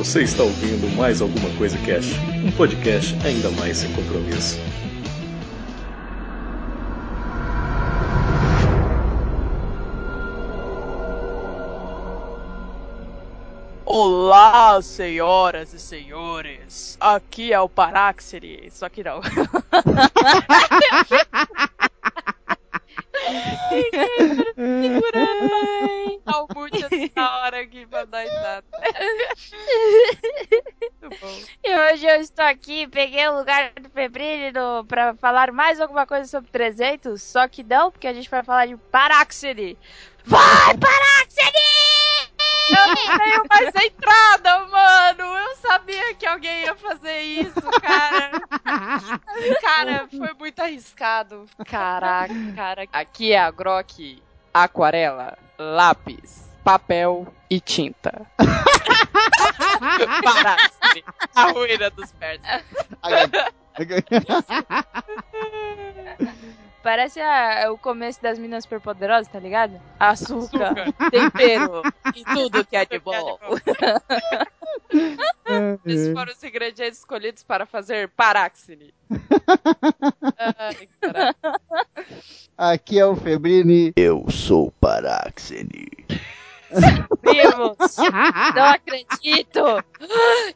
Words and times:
Você 0.00 0.22
está 0.22 0.42
ouvindo 0.42 0.88
mais 0.96 1.20
alguma 1.20 1.54
coisa 1.58 1.76
Cash, 1.84 2.14
um 2.42 2.50
podcast 2.52 3.14
ainda 3.22 3.50
mais 3.50 3.76
sem 3.76 3.92
compromisso. 3.92 4.58
Olá, 13.84 14.80
senhoras 14.80 15.74
e 15.74 15.78
senhores. 15.78 16.96
Aqui 16.98 17.52
é 17.52 17.60
o 17.60 17.68
Paráxene, 17.68 18.70
só 18.70 18.88
que 18.88 19.04
não. 19.04 19.20
Segurei. 24.56 25.59
Tá 27.08 27.22
essa 27.22 27.36
hora 27.38 27.60
aqui 27.60 27.86
pra 27.86 28.04
dar 28.04 28.26
nada. 28.26 28.64
Muito 31.02 31.20
bom. 31.20 31.40
E 31.64 31.76
hoje 31.76 32.06
eu 32.06 32.20
estou 32.20 32.44
aqui, 32.44 32.86
peguei 32.88 33.26
o 33.28 33.38
lugar 33.38 33.72
do 33.80 33.88
Febrile 33.90 34.52
no, 34.52 34.84
pra 34.84 35.14
falar 35.14 35.52
mais 35.52 35.80
alguma 35.80 36.06
coisa 36.06 36.28
sobre 36.28 36.50
300, 36.50 37.22
só 37.22 37.48
que 37.48 37.62
não, 37.62 37.90
porque 37.90 38.06
a 38.06 38.12
gente 38.12 38.28
vai 38.28 38.42
falar 38.42 38.66
de 38.66 38.76
Paráxene. 38.76 39.78
Vai, 40.24 40.76
Paráxene! 40.76 41.60
Eu 42.70 42.86
não 42.86 43.18
tenho 43.18 43.42
mais 43.50 43.74
entrada, 43.84 44.58
mano. 44.66 45.24
Eu 45.38 45.56
sabia 45.56 46.14
que 46.14 46.24
alguém 46.24 46.62
ia 46.62 46.76
fazer 46.76 47.20
isso, 47.20 47.60
cara. 47.82 48.30
Cara, 49.60 50.06
foi 50.08 50.32
muito 50.34 50.60
arriscado. 50.60 51.46
Caraca, 51.66 52.32
cara. 52.54 52.86
Aqui 52.92 53.32
é 53.32 53.40
a 53.40 53.50
Grok 53.50 54.22
aquarela, 54.52 55.38
lápis, 55.58 56.48
papel 56.64 57.26
e 57.48 57.60
tinta. 57.60 58.26
Paráxene, 60.22 61.04
a 61.34 61.50
ruína 61.52 61.90
dos 61.90 62.12
persas. 62.12 62.64
Parece 66.82 67.20
a- 67.20 67.70
o 67.70 67.76
começo 67.76 68.22
das 68.22 68.38
Minas 68.38 68.64
Superpoderosas, 68.64 69.28
tá 69.30 69.38
ligado? 69.38 69.78
Açúcar, 69.98 70.74
tempero 71.10 71.82
e 72.16 72.24
tudo 72.24 72.64
que 72.64 72.74
é 72.74 72.86
de 72.86 72.98
bom. 72.98 73.38
Esses 75.84 76.12
foram 76.14 76.32
os 76.32 76.42
ingredientes 76.42 77.00
escolhidos 77.00 77.42
para 77.42 77.66
fazer 77.66 78.08
paráxene. 78.08 78.94
Ai. 80.38 80.88
Aqui 82.56 82.98
é 82.98 83.04
o 83.04 83.14
Febrini. 83.14 83.92
Eu 83.94 84.24
sou 84.30 84.70
Paráxene. 84.80 85.86
Primos! 87.20 87.96
Não 88.54 88.64
acredito! 88.64 89.84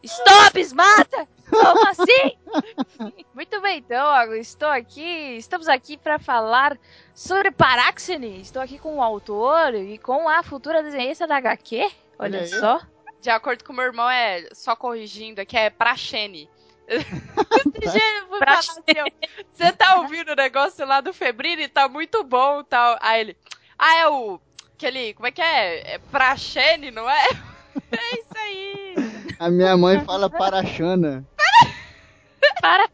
Stops, 0.03 0.73
mata! 0.73 1.29
Como 1.51 1.89
assim? 1.89 2.39
Muito 3.35 3.61
bem, 3.61 3.79
então, 3.79 4.35
estou 4.35 4.69
aqui, 4.69 5.37
estamos 5.37 5.69
aqui 5.69 5.97
para 5.97 6.19
falar 6.19 6.79
sobre 7.15 7.51
Paráxene. 7.51 8.41
Estou 8.41 8.63
aqui 8.63 8.79
com 8.79 8.97
o 8.97 9.03
autor 9.03 9.75
e 9.75 9.99
com 9.99 10.29
a 10.29 10.43
futura 10.43 10.83
desenhista 10.83 11.27
da 11.27 11.37
HQ. 11.37 11.91
Olha 12.19 12.47
só. 12.47 12.81
De 13.21 13.31
acordo 13.31 13.65
com 13.65 13.73
meu 13.73 13.85
irmão, 13.85 14.09
é 14.09 14.49
só 14.53 14.77
corrigindo 14.77 15.41
aqui, 15.41 15.57
é 15.57 15.71
praxene. 15.71 16.49
Falar 18.39 18.59
assim, 18.59 18.83
Você 19.53 19.73
tá 19.73 19.97
ouvindo 19.97 20.33
o 20.33 20.37
negócio 20.37 20.87
lá 20.87 21.01
do 21.01 21.13
Febrini? 21.13 21.69
Tá 21.69 21.89
muito 21.89 22.23
bom 22.23 22.63
tal. 22.63 22.99
Aí 23.01 23.21
ele. 23.21 23.37
Ah, 23.79 23.97
é 23.97 24.09
o. 24.09 24.41
Aquele. 24.77 25.15
Como 25.15 25.27
é 25.27 25.31
que 25.31 25.43
é? 25.43 25.95
É 25.95 25.99
praxene, 26.11 26.91
não 26.91 27.09
é? 27.09 27.29
É 27.91 28.15
isso 28.15 28.37
aí. 28.37 28.95
A 29.39 29.51
minha 29.51 29.77
mãe 29.77 30.01
fala 30.05 30.31
Paraxana. 30.31 31.27
Para! 32.61 32.89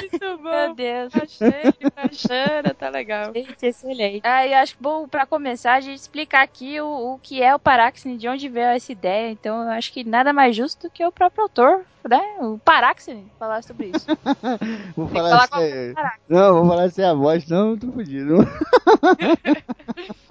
Muito 0.00 0.20
Meu 0.20 0.38
bom. 0.38 0.74
Deus. 0.74 1.12
Praxene, 1.12 1.90
praxana, 1.94 2.74
tá 2.74 2.88
legal. 2.88 3.32
Gente, 3.34 3.66
excelente. 3.66 4.26
Aí 4.26 4.54
acho 4.54 4.76
que 4.76 4.82
bom 4.82 5.06
pra 5.06 5.26
começar 5.26 5.74
a 5.74 5.80
gente 5.80 5.98
explicar 5.98 6.42
aqui 6.42 6.80
o, 6.80 7.14
o 7.14 7.18
que 7.18 7.42
é 7.42 7.54
o 7.54 7.58
Paráxene, 7.58 8.16
de 8.16 8.28
onde 8.28 8.48
veio 8.48 8.68
essa 8.68 8.92
ideia. 8.92 9.30
Então 9.30 9.62
eu 9.62 9.70
acho 9.70 9.92
que 9.92 10.04
nada 10.04 10.32
mais 10.32 10.56
justo 10.56 10.90
que 10.90 11.04
o 11.04 11.12
próprio 11.12 11.42
autor, 11.42 11.84
né? 12.08 12.22
O 12.40 12.58
Paráxene, 12.58 13.30
falar 13.38 13.62
sobre 13.62 13.92
isso. 13.94 14.06
Vou 14.96 15.08
falar 15.08 15.46
falar 15.46 15.64
assim. 15.64 15.94
Não, 16.28 16.54
vou 16.54 16.66
falar 16.66 16.90
sem 16.90 17.04
a 17.04 17.14
voz, 17.14 17.46
não, 17.48 17.76
tô 17.76 17.90
fudido. 17.92 18.38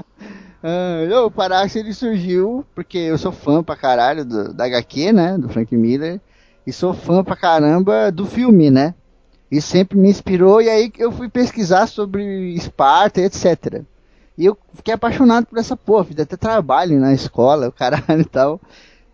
Ah, 0.64 1.26
o 1.26 1.32
Paráxene 1.32 1.86
ele 1.86 1.94
surgiu 1.94 2.66
porque 2.74 2.98
eu 2.98 3.18
sou 3.18 3.32
fã 3.32 3.64
pra 3.64 3.76
caralho 3.76 4.26
do, 4.26 4.54
da 4.54 4.66
HQ, 4.66 5.14
né? 5.14 5.38
Do 5.38 5.50
Frank 5.50 5.76
Miller. 5.76 6.20
E 6.66 6.74
sou 6.74 6.94
fã 6.94 7.24
pra 7.24 7.36
caramba 7.36 8.12
do 8.12 8.26
filme, 8.26 8.70
né? 8.70 8.94
E 9.50 9.62
sempre 9.62 9.98
me 9.98 10.10
inspirou. 10.10 10.62
E 10.62 10.70
aí 10.70 10.92
eu 10.98 11.12
fui 11.12 11.30
pesquisar 11.30 11.88
sobre 11.88 12.54
Esparta, 12.54 13.22
etc. 13.22 13.84
E 14.38 14.46
eu 14.46 14.58
fiquei 14.74 14.94
apaixonado 14.94 15.46
por 15.46 15.58
essa 15.58 15.78
porra. 15.78 16.06
Fiz 16.06 16.20
até 16.20 16.36
trabalho 16.36 17.00
na 17.00 17.14
escola, 17.14 17.70
o 17.70 17.72
caralho 17.72 18.22
e 18.22 18.26
tal. 18.26 18.60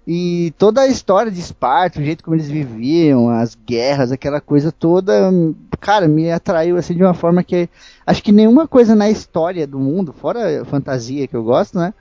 E 0.06 0.53
toda 0.58 0.81
a 0.81 0.88
história 0.88 1.31
de 1.31 1.40
Esparta, 1.40 2.00
o 2.00 2.03
jeito 2.03 2.24
como 2.24 2.36
eles 2.36 2.50
viviam, 2.50 3.30
as 3.30 3.56
guerras, 3.56 4.12
aquela 4.12 4.41
coisa 4.41 4.69
toda, 4.69 5.31
cara, 5.80 6.09
me 6.09 6.30
atraiu 6.30 6.75
assim 6.75 6.94
de 6.94 7.02
uma 7.02 7.14
forma 7.14 7.41
que 7.41 7.69
acho 8.06 8.22
que 8.22 8.34
nenhuma 8.34 8.68
coisa 8.68 8.96
na 8.96 9.09
história 9.09 9.66
do 9.66 9.80
mundo, 9.80 10.12
fora 10.12 10.62
a 10.62 10.66
fantasia 10.66 11.25
que 11.25 11.36
eu 11.36 11.44
gosto, 11.44 11.78
né? 11.78 11.94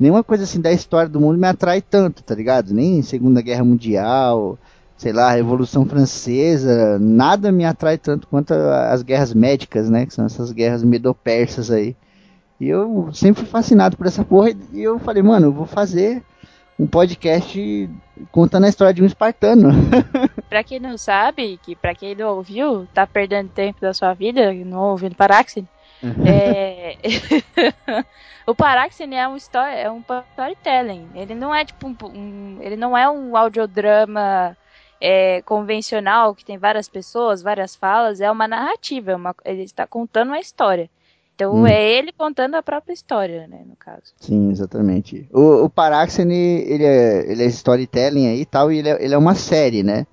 Nenhuma 0.00 0.24
coisa 0.24 0.44
assim 0.44 0.60
da 0.60 0.72
história 0.72 1.08
do 1.08 1.20
mundo 1.20 1.38
me 1.38 1.46
atrai 1.46 1.82
tanto, 1.82 2.22
tá 2.22 2.34
ligado? 2.34 2.72
Nem 2.72 3.02
Segunda 3.02 3.42
Guerra 3.42 3.62
Mundial, 3.62 4.58
sei 4.96 5.12
lá, 5.12 5.30
Revolução 5.30 5.84
Francesa, 5.84 6.98
nada 6.98 7.52
me 7.52 7.66
atrai 7.66 7.98
tanto 7.98 8.26
quanto 8.26 8.54
as 8.54 9.02
guerras 9.02 9.34
médicas, 9.34 9.90
né? 9.90 10.06
Que 10.06 10.14
são 10.14 10.24
essas 10.24 10.50
guerras 10.50 10.82
medo-persas 10.82 11.70
aí. 11.70 11.94
E 12.58 12.68
eu 12.68 13.10
sempre 13.12 13.42
fui 13.42 13.50
fascinado 13.50 13.98
por 13.98 14.06
essa 14.06 14.24
porra 14.24 14.50
e 14.72 14.82
eu 14.82 14.98
falei, 14.98 15.22
mano, 15.22 15.48
eu 15.48 15.52
vou 15.52 15.66
fazer 15.66 16.22
um 16.78 16.86
podcast 16.86 17.90
contando 18.32 18.64
a 18.64 18.68
história 18.68 18.94
de 18.94 19.02
um 19.02 19.06
espartano. 19.06 19.70
pra 20.48 20.64
quem 20.64 20.80
não 20.80 20.96
sabe, 20.98 21.58
que 21.62 21.76
pra 21.76 21.94
quem 21.94 22.14
não 22.14 22.36
ouviu, 22.36 22.86
tá 22.92 23.06
perdendo 23.06 23.48
tempo 23.50 23.80
da 23.80 23.94
sua 23.94 24.12
vida, 24.14 24.52
não 24.52 24.90
ouvindo 24.90 25.14
Paráxene. 25.14 25.68
é... 26.26 26.96
o 28.46 28.54
Paráxene 28.54 29.16
é 29.16 29.26
um, 29.28 29.36
story, 29.36 29.74
é 29.76 29.90
um 29.90 30.02
storytelling. 30.32 31.08
Ele 31.14 31.34
não 31.34 31.54
é 31.54 31.64
tipo 31.64 31.86
um, 31.86 31.96
um- 32.08 32.58
ele 32.60 32.76
não 32.76 32.96
é 32.96 33.08
um 33.08 33.36
audiodrama 33.36 34.56
é, 35.00 35.42
convencional 35.42 36.34
que 36.34 36.44
tem 36.44 36.58
várias 36.58 36.88
pessoas, 36.88 37.42
várias 37.42 37.74
falas. 37.76 38.20
É 38.20 38.30
uma 38.30 38.48
narrativa. 38.48 39.12
é 39.12 39.16
uma- 39.16 39.34
ele 39.44 39.62
está 39.62 39.86
contando 39.86 40.28
uma 40.28 40.40
história. 40.40 40.90
Então 41.34 41.54
Hum. 41.62 41.66
é 41.66 41.98
ele 41.98 42.12
contando 42.12 42.54
a 42.54 42.62
própria 42.62 42.92
história, 42.92 43.46
né, 43.48 43.62
no 43.68 43.74
caso. 43.76 44.12
Sim, 44.20 44.50
exatamente. 44.50 45.28
O, 45.32 45.64
o 45.64 45.70
Paráxene, 45.70 46.34
ele 46.66 46.84
é, 46.84 47.30
ele 47.30 47.42
é 47.42 47.46
storytelling 47.46 48.28
aí 48.28 48.40
e 48.42 48.46
tal, 48.46 48.70
e 48.70 48.78
ele 48.78 48.88
é, 48.88 49.04
ele 49.04 49.14
é 49.14 49.18
uma 49.18 49.34
série, 49.34 49.82
né? 49.82 50.06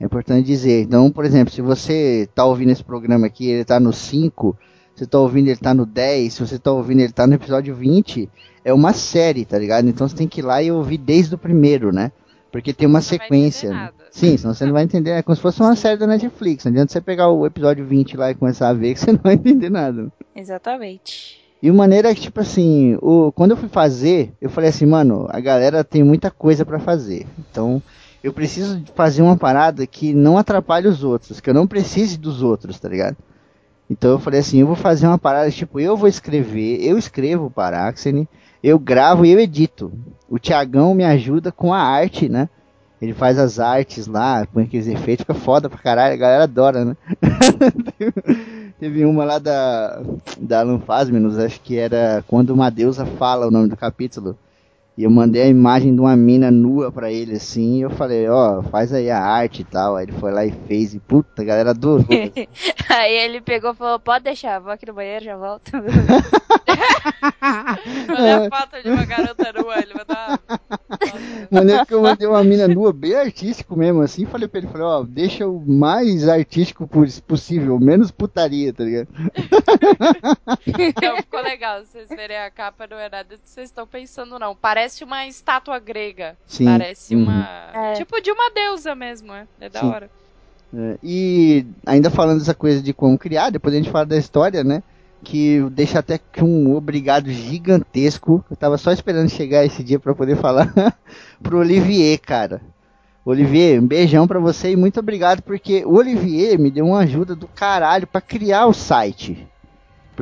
É 0.00 0.04
importante 0.04 0.46
dizer. 0.46 0.82
Então, 0.82 1.10
por 1.10 1.24
exemplo, 1.24 1.52
se 1.52 1.60
você 1.62 2.28
tá 2.34 2.44
ouvindo 2.44 2.70
esse 2.72 2.82
programa 2.82 3.26
aqui, 3.26 3.48
ele 3.48 3.64
tá 3.64 3.78
no 3.78 3.92
5, 3.92 4.56
você 4.94 5.06
tá 5.06 5.18
ouvindo 5.18 5.48
ele 5.48 5.58
tá 5.58 5.74
no 5.74 5.84
10, 5.86 6.32
se 6.32 6.40
você 6.40 6.58
tá 6.58 6.72
ouvindo 6.72 7.00
ele 7.00 7.12
tá 7.12 7.26
no 7.26 7.34
episódio 7.34 7.74
20, 7.74 8.28
é 8.64 8.72
uma 8.72 8.92
série, 8.92 9.44
tá 9.44 9.58
ligado? 9.58 9.88
Então 9.88 10.08
você 10.08 10.16
tem 10.16 10.26
que 10.26 10.40
ir 10.40 10.44
lá 10.44 10.62
e 10.62 10.72
ouvir 10.72 10.98
desde 10.98 11.34
o 11.34 11.38
primeiro, 11.38 11.92
né? 11.92 12.10
Porque 12.52 12.72
tem 12.74 12.86
uma 12.86 13.00
Você 13.00 13.14
não 13.14 13.18
vai 13.18 13.26
sequência. 13.26 13.66
entender 13.66 13.78
né? 13.78 13.84
nada. 13.86 14.04
Sim, 14.10 14.36
senão 14.36 14.54
você 14.54 14.66
não 14.66 14.72
vai 14.74 14.84
entender. 14.84 15.10
É 15.10 15.22
como 15.22 15.34
se 15.34 15.40
fosse 15.42 15.60
uma 15.62 15.74
série 15.74 15.96
da 15.98 16.06
Netflix. 16.06 16.64
Não 16.64 16.70
adianta 16.72 16.92
você 16.92 17.00
pegar 17.00 17.28
o 17.30 17.46
episódio 17.46 17.84
20 17.84 18.16
lá 18.16 18.30
e 18.30 18.34
começar 18.34 18.68
a 18.68 18.74
ver 18.74 18.92
que 18.94 19.00
você 19.00 19.10
não 19.12 19.20
vai 19.22 19.34
entender 19.34 19.70
nada. 19.70 20.12
Exatamente. 20.36 21.40
E 21.62 21.70
uma 21.70 21.78
maneira 21.78 22.14
que, 22.14 22.20
tipo 22.20 22.40
assim, 22.40 22.98
o, 23.00 23.32
quando 23.32 23.52
eu 23.52 23.56
fui 23.56 23.68
fazer, 23.68 24.32
eu 24.40 24.50
falei 24.50 24.68
assim, 24.70 24.84
mano, 24.84 25.26
a 25.30 25.40
galera 25.40 25.82
tem 25.82 26.02
muita 26.02 26.30
coisa 26.30 26.64
pra 26.66 26.78
fazer. 26.78 27.26
Então, 27.38 27.80
eu 28.22 28.32
preciso 28.32 28.80
de 28.80 28.92
fazer 28.92 29.22
uma 29.22 29.36
parada 29.36 29.86
que 29.86 30.12
não 30.12 30.36
atrapalhe 30.36 30.88
os 30.88 31.02
outros, 31.02 31.40
que 31.40 31.48
eu 31.48 31.54
não 31.54 31.66
precise 31.66 32.18
dos 32.18 32.42
outros, 32.42 32.78
tá 32.78 32.88
ligado? 32.88 33.16
Então 33.88 34.10
eu 34.12 34.18
falei 34.18 34.40
assim, 34.40 34.58
eu 34.58 34.66
vou 34.66 34.76
fazer 34.76 35.06
uma 35.06 35.18
parada, 35.18 35.50
tipo, 35.50 35.78
eu 35.78 35.96
vou 35.96 36.08
escrever, 36.08 36.82
eu 36.82 36.96
escrevo 36.98 37.46
o 37.46 37.50
Paráxene, 37.50 38.28
eu 38.62 38.78
gravo 38.78 39.24
e 39.26 39.30
eu 39.30 39.40
edito. 39.40 39.92
O 40.28 40.38
Tiagão 40.38 40.94
me 40.94 41.04
ajuda 41.04 41.50
com 41.50 41.72
a 41.72 41.80
arte, 41.80 42.28
né? 42.28 42.48
Ele 43.00 43.12
faz 43.12 43.36
as 43.36 43.58
artes 43.58 44.06
lá, 44.06 44.46
põe 44.52 44.62
aqueles 44.62 44.86
efeitos, 44.86 45.24
fica 45.24 45.34
foda 45.34 45.68
pra 45.68 45.78
caralho, 45.78 46.14
a 46.14 46.16
galera 46.16 46.44
adora, 46.44 46.84
né? 46.84 46.96
Teve 48.78 49.04
uma 49.04 49.24
lá 49.24 49.38
da, 49.38 50.00
da 50.38 50.60
Alan 50.60 50.78
Fasminos, 50.78 51.36
acho 51.36 51.60
que 51.60 51.76
era 51.76 52.24
quando 52.28 52.50
uma 52.50 52.70
deusa 52.70 53.04
fala 53.04 53.48
o 53.48 53.50
nome 53.50 53.68
do 53.68 53.76
capítulo. 53.76 54.38
E 54.96 55.04
eu 55.04 55.10
mandei 55.10 55.42
a 55.42 55.48
imagem 55.48 55.94
de 55.94 56.00
uma 56.02 56.14
mina 56.14 56.50
nua 56.50 56.92
pra 56.92 57.10
ele, 57.10 57.36
assim, 57.36 57.78
e 57.78 57.80
eu 57.80 57.88
falei, 57.88 58.28
ó, 58.28 58.58
oh, 58.58 58.62
faz 58.64 58.92
aí 58.92 59.10
a 59.10 59.18
arte 59.18 59.62
e 59.62 59.64
tal. 59.64 59.96
Aí 59.96 60.04
ele 60.04 60.12
foi 60.12 60.30
lá 60.30 60.44
e 60.44 60.52
fez, 60.68 60.92
e 60.92 60.98
puta, 60.98 61.40
a 61.40 61.44
galera 61.44 61.70
adorou. 61.70 62.04
aí 62.90 63.14
ele 63.14 63.40
pegou 63.40 63.72
e 63.72 63.74
falou, 63.74 63.98
pode 63.98 64.24
deixar, 64.24 64.58
vou 64.58 64.70
aqui 64.70 64.84
no 64.84 64.92
banheiro, 64.92 65.24
já 65.24 65.34
volto. 65.34 65.72
Mandei 68.08 68.32
a 68.32 68.50
foto 68.50 68.82
de 68.82 68.90
uma 68.90 69.04
garota 69.06 69.52
nua, 69.52 69.78
ele 69.78 69.94
mandou 69.94 70.16
Maneiro 71.50 71.86
que 71.86 71.94
eu 71.94 72.02
mandei 72.02 72.26
uma 72.26 72.44
mina 72.44 72.68
nua, 72.68 72.92
bem 72.92 73.14
artístico 73.14 73.76
mesmo, 73.76 74.02
assim, 74.02 74.26
falei 74.26 74.46
pra 74.46 74.58
ele, 74.58 74.68
falei, 74.68 74.86
ó, 74.86 75.00
oh, 75.00 75.04
deixa 75.04 75.46
o 75.46 75.58
mais 75.60 76.28
artístico 76.28 76.88
possível, 77.26 77.78
menos 77.78 78.10
putaria, 78.10 78.72
tá 78.72 78.84
ligado? 78.84 79.08
Então 80.66 81.16
ficou 81.16 81.40
legal, 81.40 81.84
vocês 81.84 82.08
verem 82.08 82.38
a 82.38 82.50
capa, 82.50 82.86
não 82.86 82.98
é 82.98 83.08
nada 83.08 83.24
do 83.24 83.38
que 83.38 83.48
vocês 83.48 83.68
estão 83.68 83.86
pensando, 83.86 84.38
não. 84.38 84.54
Parece 84.54 84.81
parece 84.82 85.04
uma 85.04 85.26
estátua 85.26 85.78
grega. 85.78 86.36
Sim. 86.46 86.64
Parece 86.64 87.14
uhum. 87.14 87.22
uma. 87.22 87.70
É. 87.72 87.92
Tipo 87.92 88.20
de 88.20 88.30
uma 88.30 88.50
deusa 88.50 88.94
mesmo, 88.94 89.32
é. 89.32 89.46
É 89.60 89.68
da 89.68 89.80
Sim. 89.80 89.86
hora. 89.86 90.10
É, 90.74 90.98
e 91.02 91.66
ainda 91.86 92.10
falando 92.10 92.38
dessa 92.38 92.54
coisa 92.54 92.82
de 92.82 92.92
como 92.92 93.18
criar, 93.18 93.50
depois 93.50 93.74
a 93.74 93.78
gente 93.78 93.90
fala 93.90 94.06
da 94.06 94.16
história, 94.16 94.64
né? 94.64 94.82
Que 95.22 95.60
deixa 95.70 96.00
até 96.00 96.18
que 96.18 96.42
um 96.42 96.74
obrigado 96.74 97.30
gigantesco. 97.30 98.44
Eu 98.50 98.56
tava 98.56 98.76
só 98.76 98.90
esperando 98.90 99.28
chegar 99.28 99.64
esse 99.64 99.84
dia 99.84 100.00
para 100.00 100.14
poder 100.14 100.36
falar 100.36 100.72
pro 101.40 101.58
Olivier, 101.58 102.18
cara. 102.18 102.60
Olivier, 103.24 103.80
um 103.80 103.86
beijão 103.86 104.26
para 104.26 104.40
você 104.40 104.72
e 104.72 104.76
muito 104.76 104.98
obrigado 104.98 105.42
porque 105.42 105.84
o 105.84 105.94
Olivier 105.94 106.58
me 106.58 106.72
deu 106.72 106.86
uma 106.86 106.98
ajuda 107.00 107.36
do 107.36 107.46
caralho 107.46 108.04
para 108.04 108.20
criar 108.20 108.66
o 108.66 108.72
site. 108.72 109.46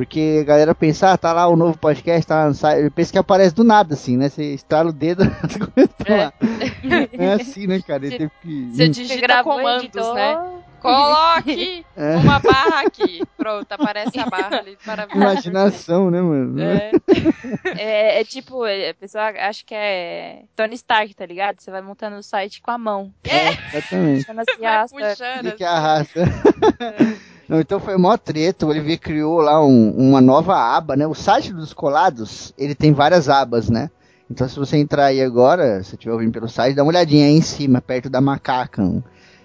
Porque 0.01 0.39
a 0.41 0.43
galera 0.43 0.73
pensa, 0.73 1.11
ah, 1.11 1.17
tá 1.17 1.31
lá 1.31 1.47
o 1.47 1.55
novo 1.55 1.77
podcast, 1.77 2.25
tá 2.25 2.37
lá 2.37 2.47
no 2.47 2.55
site. 2.55 2.89
Pensa 2.89 3.11
que 3.11 3.19
aparece 3.19 3.53
do 3.53 3.63
nada, 3.63 3.93
assim, 3.93 4.17
né? 4.17 4.29
Você 4.29 4.55
estrala 4.55 4.89
o 4.89 4.91
dedo 4.91 5.23
e 6.83 7.23
é. 7.23 7.25
é 7.27 7.33
assim, 7.33 7.67
né, 7.67 7.79
cara? 7.85 7.99
Teve 7.99 8.31
que. 8.41 8.71
Você 8.71 8.89
digita 8.89 9.43
comandos, 9.43 10.13
né? 10.15 10.63
Coloque 10.79 11.85
é. 11.95 12.15
uma 12.15 12.39
barra 12.39 12.81
aqui. 12.81 13.21
Pronto, 13.37 13.71
aparece 13.71 14.19
a 14.19 14.25
barra 14.25 14.57
ali. 14.57 14.75
Imaginação, 15.13 16.09
né, 16.09 16.19
mano? 16.19 16.59
É. 16.59 16.91
é, 17.77 18.21
é 18.21 18.23
tipo, 18.23 18.63
a 18.63 18.93
pessoa 18.99 19.25
acha 19.25 19.63
que 19.63 19.75
é 19.75 20.45
Tony 20.55 20.73
Stark, 20.73 21.13
tá 21.13 21.27
ligado? 21.27 21.59
Você 21.59 21.69
vai 21.69 21.83
montando 21.83 22.15
o 22.15 22.23
site 22.23 22.59
com 22.59 22.71
a 22.71 22.77
mão. 22.79 23.13
É, 23.23 23.49
exatamente. 23.77 24.23
Você 24.23 24.33
vai 24.33 24.87
puxando. 24.87 25.55
Que 25.55 25.63
arrasta. 25.63 26.21
Não, 27.51 27.59
então 27.59 27.81
foi 27.81 27.97
mó 27.97 28.15
treta, 28.15 28.65
o 28.65 28.69
Olivier 28.69 28.97
criou 28.97 29.41
lá 29.41 29.61
um, 29.61 29.89
uma 29.91 30.21
nova 30.21 30.55
aba, 30.55 30.95
né? 30.95 31.05
O 31.05 31.13
site 31.13 31.51
dos 31.51 31.73
colados, 31.73 32.53
ele 32.57 32.73
tem 32.73 32.93
várias 32.93 33.27
abas, 33.27 33.69
né? 33.69 33.91
Então 34.29 34.47
se 34.47 34.57
você 34.57 34.77
entrar 34.77 35.07
aí 35.07 35.21
agora, 35.21 35.83
se 35.83 35.95
estiver 35.95 36.13
ouvindo 36.13 36.31
pelo 36.31 36.47
site, 36.47 36.77
dá 36.77 36.81
uma 36.81 36.91
olhadinha 36.91 37.25
aí 37.25 37.33
em 37.33 37.41
cima, 37.41 37.81
perto 37.81 38.09
da 38.09 38.21
macaca. 38.21 38.81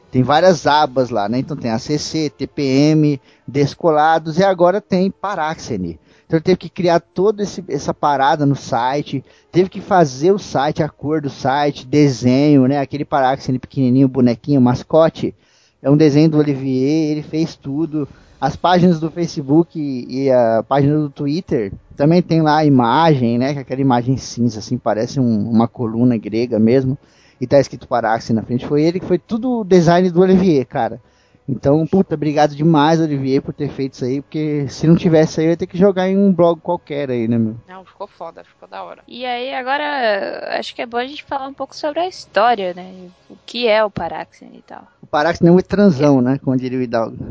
Tem 0.08 0.22
várias 0.22 0.68
abas 0.68 1.10
lá, 1.10 1.28
né? 1.28 1.40
Então 1.40 1.56
tem 1.56 1.72
ACC, 1.72 2.30
TPM, 2.30 3.20
Descolados 3.44 4.38
e 4.38 4.44
agora 4.44 4.80
tem 4.80 5.10
Paráxene. 5.10 5.98
Então 6.26 6.36
ele 6.36 6.44
teve 6.44 6.58
que 6.58 6.68
criar 6.68 7.00
toda 7.00 7.42
essa 7.68 7.92
parada 7.92 8.46
no 8.46 8.54
site, 8.54 9.24
teve 9.50 9.68
que 9.68 9.80
fazer 9.80 10.30
o 10.30 10.38
site, 10.38 10.80
a 10.80 10.88
cor 10.88 11.20
do 11.20 11.28
site, 11.28 11.84
desenho, 11.84 12.68
né? 12.68 12.78
Aquele 12.78 13.04
Paráxene 13.04 13.58
pequenininho, 13.58 14.06
bonequinho, 14.06 14.60
mascote 14.60 15.34
é 15.82 15.90
um 15.90 15.96
desenho 15.96 16.30
do 16.30 16.38
Olivier, 16.38 17.10
ele 17.10 17.22
fez 17.22 17.54
tudo. 17.54 18.08
As 18.40 18.54
páginas 18.54 19.00
do 19.00 19.10
Facebook 19.10 19.78
e 19.78 20.30
a 20.30 20.62
página 20.66 20.98
do 20.98 21.08
Twitter 21.08 21.72
também 21.96 22.20
tem 22.20 22.42
lá 22.42 22.58
a 22.58 22.64
imagem, 22.64 23.38
né? 23.38 23.50
Aquela 23.50 23.80
imagem 23.80 24.16
cinza, 24.16 24.58
assim, 24.58 24.76
parece 24.76 25.18
um, 25.18 25.50
uma 25.50 25.66
coluna 25.66 26.16
grega 26.16 26.58
mesmo. 26.58 26.98
E 27.40 27.46
tá 27.46 27.58
escrito 27.58 27.88
Paráxi 27.88 28.32
na 28.32 28.42
frente. 28.42 28.66
Foi 28.66 28.82
ele 28.82 29.00
que 29.00 29.06
foi 29.06 29.18
tudo 29.18 29.60
o 29.60 29.64
design 29.64 30.10
do 30.10 30.20
Olivier, 30.20 30.66
cara. 30.66 31.00
Então, 31.48 31.86
puta, 31.86 32.14
obrigado 32.14 32.56
demais, 32.56 33.00
Olivier, 33.00 33.40
por 33.40 33.54
ter 33.54 33.68
feito 33.68 33.94
isso 33.94 34.04
aí, 34.04 34.20
porque 34.20 34.66
se 34.68 34.86
não 34.86 34.96
tivesse 34.96 35.40
aí, 35.40 35.46
eu 35.46 35.50
ia 35.50 35.56
ter 35.56 35.66
que 35.66 35.78
jogar 35.78 36.08
em 36.08 36.16
um 36.16 36.32
blog 36.32 36.60
qualquer 36.60 37.10
aí, 37.10 37.28
né, 37.28 37.38
meu? 37.38 37.56
Não, 37.68 37.84
ficou 37.84 38.08
foda, 38.08 38.42
ficou 38.42 38.68
da 38.68 38.82
hora. 38.82 39.02
E 39.06 39.24
aí, 39.24 39.54
agora, 39.54 40.58
acho 40.58 40.74
que 40.74 40.82
é 40.82 40.86
bom 40.86 40.96
a 40.96 41.06
gente 41.06 41.22
falar 41.22 41.46
um 41.46 41.54
pouco 41.54 41.76
sobre 41.76 42.00
a 42.00 42.08
história, 42.08 42.74
né? 42.74 42.92
O 43.30 43.36
que 43.46 43.68
é 43.68 43.84
o 43.84 43.90
Paráxene 43.90 44.58
e 44.58 44.62
tal. 44.62 44.86
O 45.00 45.06
Paráxene 45.06 45.48
é 45.48 45.52
um 45.52 45.58
transão, 45.58 46.20
né? 46.20 46.40
Como 46.42 46.56
diria 46.56 46.78
o 46.78 46.82
Hidalgo. 46.82 47.16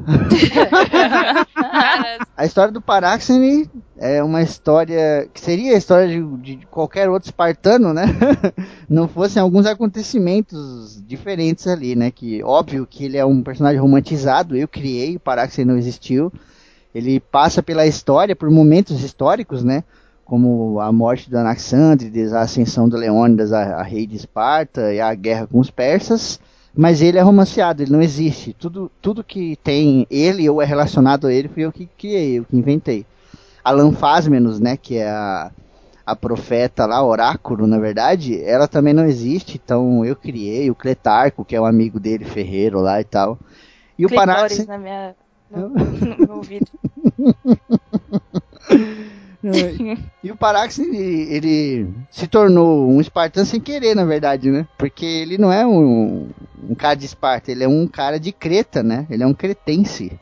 a 2.37 2.45
história 2.45 2.71
do 2.71 2.81
Paráxene 2.81 3.69
é 3.97 4.21
uma 4.21 4.41
história 4.41 5.27
que 5.33 5.39
seria 5.39 5.73
a 5.73 5.77
história 5.77 6.07
de, 6.07 6.57
de 6.57 6.65
qualquer 6.67 7.09
outro 7.09 7.27
espartano, 7.27 7.93
né? 7.93 8.03
não 8.89 9.07
fossem 9.07 9.41
alguns 9.41 9.65
acontecimentos 9.65 11.01
diferentes 11.07 11.65
ali, 11.67 11.95
né? 11.95 12.11
Que 12.11 12.43
óbvio 12.43 12.85
que 12.85 13.05
ele 13.05 13.17
é 13.17 13.25
um 13.25 13.41
personagem 13.41 13.79
romantizado, 13.79 14.55
eu 14.55 14.67
criei, 14.67 15.15
o 15.15 15.19
Paráxene 15.19 15.71
não 15.71 15.77
existiu. 15.77 16.31
Ele 16.93 17.19
passa 17.19 17.63
pela 17.63 17.85
história, 17.85 18.35
por 18.35 18.49
momentos 18.49 19.01
históricos, 19.01 19.63
né? 19.63 19.83
Como 20.25 20.79
a 20.79 20.91
morte 20.91 21.29
do 21.29 21.37
Anaxandrides, 21.37 22.33
a 22.33 22.41
ascensão 22.41 22.89
do 22.89 22.97
Leônidas 22.97 23.53
a, 23.53 23.75
a 23.75 23.83
rei 23.83 24.07
de 24.07 24.15
Esparta 24.15 24.93
e 24.93 24.99
a 24.99 25.13
guerra 25.13 25.47
com 25.47 25.59
os 25.59 25.69
persas 25.69 26.39
mas 26.77 27.01
ele 27.01 27.17
é 27.17 27.21
romanceado, 27.21 27.81
ele 27.81 27.91
não 27.91 28.01
existe. 28.01 28.53
Tudo, 28.53 28.91
tudo 29.01 29.23
que 29.23 29.57
tem 29.63 30.05
ele 30.09 30.49
ou 30.49 30.61
é 30.61 30.65
relacionado 30.65 31.27
a 31.27 31.33
ele 31.33 31.47
fui 31.47 31.63
eu 31.63 31.71
que 31.71 31.87
criei, 31.97 32.39
eu 32.39 32.43
que 32.43 32.57
inventei. 32.57 33.05
Alan 33.65 33.91
Fasmenos, 33.91 34.59
né, 34.59 34.77
que 34.77 34.97
é 34.97 35.09
a, 35.09 35.51
a 36.05 36.15
profeta 36.15 36.85
lá, 36.85 37.03
oráculo, 37.03 37.65
na 37.65 37.79
verdade, 37.79 38.39
ela 38.43 38.67
também 38.67 38.93
não 38.93 39.05
existe, 39.05 39.59
então 39.61 40.05
eu 40.05 40.15
criei 40.15 40.69
o 40.69 40.75
Cletarco, 40.75 41.43
que 41.43 41.55
é 41.55 41.61
um 41.61 41.65
amigo 41.65 41.99
dele, 41.99 42.23
ferreiro 42.23 42.79
lá 42.79 43.01
e 43.01 43.03
tal. 43.03 43.39
E 43.97 44.05
o 44.05 44.09
Paráxene... 44.09 44.67
na 44.67 44.77
minha... 44.77 45.15
no, 45.49 45.69
no 45.69 46.17
meu 46.19 46.35
ouvido. 46.35 46.67
e 50.23 50.31
o 50.31 50.35
Parax, 50.35 50.79
ele, 50.79 51.33
ele, 51.33 51.93
se 52.09 52.27
tornou 52.27 52.87
um 52.89 52.99
espartano 52.99 53.45
sem 53.45 53.59
querer, 53.59 53.95
na 53.95 54.05
verdade, 54.05 54.49
né? 54.49 54.67
Porque 54.77 55.05
ele 55.05 55.37
não 55.37 55.51
é 55.51 55.65
um, 55.65 56.29
um 56.69 56.75
cara 56.75 56.95
de 56.95 57.05
Esparta, 57.05 57.51
ele 57.51 57.63
é 57.63 57.67
um 57.67 57.87
cara 57.87 58.19
de 58.19 58.31
Creta, 58.31 58.81
né? 58.81 59.05
Ele 59.09 59.23
é 59.23 59.27
um 59.27 59.33
cretense. 59.33 60.19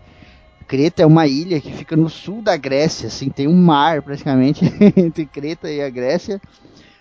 Creta 0.64 1.04
é 1.04 1.06
uma 1.06 1.28
ilha 1.28 1.62
que 1.62 1.72
fica 1.72 1.96
no 1.96 2.10
sul 2.10 2.42
da 2.42 2.58
Grécia, 2.58 3.08
assim, 3.08 3.30
tem 3.30 3.48
um 3.48 3.56
mar 3.56 4.02
praticamente 4.02 4.66
entre 4.98 5.26
Creta 5.26 5.70
e 5.70 5.82
a 5.82 5.90
Grécia, 5.90 6.42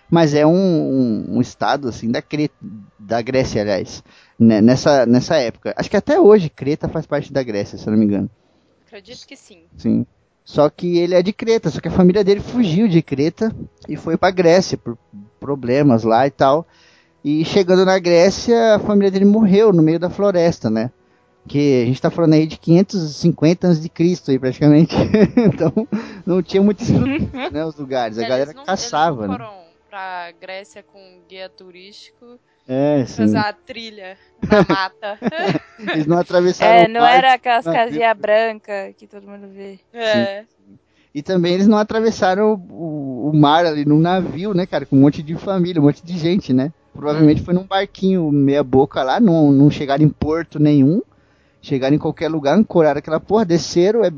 mas 0.09 0.33
é 0.35 0.45
um, 0.45 0.51
um, 0.51 1.37
um 1.37 1.41
estado 1.41 1.87
assim 1.87 2.11
da 2.11 2.21
Creta, 2.21 2.53
da 2.99 3.21
Grécia, 3.21 3.61
aliás, 3.61 4.03
né? 4.37 4.61
nessa, 4.61 5.05
nessa 5.05 5.37
época. 5.37 5.73
Acho 5.75 5.89
que 5.89 5.97
até 5.97 6.19
hoje 6.19 6.49
Creta 6.49 6.87
faz 6.87 7.05
parte 7.05 7.33
da 7.33 7.41
Grécia, 7.41 7.77
se 7.77 7.87
eu 7.87 7.91
não 7.91 7.97
me 7.97 8.05
engano. 8.05 8.29
Acredito 8.85 9.25
que 9.25 9.35
sim. 9.35 9.63
Sim. 9.77 10.05
Só 10.45 10.69
que 10.69 10.97
ele 10.97 11.15
é 11.15 11.23
de 11.23 11.31
Creta, 11.31 11.69
só 11.69 11.79
que 11.79 11.87
a 11.87 11.91
família 11.91 12.23
dele 12.23 12.41
fugiu 12.41 12.87
de 12.87 13.01
Creta 13.01 13.51
e 13.87 13.95
foi 13.95 14.17
para 14.17 14.29
Grécia 14.29 14.77
por 14.77 14.97
problemas 15.39 16.03
lá 16.03 16.27
e 16.27 16.31
tal. 16.31 16.67
E 17.23 17.45
chegando 17.45 17.85
na 17.85 17.97
Grécia, 17.97 18.75
a 18.75 18.79
família 18.79 19.09
dele 19.09 19.25
morreu 19.25 19.71
no 19.71 19.81
meio 19.81 19.97
da 19.97 20.09
floresta, 20.09 20.69
né? 20.69 20.91
Que 21.47 21.81
a 21.83 21.85
gente 21.85 21.95
está 21.95 22.09
falando 22.09 22.33
aí 22.33 22.47
de 22.47 22.57
550 22.57 23.67
anos 23.67 23.81
de 23.81 23.89
Cristo 23.89 24.31
aí 24.31 24.39
praticamente. 24.39 24.95
então 25.35 25.71
não 26.25 26.41
tinha 26.41 26.63
muita 26.63 26.83
estrutura, 26.83 27.49
né, 27.49 27.65
os 27.65 27.75
lugares. 27.75 28.17
A 28.17 28.27
galera 28.27 28.53
não, 28.53 28.63
caçava, 28.63 29.25
eles 29.25 29.37
não 29.37 29.37
né? 29.37 29.45
foram 29.45 29.63
pra 29.89 30.31
Grécia 30.39 30.83
com 30.83 31.19
guia 31.27 31.49
turístico 31.49 32.39
é, 32.67 33.03
sim. 33.05 33.17
Fazer 33.17 33.37
uma 33.37 33.53
trilha 33.53 34.17
na 34.49 34.57
mata. 34.67 35.19
Eles 35.79 36.05
não 36.05 36.17
atravessaram 36.17 36.73
É, 36.73 36.87
não 36.87 37.05
era 37.05 37.33
aquelas 37.33 37.65
casinhas 37.65 38.17
brancas 38.17 38.95
que 38.97 39.05
todo 39.05 39.27
mundo 39.27 39.47
vê. 39.53 39.79
É. 39.93 40.43
Sim. 40.43 40.77
E 41.13 41.21
também 41.21 41.53
eles 41.53 41.67
não 41.67 41.77
atravessaram 41.77 42.53
o, 42.69 43.29
o, 43.29 43.37
mar 43.37 43.65
ali 43.65 43.85
num 43.85 43.99
navio, 43.99 44.53
né, 44.53 44.65
cara? 44.65 44.85
Com 44.85 44.95
um 44.95 45.01
monte 45.01 45.21
de 45.21 45.35
família, 45.35 45.79
um 45.79 45.85
monte 45.85 46.03
de 46.03 46.17
gente, 46.17 46.51
né? 46.51 46.73
Provavelmente 46.91 47.43
foi 47.43 47.53
num 47.53 47.65
barquinho 47.65 48.31
meia 48.31 48.63
boca 48.63 49.03
lá, 49.03 49.19
não, 49.19 49.51
não 49.51 49.69
chegaram 49.69 50.03
em 50.03 50.09
porto 50.09 50.57
nenhum. 50.57 51.01
Chegaram 51.63 51.95
em 51.95 51.99
qualquer 51.99 52.29
lugar, 52.29 52.55
ancoraram 52.55 52.99
aquela 52.99 53.19
porra, 53.19 53.45
desceram. 53.45 54.03
É, 54.03 54.11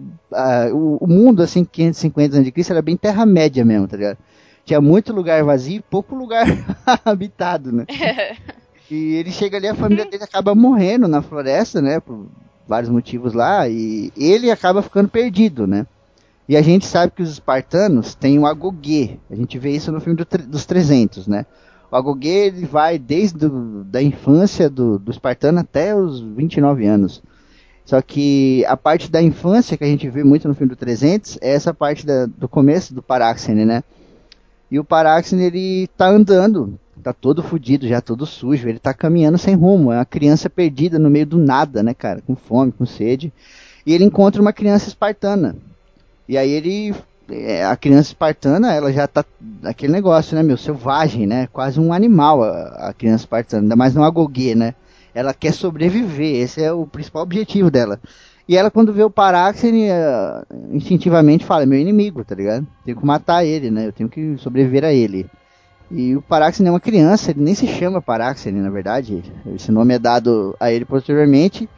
o, 0.74 0.98
o, 1.00 1.08
mundo, 1.08 1.42
assim, 1.42 1.64
550 1.64 2.36
anos 2.36 2.46
de 2.46 2.52
Cristo, 2.52 2.72
era 2.72 2.82
bem 2.82 2.98
terra-média 2.98 3.64
mesmo, 3.64 3.88
tá 3.88 3.96
ligado? 3.96 4.18
tinha 4.66 4.82
muito 4.82 5.14
lugar 5.14 5.44
vazio 5.44 5.78
e 5.78 5.82
pouco 5.82 6.16
lugar 6.16 6.46
habitado, 7.06 7.72
né? 7.72 7.86
e 8.90 9.14
ele 9.14 9.32
chega 9.32 9.58
ali, 9.58 9.68
a 9.68 9.75
família 9.75 10.06
dele 10.06 10.24
acaba 10.24 10.56
morrendo 10.56 11.08
na 11.08 11.22
floresta, 11.22 11.82
né? 11.82 12.00
Por 12.00 12.25
vários 12.68 12.90
motivos 12.90 13.34
lá, 13.34 13.70
e 13.70 14.12
ele 14.18 14.50
acaba 14.50 14.82
ficando 14.82 15.08
perdido, 15.08 15.68
né? 15.68 15.86
E 16.50 16.58
a 16.58 16.62
gente 16.62 16.86
sabe 16.86 17.14
que 17.16 17.22
os 17.22 17.30
espartanos 17.30 18.16
têm 18.16 18.40
o 18.40 18.46
Agogê. 18.46 19.18
A 19.30 19.36
gente 19.36 19.58
vê 19.58 19.72
isso 19.72 19.92
no 19.92 20.02
filme 20.02 20.18
do, 20.18 20.25
dos 20.48 20.66
300, 20.66 21.28
né? 21.28 21.46
O 21.92 21.96
Agogê 21.96 22.48
ele 22.48 22.66
vai 22.66 22.98
desde 22.98 23.38
do, 23.38 23.84
da 23.84 24.02
infância 24.02 24.70
do, 24.70 24.98
do 24.98 25.12
espartano 25.12 25.60
até 25.60 25.96
os 25.96 26.22
29 26.22 26.86
anos. 26.86 27.22
Só 27.86 28.01
que 28.01 28.65
a 28.65 28.75
parte 28.75 29.12
da 29.12 29.22
infância 29.22 29.77
que 29.77 29.84
a 29.84 29.88
gente 29.88 30.10
vê 30.10 30.24
muito 30.24 30.48
no 30.48 30.56
filme 30.56 30.72
do 30.72 30.75
300 30.75 31.38
é 31.39 31.54
essa 31.54 31.74
parte 31.74 32.06
da, 32.06 32.25
do 32.25 32.50
começo 32.50 32.94
do 32.94 33.01
Paráxene, 33.01 33.63
né? 33.63 33.84
E 34.72 34.80
o 34.80 34.84
Paráxene, 34.84 35.44
ele 35.44 35.88
tá 35.96 36.08
andando, 36.08 36.80
tá 37.04 37.13
todo 37.13 37.44
fudido, 37.44 37.88
já 37.88 38.01
todo 38.01 38.25
sujo, 38.25 38.68
ele 38.68 38.80
tá 38.80 38.92
caminhando 38.92 39.38
sem 39.38 39.54
rumo, 39.54 39.92
é 39.92 39.98
uma 39.98 40.06
criança 40.06 40.50
perdida 40.50 40.98
no 40.98 41.12
meio 41.12 41.27
do 41.27 41.38
nada, 41.38 41.84
né, 41.84 41.94
cara, 41.94 42.22
com 42.25 42.36
fome, 42.36 42.72
com 42.72 42.86
sede. 42.86 43.32
E 43.86 43.94
ele 43.94 44.04
encontra 44.04 44.42
uma 44.42 44.51
criança 44.51 44.88
espartana. 44.88 45.56
E 46.27 46.36
aí 46.39 46.50
ele 46.50 46.96
é, 47.30 47.63
a 47.63 47.75
criança 47.75 48.10
espartana, 48.10 48.74
ela 48.74 48.92
já 48.92 49.08
tá 49.08 49.24
aquele 49.63 49.94
negócio, 49.94 50.36
né, 50.36 50.42
meu, 50.42 50.58
selvagem, 50.58 51.27
né? 51.27 51.48
Quase 51.54 51.80
um 51.80 51.94
animal 51.94 52.44
a, 52.44 52.89
a 52.89 52.94
criança 52.94 53.24
espartana, 53.24 53.62
ainda 53.63 53.75
mais 53.75 53.94
não 53.94 54.04
agoguê, 54.04 54.56
né? 54.56 54.74
Ela 55.15 55.34
quer 55.34 55.53
sobreviver, 55.53 56.43
esse 56.43 56.62
é 56.62 56.74
o 56.74 56.86
principal 56.86 57.24
objetivo 57.24 57.72
dela. 57.72 58.01
E 58.48 58.55
ela, 58.55 58.69
quando 58.69 58.93
vê 58.93 59.01
o 59.01 59.10
Paráxene, 59.10 59.88
uh, 59.89 60.75
instintivamente 60.75 61.45
fala: 61.45 61.63
é 61.63 61.65
meu 61.65 61.79
inimigo, 61.79 62.24
tá 62.24 62.36
ligado? 62.36 62.67
Tenho 62.84 62.98
que 62.98 63.05
matar 63.05 63.43
ele, 63.43 63.72
né? 63.72 63.88
Eu 63.88 63.93
tenho 63.93 64.10
que 64.10 64.38
sobreviver 64.38 64.84
a 64.84 64.93
ele. 64.93 65.25
E 65.89 66.15
o 66.15 66.22
Paráxene 66.22 66.67
é 66.67 66.72
uma 66.72 66.79
criança, 66.79 67.31
ele 67.31 67.41
nem 67.41 67.55
se 67.55 67.65
chama 67.65 68.01
Paráxene, 68.01 68.60
na 68.60 68.69
verdade. 68.69 69.24
Esse 69.55 69.72
nome 69.72 69.93
é 69.93 70.00
dado 70.00 70.55
a 70.60 70.72
ele 70.72 70.86
posteriormente. 70.86 71.69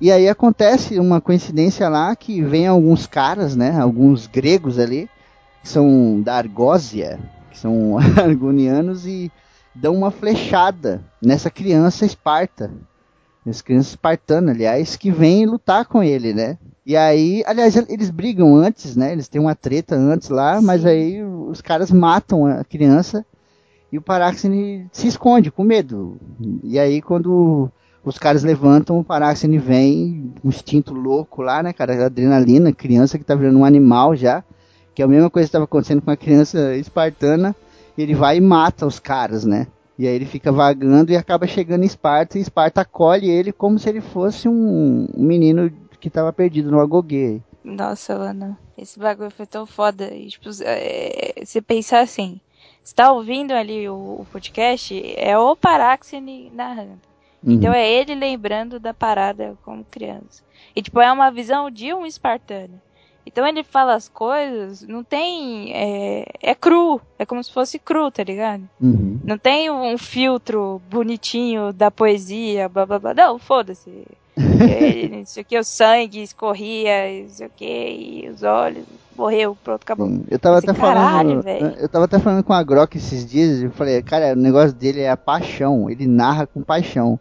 E 0.00 0.12
aí 0.12 0.28
acontece 0.28 0.98
uma 0.98 1.20
coincidência 1.20 1.88
lá 1.88 2.14
que 2.14 2.42
vem 2.42 2.66
alguns 2.66 3.06
caras, 3.06 3.56
né? 3.56 3.80
Alguns 3.80 4.26
gregos 4.26 4.78
ali, 4.78 5.08
que 5.62 5.68
são 5.68 6.20
da 6.20 6.36
Argósia, 6.36 7.18
que 7.50 7.58
são 7.58 7.96
argonianos, 8.22 9.06
e 9.06 9.32
dão 9.74 9.94
uma 9.94 10.10
flechada 10.10 11.02
nessa 11.20 11.50
criança 11.50 12.06
esparta. 12.06 12.70
Essa 13.46 13.62
criança 13.62 13.90
espartana, 13.90 14.52
aliás, 14.52 14.96
que 14.96 15.10
vem 15.10 15.44
lutar 15.44 15.84
com 15.84 16.02
ele, 16.02 16.32
né? 16.32 16.56
E 16.86 16.96
aí, 16.96 17.42
aliás, 17.46 17.76
eles 17.76 18.10
brigam 18.10 18.54
antes, 18.56 18.96
né? 18.96 19.12
Eles 19.12 19.28
têm 19.28 19.40
uma 19.40 19.54
treta 19.54 19.94
antes 19.94 20.28
lá, 20.28 20.58
Sim. 20.58 20.64
mas 20.64 20.84
aí 20.84 21.22
os 21.22 21.60
caras 21.60 21.90
matam 21.90 22.46
a 22.46 22.64
criança 22.64 23.24
e 23.92 23.98
o 23.98 24.02
Paráxene 24.02 24.86
se 24.92 25.06
esconde 25.06 25.50
com 25.50 25.62
medo. 25.62 26.18
E 26.62 26.78
aí, 26.78 27.00
quando 27.00 27.70
os 28.04 28.18
caras 28.18 28.42
levantam, 28.42 28.98
o 28.98 29.04
Paráxene 29.04 29.56
vem, 29.56 30.32
um 30.42 30.48
instinto 30.48 30.92
louco 30.92 31.42
lá, 31.42 31.62
né, 31.62 31.72
cara? 31.72 32.06
Adrenalina, 32.06 32.72
criança 32.72 33.18
que 33.18 33.24
tá 33.24 33.34
virando 33.34 33.58
um 33.58 33.64
animal 33.64 34.16
já. 34.16 34.42
Que 34.94 35.02
é 35.02 35.04
a 35.04 35.08
mesma 35.08 35.30
coisa 35.30 35.46
que 35.46 35.48
estava 35.48 35.64
acontecendo 35.64 36.02
com 36.02 36.10
a 36.10 36.16
criança 36.16 36.76
espartana. 36.76 37.54
Ele 37.96 38.14
vai 38.14 38.38
e 38.38 38.40
mata 38.40 38.86
os 38.86 38.98
caras, 38.98 39.44
né? 39.44 39.66
E 39.98 40.08
aí 40.08 40.14
ele 40.14 40.26
fica 40.26 40.50
vagando 40.50 41.12
e 41.12 41.16
acaba 41.16 41.46
chegando 41.46 41.84
em 41.84 41.86
Esparta, 41.86 42.36
e 42.36 42.40
Esparta 42.40 42.80
acolhe 42.80 43.30
ele 43.30 43.52
como 43.52 43.78
se 43.78 43.88
ele 43.88 44.00
fosse 44.00 44.48
um, 44.48 45.06
menino 45.14 45.70
que 46.00 46.08
estava 46.08 46.32
perdido 46.32 46.70
no 46.70 46.80
agoguê. 46.80 47.40
Nossa, 47.62 48.18
mano, 48.18 48.58
esse 48.76 48.98
bagulho 48.98 49.30
foi 49.30 49.46
tão 49.46 49.64
foda. 49.64 50.12
E, 50.12 50.26
tipo, 50.26 50.48
é, 50.62 51.34
você 51.42 51.62
pensar 51.62 52.00
assim, 52.00 52.40
você 52.82 52.94
tá 52.94 53.12
ouvindo 53.12 53.52
ali 53.52 53.88
o, 53.88 53.94
o 53.94 54.26
podcast, 54.30 55.00
é 55.16 55.38
o 55.38 55.56
Paráxene 55.56 56.50
narrando. 56.52 57.00
Uhum. 57.42 57.52
Então 57.52 57.72
é 57.72 57.88
ele 57.90 58.14
lembrando 58.14 58.80
da 58.80 58.92
parada 58.92 59.56
como 59.62 59.84
criança. 59.84 60.42
E 60.74 60.82
tipo, 60.82 61.00
é 61.00 61.12
uma 61.12 61.30
visão 61.30 61.70
de 61.70 61.92
um 61.94 62.04
espartano. 62.04 62.80
Então 63.26 63.46
ele 63.46 63.62
fala 63.62 63.94
as 63.94 64.08
coisas, 64.08 64.82
não 64.82 65.02
tem. 65.02 65.72
É, 65.72 66.26
é 66.42 66.54
cru. 66.54 67.00
É 67.18 67.24
como 67.24 67.42
se 67.42 67.52
fosse 67.52 67.78
cru, 67.78 68.10
tá 68.10 68.22
ligado? 68.22 68.68
Uhum. 68.80 69.18
Não 69.24 69.38
tem 69.38 69.70
um 69.70 69.96
filtro 69.96 70.80
bonitinho 70.90 71.72
da 71.72 71.90
poesia, 71.90 72.68
blá 72.68 72.84
blá 72.84 72.98
blá. 72.98 73.14
Não, 73.14 73.38
foda-se. 73.38 74.06
não 74.36 75.24
sei 75.24 75.42
o 75.42 75.46
que, 75.46 75.58
o 75.58 75.64
sangue 75.64 76.22
escorria, 76.22 77.22
não 77.22 77.28
sei 77.28 77.46
o 77.46 77.50
que, 77.50 77.64
e 77.64 78.28
os 78.28 78.42
olhos, 78.42 78.84
morreu, 79.16 79.56
pronto, 79.62 79.82
acabou. 79.82 80.10
Eu 80.28 80.38
tava 80.38 80.58
até 80.58 80.74
caralho, 80.74 81.42
falando. 81.42 81.76
Eu 81.78 81.88
tava 81.88 82.04
até 82.06 82.18
falando 82.18 82.42
com 82.42 82.52
a 82.52 82.62
Grok 82.62 82.96
esses 82.96 83.24
dias, 83.24 83.62
eu 83.62 83.70
falei, 83.70 84.02
cara, 84.02 84.32
o 84.32 84.36
negócio 84.36 84.72
dele 84.72 85.02
é 85.02 85.10
a 85.10 85.16
paixão, 85.16 85.88
ele 85.88 86.06
narra 86.06 86.46
com 86.46 86.62
paixão. 86.62 87.18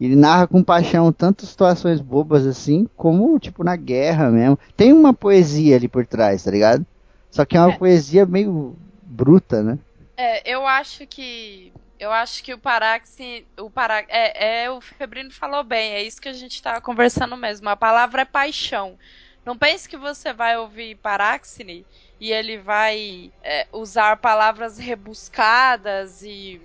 Ele 0.00 0.16
narra 0.16 0.46
com 0.46 0.62
paixão 0.62 1.12
tanto 1.12 1.44
situações 1.44 2.00
bobas 2.00 2.46
assim, 2.46 2.88
como 2.96 3.38
tipo 3.38 3.62
na 3.62 3.76
guerra 3.76 4.30
mesmo. 4.30 4.58
Tem 4.76 4.92
uma 4.92 5.12
poesia 5.12 5.76
ali 5.76 5.88
por 5.88 6.06
trás, 6.06 6.42
tá 6.42 6.50
ligado? 6.50 6.86
Só 7.30 7.44
que 7.44 7.56
é 7.56 7.60
uma 7.60 7.72
é. 7.72 7.76
poesia 7.76 8.24
meio 8.24 8.74
bruta, 9.04 9.62
né? 9.62 9.78
É, 10.16 10.50
eu 10.50 10.66
acho 10.66 11.06
que 11.06 11.72
eu 11.98 12.10
acho 12.10 12.42
que 12.42 12.54
o 12.54 12.58
Paraxi, 12.58 13.46
o 13.58 13.68
Pará, 13.68 14.02
é, 14.08 14.62
é, 14.64 14.70
o 14.70 14.80
Febrino 14.80 15.30
falou 15.30 15.62
bem, 15.62 15.92
é 15.92 16.02
isso 16.02 16.20
que 16.20 16.30
a 16.30 16.32
gente 16.32 16.54
estava 16.54 16.80
conversando 16.80 17.36
mesmo. 17.36 17.68
A 17.68 17.76
palavra 17.76 18.22
é 18.22 18.24
paixão. 18.24 18.98
Não 19.44 19.56
pense 19.56 19.86
que 19.86 19.98
você 19.98 20.32
vai 20.32 20.56
ouvir 20.56 20.96
Paráxine 20.96 21.84
e 22.18 22.32
ele 22.32 22.56
vai 22.56 23.30
é, 23.42 23.66
usar 23.70 24.16
palavras 24.16 24.78
rebuscadas 24.78 26.22
e 26.22 26.60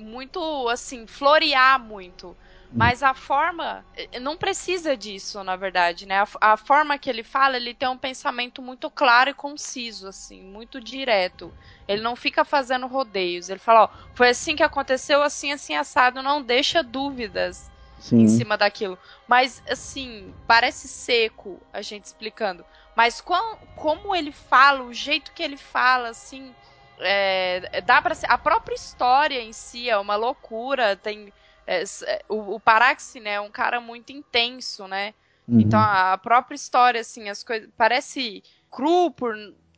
muito 0.00 0.68
assim, 0.68 1.06
florear 1.06 1.78
muito. 1.78 2.36
Mas 2.72 3.02
a 3.02 3.12
forma 3.14 3.84
eh, 3.96 4.20
não 4.20 4.36
precisa 4.36 4.96
disso, 4.96 5.42
na 5.42 5.56
verdade, 5.56 6.06
né? 6.06 6.20
A, 6.20 6.52
a, 6.52 6.56
forma 6.56 6.98
que 6.98 7.10
ele 7.10 7.24
fala, 7.24 7.56
ele 7.56 7.74
tem 7.74 7.88
um 7.88 7.98
pensamento 7.98 8.62
muito 8.62 8.88
claro 8.88 9.30
e 9.30 9.34
conciso, 9.34 10.06
assim, 10.06 10.40
muito 10.42 10.80
direto. 10.80 11.52
Ele 11.88 12.00
não 12.00 12.14
fica 12.14 12.44
fazendo 12.44 12.86
rodeios. 12.86 13.48
Ele 13.48 13.58
fala, 13.58 13.84
ó, 13.84 13.88
foi 14.14 14.28
assim 14.28 14.54
que 14.54 14.62
aconteceu, 14.62 15.20
assim, 15.20 15.52
assim, 15.52 15.74
assado. 15.74 16.22
Não 16.22 16.40
deixa 16.40 16.80
dúvidas 16.80 17.68
Sim. 17.98 18.20
em 18.20 18.28
cima 18.28 18.56
daquilo. 18.56 18.96
Mas, 19.26 19.60
assim, 19.68 20.32
parece 20.46 20.86
seco 20.86 21.60
a 21.72 21.82
gente 21.82 22.04
explicando. 22.04 22.64
Mas 22.94 23.20
com, 23.20 23.56
como 23.74 24.14
ele 24.14 24.30
fala, 24.30 24.84
o 24.84 24.94
jeito 24.94 25.32
que 25.32 25.42
ele 25.42 25.56
fala, 25.56 26.10
assim, 26.10 26.54
é, 27.00 27.80
dá 27.82 28.00
para 28.00 28.14
a 28.28 28.38
própria 28.38 28.74
história 28.74 29.40
em 29.40 29.52
si 29.52 29.88
é 29.88 29.96
uma 29.96 30.16
loucura. 30.16 30.96
Tem 30.96 31.32
é, 31.66 31.82
é 31.82 32.22
o, 32.28 32.54
o 32.54 32.60
Paraxi, 32.60 33.20
né, 33.20 33.34
é 33.34 33.40
um 33.40 33.50
cara 33.50 33.80
muito 33.80 34.12
intenso, 34.12 34.86
né? 34.88 35.14
Uhum. 35.46 35.60
Então 35.60 35.78
a, 35.78 36.12
a, 36.12 36.18
própria 36.18 36.54
história, 36.54 37.00
assim, 37.00 37.28
as 37.28 37.42
coisas 37.42 37.68
parece 37.76 38.42
cru 38.70 39.10
por 39.10 39.34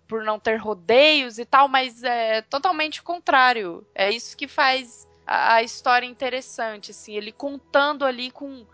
por 0.09 0.25
não 0.25 0.39
ter 0.39 0.57
rodeios 0.57 1.39
e 1.39 1.45
tal, 1.47 1.69
mas 1.69 2.03
é 2.03 2.43
totalmente 2.43 3.01
o 3.01 3.03
contrário. 3.03 3.87
É 3.95 4.11
isso 4.11 4.37
que 4.37 4.47
faz 4.47 5.09
a, 5.27 5.55
a 5.55 5.63
história 5.63 6.05
interessante, 6.05 6.91
assim, 6.91 7.17
ele 7.17 7.33
contando 7.33 8.05
ali 8.05 8.31
com 8.31 8.67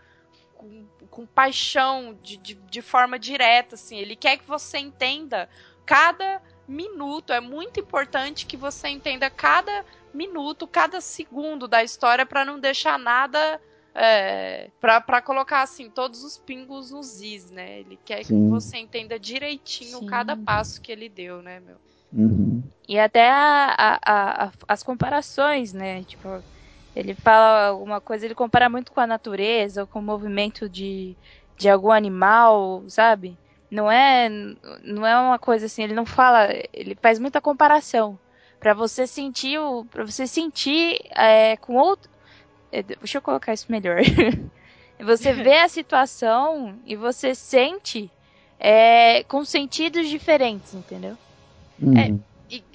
com, 0.59 0.85
com 1.09 1.25
paixão, 1.25 2.19
de, 2.21 2.35
de, 2.35 2.53
de 2.53 2.81
forma 2.81 3.17
direta, 3.17 3.75
assim. 3.75 3.97
Ele 3.97 4.15
quer 4.15 4.37
que 4.37 4.45
você 4.45 4.77
entenda 4.77 5.49
cada 5.85 6.41
minuto. 6.69 7.33
É 7.33 7.41
muito 7.41 7.79
importante 7.79 8.45
que 8.45 8.55
você 8.55 8.87
entenda 8.87 9.29
cada 9.29 9.83
minuto, 10.13 10.67
cada 10.67 11.01
segundo 11.01 11.67
da 11.67 11.83
história 11.83 12.25
para 12.25 12.45
não 12.45 12.59
deixar 12.59 12.97
nada 12.97 13.59
é, 13.93 14.69
para 14.79 15.21
colocar 15.21 15.61
assim 15.61 15.89
todos 15.89 16.23
os 16.23 16.37
pingos 16.37 16.91
nos 16.91 17.21
is, 17.21 17.51
né? 17.51 17.79
Ele 17.79 17.99
quer 18.05 18.23
Sim. 18.23 18.45
que 18.45 18.49
você 18.49 18.77
entenda 18.77 19.19
direitinho 19.19 19.99
Sim. 19.99 20.05
cada 20.05 20.37
passo 20.37 20.81
que 20.81 20.91
ele 20.91 21.09
deu, 21.09 21.41
né, 21.41 21.59
meu? 21.59 21.77
Uhum. 22.13 22.63
E 22.87 22.97
até 22.97 23.29
a, 23.29 23.75
a, 23.77 24.45
a, 24.45 24.51
as 24.67 24.83
comparações, 24.83 25.73
né? 25.73 26.03
Tipo, 26.03 26.43
ele 26.95 27.13
fala 27.13 27.67
alguma 27.67 28.01
coisa, 28.01 28.25
ele 28.25 28.35
compara 28.35 28.69
muito 28.69 28.91
com 28.91 28.99
a 28.99 29.07
natureza, 29.07 29.81
ou 29.81 29.87
com 29.87 29.99
o 29.99 30.03
movimento 30.03 30.67
de, 30.67 31.15
de 31.57 31.69
algum 31.69 31.91
animal, 31.91 32.83
sabe? 32.87 33.37
Não 33.69 33.91
é, 33.91 34.29
não 34.83 35.05
é 35.05 35.15
uma 35.19 35.37
coisa 35.37 35.67
assim, 35.67 35.83
ele 35.83 35.93
não 35.93 36.05
fala, 36.05 36.47
ele 36.73 36.97
faz 36.99 37.19
muita 37.19 37.39
comparação 37.39 38.17
para 38.59 38.73
você 38.73 39.05
sentir 39.07 39.57
o, 39.59 39.85
para 39.85 40.03
você 40.03 40.27
sentir 40.27 40.99
é, 41.11 41.55
com 41.57 41.75
outro, 41.75 42.09
é, 42.71 42.83
deixa 42.83 43.19
eu 43.19 43.21
colocar 43.21 43.53
isso 43.53 43.67
melhor. 43.69 44.01
você 44.99 45.33
vê 45.33 45.59
a 45.59 45.69
situação 45.69 46.77
e 46.85 46.95
você 46.95 47.33
sente 47.33 48.11
é, 48.59 49.23
com 49.23 49.45
sentidos 49.45 50.07
diferentes, 50.09 50.73
entendeu? 50.73 51.17
Hum. 51.81 51.93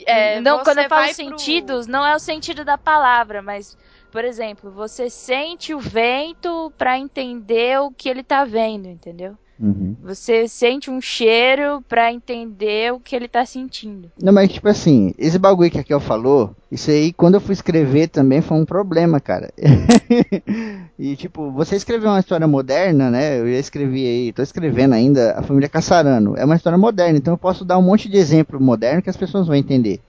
É, 0.06 0.40
não, 0.40 0.62
quando 0.62 0.78
eu 0.78 0.88
falo 0.88 1.12
sentidos, 1.12 1.86
pro... 1.86 1.92
não 1.92 2.06
é 2.06 2.14
o 2.14 2.20
sentido 2.20 2.64
da 2.64 2.78
palavra, 2.78 3.42
mas 3.42 3.76
por 4.14 4.24
exemplo, 4.24 4.70
você 4.70 5.10
sente 5.10 5.74
o 5.74 5.80
vento 5.80 6.72
para 6.78 6.96
entender 6.96 7.80
o 7.80 7.90
que 7.90 8.08
ele 8.08 8.22
tá 8.22 8.44
vendo, 8.44 8.86
entendeu? 8.86 9.36
Uhum. 9.58 9.94
Você 10.02 10.48
sente 10.48 10.90
um 10.90 11.00
cheiro 11.00 11.82
para 11.88 12.12
entender 12.12 12.92
o 12.92 12.98
que 12.98 13.14
ele 13.14 13.28
tá 13.28 13.46
sentindo. 13.46 14.10
Não, 14.20 14.32
mas 14.32 14.52
tipo 14.52 14.68
assim, 14.68 15.14
esse 15.16 15.38
bagulho 15.38 15.70
que 15.70 15.78
a 15.78 15.84
Kel 15.84 16.00
falou, 16.00 16.54
isso 16.70 16.90
aí 16.90 17.12
quando 17.12 17.34
eu 17.34 17.40
fui 17.40 17.52
escrever 17.52 18.08
também 18.08 18.40
foi 18.40 18.58
um 18.58 18.64
problema, 18.64 19.20
cara. 19.20 19.52
e 20.98 21.14
tipo, 21.16 21.50
você 21.52 21.76
escreveu 21.76 22.10
uma 22.10 22.20
história 22.20 22.46
moderna, 22.46 23.10
né? 23.10 23.38
Eu 23.38 23.46
já 23.46 23.58
escrevi 23.58 24.06
aí, 24.06 24.32
tô 24.32 24.42
escrevendo 24.42 24.94
ainda 24.94 25.32
A 25.38 25.42
Família 25.42 25.68
Caçarano. 25.68 26.36
É 26.36 26.44
uma 26.44 26.56
história 26.56 26.78
moderna, 26.78 27.18
então 27.18 27.34
eu 27.34 27.38
posso 27.38 27.64
dar 27.64 27.78
um 27.78 27.82
monte 27.82 28.08
de 28.08 28.16
exemplo 28.16 28.60
moderno 28.60 29.02
que 29.02 29.10
as 29.10 29.16
pessoas 29.16 29.46
vão 29.46 29.56
entender. 29.56 30.00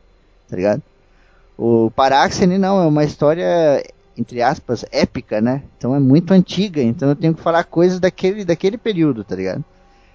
Tá 0.49 0.55
ligado? 0.55 0.81
O 1.57 1.89
Paráxene 1.91 2.57
não, 2.57 2.81
é 2.81 2.85
uma 2.85 3.03
história 3.03 3.81
entre 4.17 4.41
aspas, 4.41 4.86
épica, 4.91 5.41
né? 5.41 5.63
Então 5.77 5.95
é 5.95 6.00
muito 6.00 6.31
antiga, 6.31 6.81
então 6.81 7.10
eu 7.10 7.15
tenho 7.15 7.34
que 7.34 7.41
falar 7.41 7.63
coisas 7.65 8.00
daquele, 8.00 8.45
daquele 8.45 8.77
período, 8.77 9.24
tá 9.24 9.36
ligado? 9.36 9.63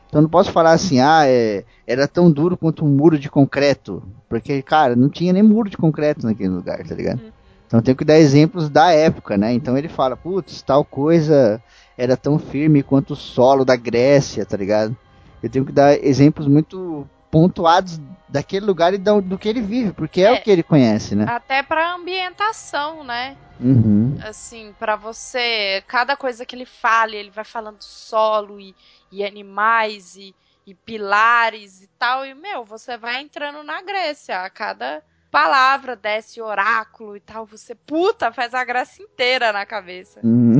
Então 0.08 0.20
não 0.20 0.28
posso 0.28 0.50
falar 0.50 0.72
assim, 0.72 0.98
ah, 1.00 1.22
é, 1.24 1.64
era 1.86 2.08
tão 2.08 2.30
duro 2.30 2.56
quanto 2.56 2.84
um 2.84 2.88
muro 2.88 3.16
de 3.16 3.30
concreto. 3.30 4.02
Porque, 4.28 4.60
cara, 4.60 4.96
não 4.96 5.08
tinha 5.08 5.32
nem 5.32 5.42
muro 5.42 5.70
de 5.70 5.76
concreto 5.76 6.26
naquele 6.26 6.48
lugar, 6.48 6.84
tá 6.84 6.94
ligado? 6.94 7.20
Então 7.66 7.80
tem 7.80 7.94
que 7.94 8.04
dar 8.04 8.18
exemplos 8.18 8.68
da 8.68 8.90
época, 8.90 9.38
né? 9.38 9.52
Então 9.52 9.78
ele 9.78 9.88
fala, 9.88 10.16
putz, 10.16 10.62
tal 10.62 10.84
coisa 10.84 11.62
era 11.96 12.16
tão 12.16 12.38
firme 12.38 12.82
quanto 12.82 13.12
o 13.12 13.16
solo 13.16 13.64
da 13.64 13.76
Grécia, 13.76 14.44
tá 14.44 14.56
ligado? 14.56 14.96
Eu 15.40 15.48
tenho 15.48 15.64
que 15.64 15.70
dar 15.70 15.94
exemplos 16.04 16.48
muito 16.48 17.06
pontuados 17.30 18.00
daquele 18.28 18.64
lugar 18.64 18.94
e 18.94 18.98
do, 18.98 19.20
do 19.20 19.38
que 19.38 19.48
ele 19.48 19.60
vive, 19.60 19.92
porque 19.92 20.22
é, 20.22 20.24
é, 20.24 20.32
o 20.32 20.42
que 20.42 20.50
ele 20.50 20.62
conhece, 20.62 21.14
né? 21.14 21.26
Até 21.28 21.62
pra 21.62 21.94
ambientação, 21.94 23.02
né? 23.04 23.36
Uhum. 23.58 24.18
Assim, 24.22 24.74
para 24.78 24.96
você, 24.96 25.82
cada 25.86 26.16
coisa 26.16 26.46
que 26.46 26.54
ele 26.56 26.66
fala, 26.66 27.14
ele 27.14 27.30
vai 27.30 27.44
falando 27.44 27.82
solo 27.82 28.60
e, 28.60 28.74
e 29.12 29.24
animais 29.24 30.16
e, 30.16 30.34
e 30.66 30.74
pilares 30.74 31.82
e 31.82 31.88
tal, 31.98 32.24
e 32.24 32.34
meu, 32.34 32.64
você 32.64 32.96
vai 32.96 33.20
entrando 33.20 33.62
na 33.62 33.82
Grécia 33.82 34.40
a 34.40 34.50
cada 34.50 35.02
palavra 35.30 35.94
desce 35.94 36.42
oráculo 36.42 37.16
e 37.16 37.20
tal, 37.20 37.46
você 37.46 37.74
puta, 37.74 38.32
faz 38.32 38.52
a 38.52 38.64
graça 38.64 39.00
inteira 39.00 39.52
na 39.52 39.64
cabeça. 39.64 40.20
Hum. 40.24 40.54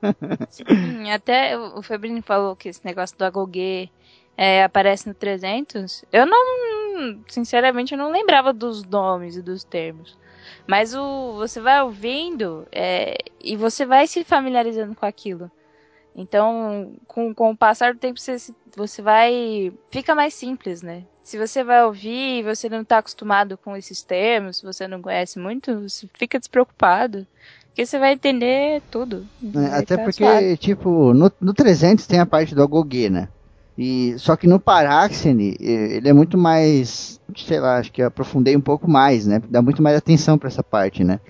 Sim, 0.50 1.10
até 1.10 1.56
o 1.56 1.80
Febrini 1.82 2.20
falou 2.20 2.54
que 2.54 2.68
esse 2.68 2.84
negócio 2.84 3.16
do 3.16 3.24
Agoguê 3.24 3.88
é, 4.38 4.62
aparece 4.62 5.08
no 5.08 5.14
300. 5.14 6.04
Eu 6.12 6.24
não, 6.24 7.20
sinceramente, 7.26 7.92
eu 7.92 7.98
não 7.98 8.12
lembrava 8.12 8.52
dos 8.52 8.84
nomes 8.84 9.36
e 9.36 9.42
dos 9.42 9.64
termos. 9.64 10.16
Mas 10.64 10.94
o, 10.94 11.34
você 11.34 11.60
vai 11.60 11.82
ouvindo 11.82 12.64
é, 12.70 13.16
e 13.42 13.56
você 13.56 13.84
vai 13.84 14.06
se 14.06 14.22
familiarizando 14.22 14.94
com 14.94 15.04
aquilo. 15.04 15.50
Então, 16.14 16.92
com, 17.06 17.34
com 17.34 17.50
o 17.50 17.56
passar 17.56 17.94
do 17.94 17.98
tempo, 17.98 18.20
você, 18.20 18.36
você 18.76 19.02
vai. 19.02 19.72
Fica 19.90 20.14
mais 20.14 20.34
simples, 20.34 20.82
né? 20.82 21.02
Se 21.24 21.36
você 21.36 21.64
vai 21.64 21.84
ouvir 21.84 22.38
e 22.38 22.42
você 22.42 22.68
não 22.68 22.82
está 22.82 22.98
acostumado 22.98 23.58
com 23.58 23.76
esses 23.76 24.02
termos, 24.02 24.58
se 24.58 24.64
você 24.64 24.86
não 24.86 25.02
conhece 25.02 25.38
muito, 25.38 25.88
você 25.88 26.08
fica 26.14 26.38
despreocupado. 26.38 27.26
Porque 27.66 27.84
você 27.84 27.98
vai 27.98 28.12
entender 28.12 28.82
tudo. 28.90 29.26
É, 29.54 29.78
até 29.78 29.96
porque, 29.96 30.24
suave. 30.24 30.56
tipo, 30.56 31.12
no, 31.12 31.30
no 31.40 31.54
300 31.54 32.06
tem 32.06 32.18
a 32.18 32.26
parte 32.26 32.54
do 32.54 32.62
Agoguê, 32.62 33.10
né? 33.10 33.28
E, 33.78 34.16
só 34.18 34.34
que 34.34 34.48
no 34.48 34.58
Paráxene, 34.58 35.56
ele 35.60 36.08
é 36.08 36.12
muito 36.12 36.36
mais, 36.36 37.20
sei 37.36 37.60
lá, 37.60 37.78
acho 37.78 37.92
que 37.92 38.02
aprofundei 38.02 38.56
um 38.56 38.60
pouco 38.60 38.90
mais, 38.90 39.24
né? 39.24 39.40
Dá 39.48 39.62
muito 39.62 39.80
mais 39.80 39.96
atenção 39.96 40.36
para 40.36 40.48
essa 40.48 40.64
parte, 40.64 41.04
né? 41.04 41.20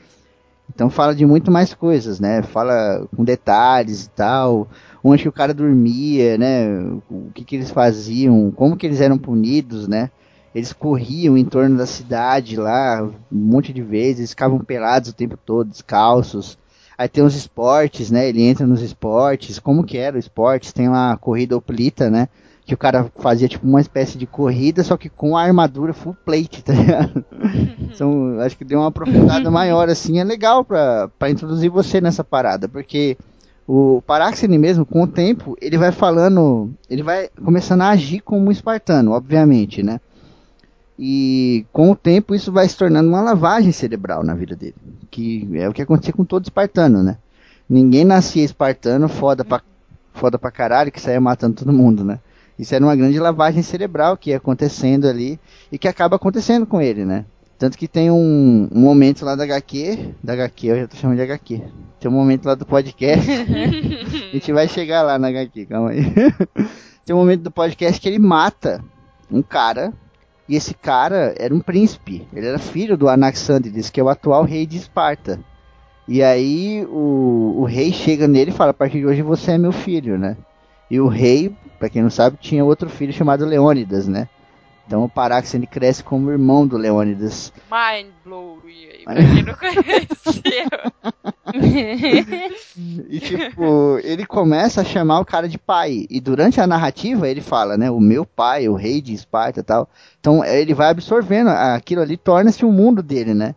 Então 0.75 0.88
fala 0.88 1.14
de 1.14 1.26
muito 1.26 1.50
mais 1.50 1.75
coisas, 1.75 2.19
né? 2.19 2.43
Fala 2.43 3.07
com 3.14 3.23
detalhes 3.23 4.05
e 4.05 4.11
tal, 4.11 4.67
onde 5.05 5.25
que 5.25 5.28
o 5.28 5.33
cara 5.33 5.52
dormia, 5.52 6.38
né? 6.38 6.69
O 7.11 7.31
que 7.35 7.45
que 7.45 7.57
eles 7.57 7.71
faziam, 7.71 8.50
como 8.50 8.78
que 8.78 8.87
eles 8.87 9.02
eram 9.02 9.19
punidos, 9.19 9.87
né? 9.87 10.11
Eles 10.55 10.73
corriam 10.73 11.37
em 11.37 11.45
torno 11.45 11.76
da 11.76 11.87
cidade 11.87 12.57
lá, 12.57 13.02
um 13.02 13.12
monte 13.31 13.75
de 13.75 13.83
vezes, 13.83 14.31
ficavam 14.31 14.59
pelados 14.61 15.11
o 15.11 15.14
tempo 15.14 15.37
todo, 15.37 15.69
descalços. 15.69 16.57
Aí 16.99 17.09
tem 17.09 17.23
os 17.23 17.37
esportes, 17.37 18.11
né? 18.11 18.28
Ele 18.28 18.43
entra 18.43 18.67
nos 18.67 18.83
esportes, 18.83 19.61
como 19.61 19.85
que 19.85 19.97
era 19.97 20.17
o 20.17 20.19
esportes? 20.19 20.73
Tem 20.73 20.88
lá 20.88 21.12
a 21.12 21.17
corrida 21.17 21.57
oplita, 21.57 22.11
né? 22.11 22.28
que 22.69 22.75
o 22.75 22.78
cara 22.78 23.11
fazia 23.17 23.49
tipo 23.49 23.67
uma 23.67 23.81
espécie 23.81 24.19
de 24.19 24.26
corrida, 24.26 24.85
só 24.85 24.95
que 24.95 25.09
com 25.09 25.35
a 25.35 25.43
armadura 25.43 25.95
full 25.95 26.14
plate, 26.23 26.61
tá 26.62 26.75
ligado? 26.75 27.25
então, 27.81 28.38
acho 28.40 28.59
que 28.59 28.64
deu 28.64 28.81
uma 28.81 28.88
aprofundada 28.88 29.50
maior, 29.50 29.88
assim, 29.88 30.19
é 30.19 30.25
legal 30.25 30.62
pra, 30.62 31.09
pra 31.19 31.31
introduzir 31.31 31.71
você 31.71 31.99
nessa 31.99 32.23
parada, 32.23 32.69
porque 32.69 33.17
o 33.67 34.02
Paráxene 34.07 34.59
mesmo, 34.59 34.85
com 34.85 35.02
o 35.02 35.07
tempo, 35.07 35.57
ele 35.62 35.78
vai 35.78 35.93
falando, 35.93 36.71
ele 36.90 37.02
vai 37.02 37.31
começando 37.43 37.81
a 37.81 37.88
agir 37.88 38.21
como 38.21 38.47
um 38.47 38.52
espartano, 38.52 39.12
obviamente, 39.12 39.83
né? 39.83 39.99
E 40.99 41.64
com 41.73 41.93
o 41.93 41.97
tempo 41.97 42.35
isso 42.35 42.50
vai 42.50 42.69
se 42.69 42.76
tornando 42.76 43.09
uma 43.09 43.21
lavagem 43.21 43.71
cerebral 43.71 44.25
na 44.25 44.35
vida 44.35 44.57
dele, 44.57 44.75
que 45.11 45.49
é 45.55 45.69
o 45.69 45.73
que 45.73 45.83
acontecia 45.83 46.12
com 46.12 46.25
todo 46.25 46.45
espartano, 46.45 47.02
né? 47.02 47.19
Ninguém 47.69 48.05
nascia 48.05 48.45
espartano 48.45 49.09
foda 49.09 49.45
pra, 49.45 49.62
foda 50.12 50.38
pra 50.38 50.50
caralho 50.50 50.90
que 50.90 51.00
saia 51.00 51.21
matando 51.21 51.57
todo 51.57 51.73
mundo, 51.73 52.02
né? 52.02 52.19
Isso 52.59 52.75
era 52.75 52.85
uma 52.85 52.97
grande 52.97 53.21
lavagem 53.21 53.62
cerebral 53.62 54.17
que 54.17 54.31
ia 54.31 54.38
acontecendo 54.38 55.07
ali 55.07 55.38
e 55.71 55.78
que 55.78 55.87
acaba 55.87 56.17
acontecendo 56.17 56.67
com 56.67 56.81
ele, 56.81 57.05
né? 57.05 57.25
Tanto 57.57 57.76
que 57.78 57.87
tem 57.87 58.11
um, 58.11 58.69
um 58.73 58.80
momento 58.80 59.25
lá 59.25 59.37
da 59.37 59.45
HQ, 59.45 60.15
da 60.23 60.32
HQ, 60.32 60.67
eu 60.67 60.76
já 60.78 60.87
tô 60.89 60.97
chamando 60.97 61.17
de 61.17 61.23
HQ. 61.23 61.63
Tem 62.00 62.11
um 62.11 62.15
momento 62.15 62.47
lá 62.47 62.54
do 62.54 62.65
podcast. 62.65 63.28
a 63.30 64.32
gente 64.32 64.52
vai 64.52 64.69
chegar 64.69 65.02
lá 65.02 65.19
na 65.19 65.28
HQ, 65.28 65.67
calma 65.67 65.91
aí. 65.91 66.02
tem 67.04 67.15
um 67.15 67.19
momento 67.19 67.43
do 67.43 67.50
podcast 67.50 68.00
que 68.00 68.08
ele 68.08 68.19
mata 68.19 68.82
um 69.30 69.43
cara. 69.43 69.93
E 70.49 70.56
esse 70.56 70.75
cara 70.75 71.34
era 71.39 71.54
um 71.54 71.61
príncipe. 71.61 72.26
Ele 72.32 72.47
era 72.47 72.58
filho 72.58 72.97
do 72.97 73.08
Anaxandrides, 73.08 73.91
que 73.91 74.00
é 74.00 74.02
o 74.02 74.08
atual 74.08 74.45
rei 74.45 74.67
de 74.67 74.78
Esparta. 74.78 75.39
E 76.06 76.23
aí 76.23 76.87
o, 76.89 77.56
o 77.58 77.65
rei 77.65 77.93
chega 77.93 78.26
nele 78.26 78.50
e 78.50 78.54
fala: 78.54 78.71
A 78.71 78.75
partir 78.75 79.00
de 79.00 79.06
hoje 79.06 79.21
você 79.21 79.52
é 79.52 79.58
meu 79.58 79.73
filho, 79.73 80.19
né? 80.19 80.37
E 80.91 80.99
o 80.99 81.06
rei, 81.06 81.54
para 81.78 81.91
quem 81.91 82.02
não 82.02 82.08
sabe, 82.08 82.39
tinha 82.41 82.65
outro 82.65 82.89
filho 82.89 83.13
chamado 83.13 83.45
Leônidas, 83.45 84.08
né? 84.08 84.26
Então 84.88 85.04
o 85.04 85.08
Paráxene 85.08 85.66
cresce 85.66 86.02
como 86.02 86.30
irmão 86.30 86.66
do 86.66 86.78
Leônidas. 86.78 87.52
Mind 87.70 88.10
blow, 88.24 88.58
pra 89.04 89.16
quem 89.16 89.42
não 89.42 89.54
conheceu. 89.54 90.66
e 93.10 93.20
tipo, 93.20 93.98
ele 94.02 94.24
começa 94.24 94.80
a 94.80 94.84
chamar 94.84 95.20
o 95.20 95.26
cara 95.26 95.46
de 95.46 95.58
pai. 95.58 96.06
E 96.08 96.18
durante 96.22 96.58
a 96.58 96.66
narrativa 96.66 97.28
ele 97.28 97.42
fala, 97.42 97.76
né? 97.76 97.90
O 97.90 98.00
meu 98.00 98.24
pai, 98.24 98.66
o 98.66 98.74
rei 98.74 99.02
de 99.02 99.12
Esparta 99.12 99.60
e 99.60 99.62
tal. 99.62 99.90
Então 100.20 100.42
ele 100.42 100.72
vai 100.72 100.88
absorvendo, 100.88 101.48
aquilo 101.48 102.00
ali 102.00 102.16
torna-se 102.16 102.64
o 102.64 102.68
um 102.68 102.72
mundo 102.72 103.02
dele, 103.02 103.34
né? 103.34 103.54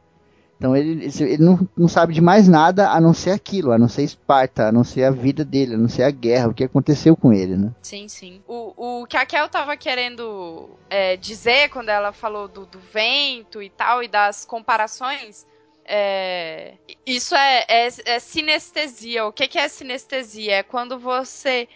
Então 0.62 0.78
ele, 0.78 1.10
ele 1.22 1.44
não, 1.44 1.68
não 1.76 1.88
sabe 1.88 2.14
de 2.14 2.22
mais 2.22 2.48
nada 2.48 2.92
a 2.92 3.02
não 3.02 3.16
ser 3.16 3.32
aquilo, 3.32 3.72
a 3.72 3.80
não 3.80 3.88
ser 3.88 4.04
Esparta, 4.04 4.68
a 4.68 4.72
não 4.72 4.84
ser 4.84 5.06
a 5.06 5.10
vida 5.10 5.44
dele, 5.44 5.74
a 5.74 5.78
não 5.78 5.90
ser 5.90 6.04
a 6.04 6.12
guerra, 6.12 6.50
o 6.50 6.54
que 6.54 6.64
aconteceu 6.64 7.18
com 7.18 7.34
ele, 7.34 7.58
né? 7.58 7.72
Sim, 7.82 8.08
sim. 8.08 8.44
O, 8.48 9.02
o 9.02 9.08
que 9.08 9.18
a 9.18 9.26
Kel 9.26 9.50
tava 9.50 9.76
querendo 9.76 10.70
é, 10.88 11.18
dizer 11.18 11.70
quando 11.70 11.90
ela 11.90 12.14
falou 12.14 12.48
do, 12.48 12.68
do 12.68 12.80
vento 12.80 13.60
e 13.60 13.72
tal, 13.72 14.04
e 14.04 14.08
das 14.08 14.46
comparações, 14.46 15.48
é, 15.84 16.76
isso 17.08 17.34
é, 17.34 17.66
é, 17.68 17.88
é, 18.06 18.20
sinestesia. 18.20 19.26
O 19.26 19.34
que, 19.34 19.48
que 19.48 19.58
é 19.58 19.68
sinestesia? 19.68 20.58
É 20.58 20.64
quando 20.64 21.00
você 21.00 21.68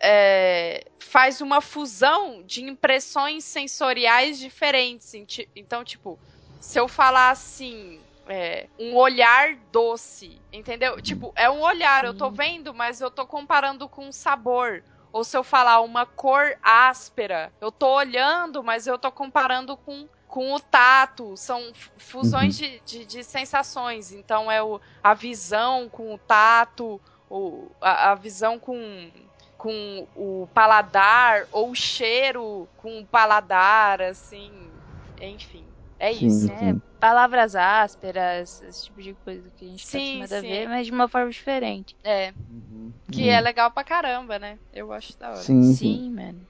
é, 0.00 0.84
faz 1.00 1.40
uma 1.40 1.60
fusão 1.60 2.40
de 2.46 2.62
impressões 2.62 3.42
sensoriais 3.42 4.38
diferentes. 4.38 5.12
Então, 5.56 5.82
tipo, 5.82 6.16
se 6.60 6.78
eu 6.78 6.86
falar 6.86 7.30
assim, 7.30 7.98
é, 8.28 8.68
um 8.78 8.94
olhar 8.94 9.56
doce, 9.72 10.40
entendeu? 10.52 11.00
Tipo, 11.00 11.32
é 11.34 11.48
um 11.50 11.60
olhar, 11.60 12.04
eu 12.04 12.14
tô 12.14 12.30
vendo, 12.30 12.74
mas 12.74 13.00
eu 13.00 13.10
tô 13.10 13.26
comparando 13.26 13.88
com 13.88 14.06
um 14.06 14.12
sabor. 14.12 14.82
Ou 15.10 15.24
se 15.24 15.36
eu 15.36 15.42
falar 15.42 15.80
uma 15.80 16.04
cor 16.04 16.56
áspera, 16.62 17.50
eu 17.60 17.72
tô 17.72 17.88
olhando, 17.94 18.62
mas 18.62 18.86
eu 18.86 18.98
tô 18.98 19.10
comparando 19.10 19.76
com, 19.76 20.06
com 20.26 20.54
o 20.54 20.60
tato. 20.60 21.36
São 21.36 21.72
fusões 21.96 22.60
uhum. 22.60 22.66
de, 22.66 22.80
de, 22.80 23.04
de, 23.06 23.24
sensações. 23.24 24.12
Então 24.12 24.50
é 24.50 24.62
o, 24.62 24.78
a 25.02 25.14
visão 25.14 25.88
com 25.88 26.14
o 26.14 26.18
tato, 26.18 27.00
o, 27.30 27.70
a, 27.80 28.10
a 28.10 28.14
visão 28.14 28.58
com, 28.58 29.10
com 29.56 30.06
o 30.14 30.46
paladar, 30.52 31.48
ou 31.50 31.70
o 31.70 31.74
cheiro 31.74 32.68
com 32.76 33.00
o 33.00 33.06
paladar, 33.06 34.02
assim. 34.02 34.52
Enfim. 35.18 35.67
É 35.98 36.12
sim, 36.14 36.26
isso. 36.26 36.50
É, 36.52 36.76
palavras 37.00 37.56
ásperas, 37.56 38.62
esse 38.62 38.84
tipo 38.84 39.02
de 39.02 39.14
coisa 39.24 39.50
que 39.56 39.64
a 39.64 39.68
gente 39.68 39.84
tá 39.84 39.90
sim, 39.90 39.98
tá 39.98 40.24
acostumado 40.24 40.32
a 40.34 40.40
ver, 40.40 40.68
mas 40.68 40.86
de 40.86 40.92
uma 40.92 41.08
forma 41.08 41.30
diferente. 41.30 41.96
É. 42.04 42.32
Uhum. 42.48 42.92
Que 43.10 43.22
uhum. 43.22 43.30
é 43.30 43.40
legal 43.40 43.70
pra 43.70 43.82
caramba, 43.82 44.38
né? 44.38 44.58
Eu 44.72 44.86
gosto 44.86 45.18
da 45.18 45.30
hora. 45.30 45.38
Sim, 45.38 45.62
sim, 45.62 45.74
sim 45.74 46.10
mano. 46.10 46.40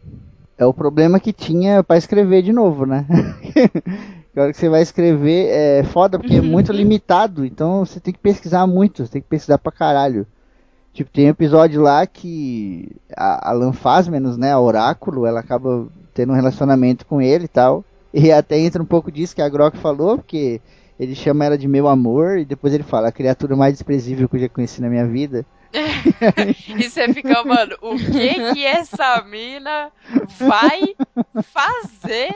É 0.59 0.67
o 0.67 0.75
problema 0.75 1.21
que 1.21 1.33
tinha 1.33 1.83
para 1.83 1.97
escrever 1.97 2.43
de 2.43 2.53
novo, 2.53 2.85
né? 2.85 3.07
Na 4.35 4.43
hora 4.43 4.53
que 4.53 4.59
você 4.59 4.69
vai 4.69 4.83
escrever 4.83 5.49
é 5.49 5.83
foda 5.85 6.19
porque 6.19 6.37
é 6.37 6.41
muito 6.41 6.71
limitado, 6.73 7.45
então 7.45 7.85
você 7.85 7.99
tem 7.99 8.13
que 8.13 8.21
pesquisar 8.21 8.67
muito, 8.67 9.05
você 9.05 9.13
tem 9.13 9.23
que 9.23 9.29
pesquisar 9.29 9.59
pra 9.59 9.73
caralho. 9.73 10.27
Tipo, 10.93 11.11
tem 11.11 11.27
um 11.27 11.31
episódio 11.31 11.81
lá 11.81 12.07
que 12.07 12.91
a, 13.17 13.51
a 13.51 13.53
Lanfasmenos, 13.53 14.37
né, 14.37 14.53
a 14.53 14.61
Oráculo, 14.61 15.27
ela 15.27 15.41
acaba 15.41 15.87
tendo 16.13 16.33
um 16.33 16.37
relacionamento 16.37 17.07
com 17.07 17.21
ele 17.23 17.45
e 17.45 17.49
tal. 17.49 17.85
E 18.13 18.33
até 18.33 18.59
entra 18.59 18.83
um 18.83 18.87
pouco 18.87 19.13
disso 19.13 19.35
que 19.35 19.43
a 19.43 19.49
Grok 19.49 19.77
falou, 19.79 20.17
porque 20.19 20.61
ele 20.99 21.15
chama 21.15 21.45
ela 21.45 21.59
de 21.59 21.69
meu 21.69 21.87
amor, 21.87 22.39
e 22.39 22.45
depois 22.45 22.73
ele 22.73 22.83
fala, 22.83 23.09
a 23.09 23.13
criatura 23.13 23.55
mais 23.55 23.75
desprezível 23.75 24.29
que 24.29 24.37
eu 24.37 24.41
já 24.41 24.49
conheci 24.49 24.81
na 24.81 24.89
minha 24.89 25.07
vida. 25.07 25.45
e 25.73 26.89
você 26.89 27.13
fica, 27.13 27.45
mano, 27.45 27.77
o 27.83 27.97
que 27.97 28.53
que 28.53 28.65
essa 28.65 29.23
mina 29.23 29.93
vai 30.39 30.95
fazer 31.43 32.35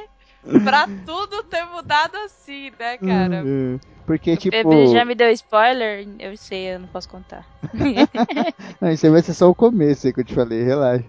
pra 0.62 0.86
tudo 1.06 1.42
ter 1.44 1.64
mudado 1.64 2.16
assim, 2.18 2.70
né, 2.78 2.98
cara? 2.98 3.42
Uhum. 3.42 3.80
Porque, 4.06 4.36
tipo. 4.36 4.68
Bebê 4.68 4.86
já 4.88 5.04
me 5.04 5.14
deu 5.14 5.30
spoiler, 5.30 6.06
eu 6.18 6.36
sei, 6.36 6.74
eu 6.74 6.80
não 6.80 6.88
posso 6.88 7.08
contar. 7.08 7.46
não, 8.80 8.90
isso 8.90 9.06
aí 9.06 9.12
vai 9.12 9.22
ser 9.22 9.34
só 9.34 9.48
o 9.48 9.54
começo 9.54 10.06
aí 10.06 10.12
que 10.12 10.20
eu 10.20 10.24
te 10.24 10.34
falei, 10.34 10.62
relaxa. 10.62 11.04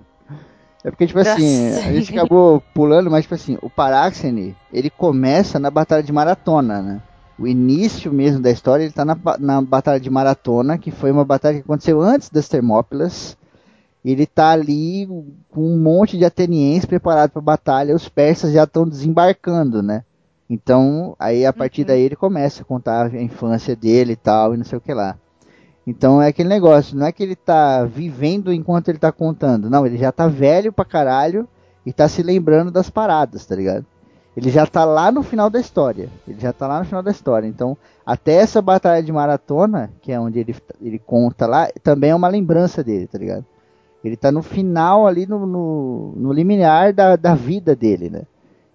É 0.84 0.92
porque, 0.92 1.08
tipo 1.08 1.20
assim, 1.20 1.70
Nossa. 1.70 1.88
a 1.88 1.94
gente 1.94 2.12
acabou 2.12 2.62
pulando, 2.74 3.10
mas, 3.10 3.24
tipo 3.24 3.36
assim, 3.36 3.58
o 3.62 3.70
Paráxene, 3.70 4.56
ele 4.72 4.90
começa 4.90 5.58
na 5.60 5.72
Batalha 5.72 6.04
de 6.04 6.12
Maratona, 6.12 6.82
né? 6.82 7.02
O 7.40 7.48
início 7.48 8.12
mesmo 8.12 8.42
da 8.42 8.52
história, 8.52 8.84
ele 8.84 8.92
tá 8.94 9.06
na, 9.06 9.18
na 9.40 9.62
Batalha 9.62 10.00
de 10.00 10.10
Maratona, 10.10 10.78
que 10.78 10.92
foi 10.92 11.12
uma 11.12 11.26
batalha 11.26 11.56
que 11.56 11.64
aconteceu 11.64 12.02
antes 12.02 12.30
das 12.30 12.48
Termópilas. 12.48 13.38
Ele 14.04 14.26
tá 14.26 14.50
ali 14.52 15.08
com 15.50 15.62
um 15.74 15.80
monte 15.80 16.18
de 16.18 16.26
atenienses 16.26 16.86
preparados 16.86 17.32
pra 17.34 17.42
batalha, 17.42 17.96
os 17.96 18.10
persas 18.10 18.52
já 18.52 18.66
estão 18.66 18.88
desembarcando, 18.88 19.82
né? 19.82 20.04
Então, 20.50 21.16
aí 21.18 21.46
a 21.46 21.54
partir 21.54 21.82
Uhum. 21.82 21.88
daí 21.88 22.02
ele 22.02 22.16
começa 22.16 22.62
a 22.62 22.66
contar 22.66 23.08
a 23.08 23.22
infância 23.22 23.76
dele 23.76 24.14
e 24.14 24.18
tal, 24.18 24.54
e 24.54 24.58
não 24.58 24.66
sei 24.66 24.78
o 24.78 24.82
que 24.82 24.94
lá. 24.94 25.18
Então 25.86 26.22
é 26.22 26.28
aquele 26.28 26.48
negócio, 26.48 26.98
não 26.98 27.06
é 27.06 27.12
que 27.12 27.22
ele 27.22 27.36
tá 27.36 27.84
vivendo 27.84 28.54
enquanto 28.54 28.88
ele 28.88 28.98
tá 28.98 29.12
contando. 29.12 29.70
Não, 29.70 29.86
ele 29.86 29.98
já 29.98 30.12
tá 30.12 30.28
velho 30.28 30.72
pra 30.72 30.86
caralho 30.86 31.48
e 31.86 31.92
tá 31.92 32.08
se 32.08 32.24
lembrando 32.24 32.72
das 32.72 32.90
paradas, 32.90 33.46
tá 33.46 33.56
ligado? 33.56 33.86
Ele 34.36 34.50
já 34.50 34.66
tá 34.66 34.84
lá 34.84 35.12
no 35.12 35.22
final 35.22 35.50
da 35.50 35.60
história. 35.60 36.10
Ele 36.28 36.40
já 36.40 36.52
tá 36.52 36.68
lá 36.68 36.80
no 36.80 36.86
final 36.86 37.04
da 37.04 37.12
história. 37.12 37.46
Então, 37.48 37.78
até 38.06 38.34
essa 38.34 38.62
batalha 38.62 39.04
de 39.04 39.12
maratona, 39.12 39.92
que 40.02 40.12
é 40.12 40.20
onde 40.20 40.40
ele, 40.40 40.56
ele 40.82 40.98
conta 40.98 41.46
lá, 41.46 41.70
também 41.84 42.10
é 42.10 42.16
uma 42.16 42.28
lembrança 42.28 42.84
dele, 42.84 43.06
tá 43.06 43.18
ligado? 43.18 43.46
Ele 44.04 44.18
tá 44.18 44.32
no 44.32 44.42
final 44.42 45.06
ali, 45.06 45.26
no, 45.26 45.46
no, 45.46 46.14
no 46.16 46.34
limiar 46.34 46.94
da, 46.94 47.16
da 47.16 47.36
vida 47.36 47.76
dele, 47.76 48.10
né? 48.10 48.24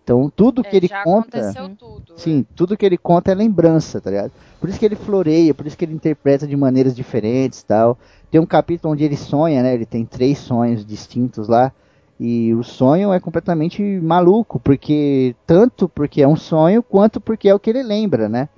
Então, 0.08 0.32
tudo 0.34 0.62
que 0.62 0.70
É, 0.74 0.76
ele 0.76 0.86
já 0.86 1.04
conta. 1.04 1.38
aconteceu 1.38 1.76
tudo. 1.76 2.14
Sim, 2.16 2.46
tudo 2.56 2.78
que 2.78 2.86
ele 2.86 2.96
conta 2.96 3.30
é 3.30 3.34
lembrança, 3.34 4.00
tá 4.00 4.08
ligado? 4.08 4.32
Por 4.58 4.70
isso 4.70 4.78
que 4.78 4.86
ele 4.86 4.96
floreia, 4.96 5.52
por 5.52 5.66
isso 5.66 5.76
que 5.76 5.84
ele 5.84 5.92
interpreta 5.92 6.46
de 6.46 6.56
maneiras 6.56 6.96
diferentes 6.96 7.62
tal. 7.62 7.98
Tem 8.30 8.40
um 8.40 8.46
capítulo 8.46 8.94
onde 8.94 9.04
ele 9.04 9.18
sonha, 9.18 9.62
né? 9.62 9.74
Ele 9.74 9.84
tem 9.84 10.06
três 10.06 10.38
sonhos 10.38 10.82
distintos 10.86 11.46
lá. 11.46 11.70
E 12.18 12.54
o 12.54 12.62
sonho 12.64 13.12
é 13.12 13.20
completamente 13.20 13.82
maluco, 14.00 14.58
porque 14.58 15.36
tanto 15.46 15.86
porque 15.90 16.22
é 16.22 16.26
um 16.26 16.36
sonho, 16.36 16.82
quanto 16.82 17.20
porque 17.20 17.46
é 17.48 17.54
o 17.54 17.60
que 17.60 17.68
ele 17.68 17.82
lembra, 17.82 18.30
né? 18.30 18.48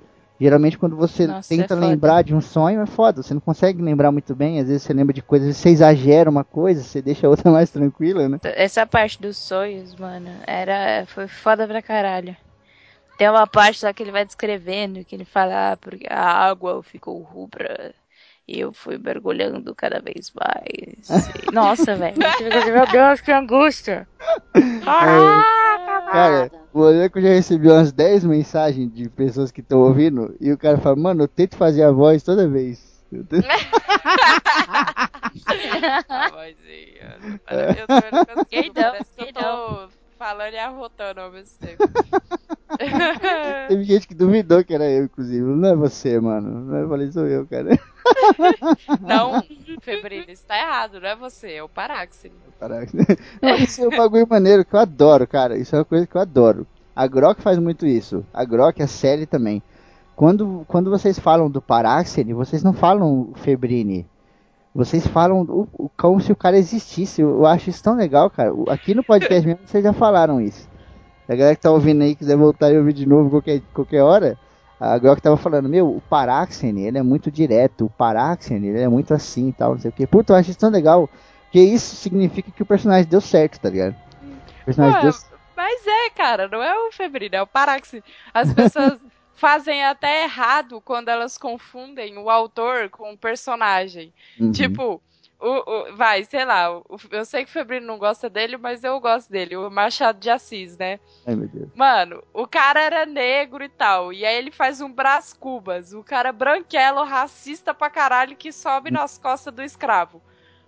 Geralmente 0.41 0.75
quando 0.75 0.95
você 0.95 1.27
Nossa, 1.27 1.53
tenta 1.53 1.75
é 1.75 1.77
lembrar 1.77 2.23
de 2.23 2.33
um 2.33 2.41
sonho 2.41 2.81
é 2.81 2.87
foda, 2.87 3.21
você 3.21 3.31
não 3.31 3.39
consegue 3.39 3.79
lembrar 3.79 4.11
muito 4.11 4.35
bem, 4.35 4.59
às 4.59 4.67
vezes 4.67 4.81
você 4.81 4.91
lembra 4.91 5.13
de 5.13 5.21
coisas, 5.21 5.55
você 5.55 5.69
exagera 5.69 6.31
uma 6.31 6.43
coisa, 6.43 6.81
você 6.81 6.99
deixa 6.99 7.27
a 7.27 7.29
outra 7.29 7.51
mais 7.53 7.69
tranquila, 7.69 8.27
né? 8.27 8.39
Essa 8.43 8.87
parte 8.87 9.21
dos 9.21 9.37
sonhos, 9.37 9.93
mano, 9.97 10.29
era. 10.47 11.05
Foi 11.05 11.27
foda 11.27 11.67
pra 11.67 11.79
caralho. 11.79 12.35
Tem 13.15 13.29
uma 13.29 13.45
parte 13.45 13.85
lá 13.85 13.93
que 13.93 14.01
ele 14.01 14.11
vai 14.11 14.25
descrevendo, 14.25 15.05
que 15.05 15.13
ele 15.13 15.25
fala, 15.25 15.73
ah, 15.73 15.77
porque 15.77 16.07
a 16.09 16.19
água 16.19 16.81
ficou 16.81 17.21
rubra. 17.21 17.93
E 18.47 18.59
eu 18.59 18.73
fui 18.73 18.97
mergulhando 18.97 19.75
cada 19.75 20.01
vez 20.01 20.31
mais. 20.33 21.29
Nossa, 21.53 21.95
velho. 21.95 22.17
Meu 22.73 22.87
Deus, 22.87 23.21
que 23.21 23.31
angústia. 23.31 24.07
Caraca, 24.83 25.60
Cara, 26.11 26.51
o 26.73 26.79
Oleco 26.81 27.21
já 27.21 27.29
recebeu 27.29 27.73
umas 27.73 27.91
10 27.91 28.23
mensagens 28.25 28.91
de 28.93 29.09
pessoas 29.09 29.51
que 29.51 29.61
estão 29.61 29.79
ouvindo 29.79 30.35
e 30.39 30.51
o 30.51 30.57
cara 30.57 30.77
fala, 30.77 30.95
mano, 30.95 31.23
eu 31.23 31.27
tento 31.27 31.55
fazer 31.55 31.83
a 31.83 31.91
voz 31.91 32.21
toda 32.23 32.47
vez. 32.47 33.01
Eu 33.11 33.23
tento- 33.25 33.45
A 36.09 36.29
vozinha. 36.29 37.17
Eu 37.77 37.87
tô 37.87 37.93
não 38.15 38.25
consigo, 38.25 38.45
Quem 38.49 38.67
não? 38.67 38.73
parece 38.73 39.11
que 39.15 39.25
Quem 39.25 39.27
eu 39.27 39.33
tô 39.33 39.89
falando 40.21 40.53
e 40.53 40.57
arrotando 40.59 41.19
ao 41.19 41.31
mesmo 41.31 41.57
tempo. 41.57 41.83
Teve 43.67 43.83
gente 43.83 44.07
que 44.07 44.13
duvidou 44.13 44.63
que 44.63 44.71
era 44.71 44.87
eu, 44.87 45.05
inclusive. 45.05 45.41
Não 45.41 45.69
é 45.69 45.75
você, 45.75 46.19
mano. 46.19 46.75
Eu 46.75 46.87
falei, 46.87 47.11
sou 47.11 47.25
eu, 47.25 47.47
cara. 47.47 47.69
Não, 49.01 49.41
Febrina, 49.81 50.31
isso 50.31 50.45
tá 50.45 50.57
errado, 50.57 50.99
não 50.99 51.07
é 51.07 51.15
você, 51.15 51.53
é 51.53 51.63
o 51.63 51.69
Paráxene. 51.69 52.35
Caraca. 52.59 52.91
Não, 53.41 53.55
isso 53.55 53.83
é 53.83 53.87
um 53.87 53.97
bagulho 53.97 54.27
maneiro 54.27 54.63
que 54.63 54.75
eu 54.75 54.79
adoro, 54.79 55.27
cara. 55.27 55.57
Isso 55.57 55.75
é 55.75 55.79
uma 55.79 55.85
coisa 55.85 56.05
que 56.05 56.15
eu 56.15 56.21
adoro. 56.21 56.67
A 56.95 57.07
Grok 57.07 57.41
faz 57.41 57.57
muito 57.57 57.85
isso. 57.85 58.23
A 58.31 58.45
Grok, 58.45 58.81
a 58.81 58.87
série 58.87 59.25
também. 59.25 59.61
Quando, 60.15 60.65
quando 60.67 60.89
vocês 60.91 61.17
falam 61.17 61.49
do 61.49 61.61
Paráxene, 61.61 62.33
vocês 62.33 62.63
não 62.63 62.73
falam 62.73 63.33
Febrini. 63.35 64.07
Vocês 64.73 65.05
falam 65.07 65.41
o- 65.41 65.67
o- 65.77 65.89
como 65.97 66.19
se 66.21 66.31
o 66.31 66.35
cara 66.35 66.57
existisse. 66.57 67.21
Eu, 67.21 67.45
acho 67.45 67.69
isso 67.69 67.83
tão 67.83 67.95
legal, 67.95 68.29
cara. 68.29 68.51
Aqui 68.69 68.95
no 68.95 69.03
podcast 69.03 69.45
mesmo 69.45 69.61
vocês 69.65 69.83
já 69.83 69.91
falaram 69.93 70.39
isso. 70.39 70.69
A 71.27 71.35
galera 71.35 71.55
que 71.55 71.61
tá 71.61 71.71
ouvindo 71.71 72.01
aí, 72.03 72.15
quiser 72.15 72.35
voltar 72.37 72.71
e 72.71 72.77
ouvir 72.77 72.93
de 72.93 73.05
novo 73.05 73.29
qualquer, 73.29 73.61
qualquer 73.73 74.01
hora, 74.01 74.37
a 74.79 74.97
Grok 74.97 75.21
tava 75.21 75.37
falando, 75.37 75.69
meu, 75.69 75.87
o 75.87 76.01
Paráxene, 76.01 76.85
ele 76.85 76.97
é 76.97 77.03
muito 77.03 77.29
direto. 77.31 77.85
O 77.85 77.89
Paráxene, 77.89 78.67
ele 78.67 78.81
é 78.81 78.87
muito 78.87 79.13
assim 79.13 79.49
e 79.49 79.53
tal, 79.53 79.71
não 79.73 79.79
sei 79.79 79.89
o 79.89 79.93
que. 79.93 80.07
Puta, 80.07 80.33
eu 80.33 80.37
acho 80.37 80.49
isso 80.49 80.59
tão 80.59 80.69
legal. 80.69 81.09
Porque 81.43 81.59
isso 81.61 81.95
significa 81.97 82.49
que 82.51 82.63
o 82.63 82.65
personagem 82.65 83.09
deu 83.09 83.21
certo, 83.21 83.59
tá 83.59 83.69
ligado? 83.69 83.95
O 84.61 84.65
personagem 84.65 84.95
Ué, 84.97 85.01
deu 85.03 85.13
Mas 85.55 85.81
é, 85.85 86.09
cara, 86.11 86.47
não 86.47 86.63
é 86.63 86.73
o 86.87 86.91
Febrino, 86.91 87.35
é 87.35 87.41
o 87.41 87.47
Paráxene. 87.47 88.03
As 88.33 88.53
pessoas 88.53 88.97
fazem 89.41 89.83
até 89.83 90.23
errado 90.23 90.79
quando 90.79 91.09
elas 91.09 91.35
confundem 91.35 92.15
o 92.19 92.29
autor 92.29 92.89
com 92.91 93.11
o 93.11 93.17
personagem. 93.17 94.13
Uhum. 94.39 94.51
Tipo, 94.51 95.01
o, 95.39 95.49
o- 95.49 95.95
vai, 95.95 96.23
sei 96.23 96.45
lá, 96.45 96.77
o- 96.77 96.85
eu 97.09 97.25
sei 97.25 97.43
que 97.43 97.49
o 97.49 97.53
Febrino 97.53 97.87
não 97.87 97.97
gosta 97.97 98.29
dele, 98.29 98.55
mas 98.55 98.83
eu 98.83 98.99
gosto 98.99 99.31
dele, 99.31 99.57
o 99.57 99.67
Machado 99.71 100.19
de 100.19 100.29
Assis, 100.29 100.77
né? 100.77 100.99
Ai, 101.25 101.35
meu 101.35 101.47
Deus. 101.47 101.69
Mano, 101.73 102.23
o 102.31 102.45
cara 102.45 102.79
era 102.81 103.03
negro 103.07 103.63
e 103.63 103.69
tal. 103.69 104.13
E 104.13 104.23
aí 104.23 104.35
ele 104.37 104.51
faz 104.51 104.79
um 104.79 104.93
Brás 104.93 105.33
Cubas. 105.33 105.91
O 105.91 106.03
cara 106.03 106.31
branquelo, 106.31 107.03
racista 107.03 107.73
pra 107.73 107.89
caralho, 107.89 108.35
que 108.35 108.51
sobe 108.51 108.91
nas 108.91 109.17
costas 109.17 109.51
do 109.51 109.63
escravo. 109.63 110.21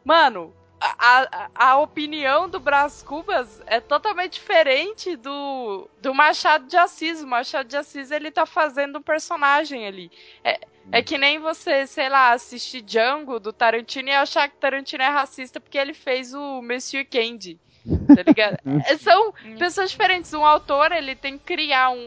Mano, 0.04 0.52
a, 0.84 1.50
a, 1.56 1.78
opinião 1.78 2.50
do 2.50 2.60
Brás 2.60 3.02
Cubas 3.02 3.62
é 3.66 3.80
totalmente 3.80 4.34
diferente 4.34 5.16
do, 5.16 5.90
do 6.02 6.14
Machado 6.14 6.68
de 6.68 6.76
Assis. 6.76 7.22
O 7.22 7.28
Machado 7.28 7.70
de 7.70 7.78
Assis, 7.78 8.12
ele 8.12 8.30
tá 8.30 8.46
fazendo 8.46 9.00
um 9.00 9.02
personagem 9.02 9.88
ali. 9.88 10.12
É, 10.44 10.60
é 10.92 11.02
que 11.02 11.18
nem 11.18 11.40
você, 11.40 11.88
sei 11.88 12.10
lá, 12.10 12.34
assistir 12.34 12.82
Django 12.82 13.40
do 13.40 13.54
Tarantino 13.54 14.10
e 14.10 14.12
achar 14.12 14.50
que 14.50 14.58
Tarantino 14.58 15.04
é 15.04 15.10
racista 15.10 15.60
porque 15.60 15.78
ele 15.78 15.94
fez 15.94 16.34
o 16.34 16.62
Monsieur 16.62 17.08
Candy. 17.10 17.58
Tá 17.86 18.24
ligado? 18.26 18.58
É, 18.86 18.98
São 18.98 19.34
pessoas 19.58 19.92
diferentes. 19.92 20.34
Um 20.34 20.46
autor, 20.46 20.92
ele 20.92 21.16
tem 21.16 21.38
que 21.38 21.44
criar 21.44 21.90
um, 21.90 21.98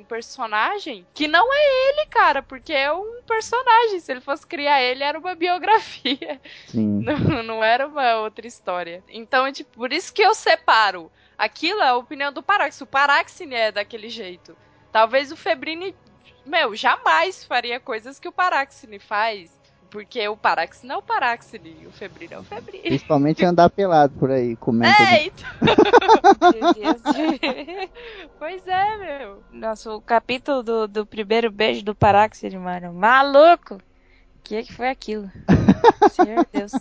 um 0.00 0.04
personagem 0.08 1.06
que 1.14 1.28
não 1.28 1.48
é 1.52 1.88
ele, 1.88 2.06
cara, 2.06 2.42
porque 2.42 2.72
é 2.72 2.92
um 2.92 3.22
personagem. 3.26 4.00
Se 4.00 4.12
ele 4.12 4.20
fosse 4.20 4.46
criar 4.46 4.82
ele, 4.82 5.02
era 5.04 5.18
uma 5.18 5.34
biografia. 5.36 6.40
Sim. 6.66 7.02
Não, 7.02 7.42
não 7.42 7.64
era 7.64 7.86
uma 7.86 8.16
outra 8.16 8.46
história. 8.46 9.02
Então, 9.08 9.46
é 9.46 9.52
tipo, 9.52 9.70
por 9.70 9.92
isso 9.92 10.12
que 10.12 10.22
eu 10.22 10.34
separo. 10.34 11.10
Aquilo 11.38 11.80
é 11.80 11.88
a 11.88 11.96
opinião 11.96 12.32
do 12.32 12.42
Paráxene. 12.42 12.84
O 12.84 12.90
Paráxene 12.90 13.54
é 13.54 13.72
daquele 13.72 14.08
jeito. 14.08 14.56
Talvez 14.92 15.32
o 15.32 15.36
Febrini, 15.36 15.94
meu, 16.44 16.74
jamais 16.74 17.44
faria 17.44 17.80
coisas 17.80 18.18
que 18.18 18.28
o 18.28 18.32
Paráxene 18.32 18.98
faz. 18.98 19.59
Porque 19.90 20.26
o 20.28 20.36
Paráxene 20.36 20.92
é 20.92 20.96
o 20.96 21.02
Paráxene 21.02 21.76
e 21.82 21.86
o 21.86 21.90
Febrino 21.90 22.34
é 22.34 22.38
o 22.38 22.44
Febrino. 22.44 22.84
Principalmente 22.84 23.44
andar 23.44 23.68
pelado 23.70 24.12
por 24.18 24.30
aí, 24.30 24.54
comendo. 24.56 24.94
É, 25.02 25.26
então. 25.26 25.48
Meu 26.52 26.74
Deus. 26.74 27.02
Pois 28.38 28.66
é, 28.66 28.96
meu. 28.96 29.42
Nossa, 29.52 29.92
o 29.92 30.00
capítulo 30.00 30.62
do, 30.62 30.88
do 30.88 31.04
primeiro 31.04 31.50
beijo 31.50 31.84
do 31.84 31.94
Paráxene, 31.94 32.56
mano. 32.56 32.92
Maluco! 32.94 33.74
O 33.74 33.80
que, 34.42 34.56
é 34.56 34.62
que 34.62 34.72
foi 34.72 34.88
aquilo? 34.88 35.30
Senhor 36.12 36.46
Deus. 36.52 36.72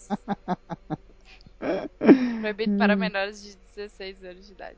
Proibido 2.42 2.78
para 2.78 2.96
menores 2.96 3.42
de 3.44 3.58
16 3.76 4.24
anos 4.24 4.46
de 4.48 4.54
idade. 4.54 4.78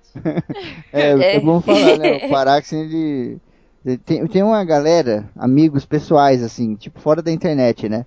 É, 0.91 1.11
é 1.11 1.35
É. 1.35 1.39
bom 1.39 1.61
falar, 1.61 1.97
né? 1.97 2.25
O 2.25 2.29
Paráxene, 2.29 2.81
ele, 2.83 3.37
ele 3.85 3.97
tem, 3.97 4.25
tem 4.27 4.43
uma 4.43 4.63
galera, 4.63 5.29
amigos 5.35 5.85
pessoais, 5.85 6.41
assim, 6.43 6.75
tipo, 6.75 6.99
fora 6.99 7.21
da 7.21 7.31
internet, 7.31 7.87
né? 7.87 8.05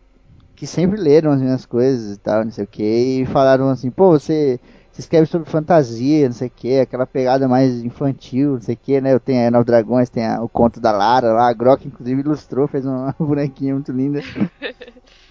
Que 0.56 0.66
sempre 0.66 1.00
leram 1.00 1.32
as 1.32 1.40
minhas 1.40 1.66
coisas 1.66 2.14
e 2.16 2.18
tal, 2.18 2.44
não 2.44 2.50
sei 2.52 2.64
o 2.64 2.68
que, 2.68 2.82
e 3.22 3.26
falaram 3.26 3.68
assim, 3.70 3.90
pô, 3.90 4.10
você, 4.10 4.60
você 4.92 5.00
escreve 5.00 5.26
sobre 5.26 5.50
fantasia, 5.50 6.28
não 6.28 6.34
sei 6.34 6.46
o 6.48 6.50
que, 6.54 6.78
aquela 6.78 7.06
pegada 7.06 7.48
mais 7.48 7.82
infantil, 7.82 8.52
não 8.54 8.60
sei 8.60 8.74
o 8.74 8.78
que, 8.80 9.00
né? 9.00 9.12
Eu 9.12 9.18
tenho 9.20 9.48
a 9.48 9.50
Nove 9.50 9.64
Dragões, 9.64 10.08
tem 10.08 10.24
a- 10.24 10.40
o 10.42 10.48
conto 10.48 10.78
da 10.80 10.92
Lara 10.92 11.32
lá, 11.32 11.48
a 11.48 11.52
Grok 11.52 11.86
inclusive 11.88 12.20
ilustrou, 12.20 12.68
fez 12.68 12.86
uma 12.86 13.14
bonequinha 13.18 13.74
muito 13.74 13.90
linda. 13.92 14.20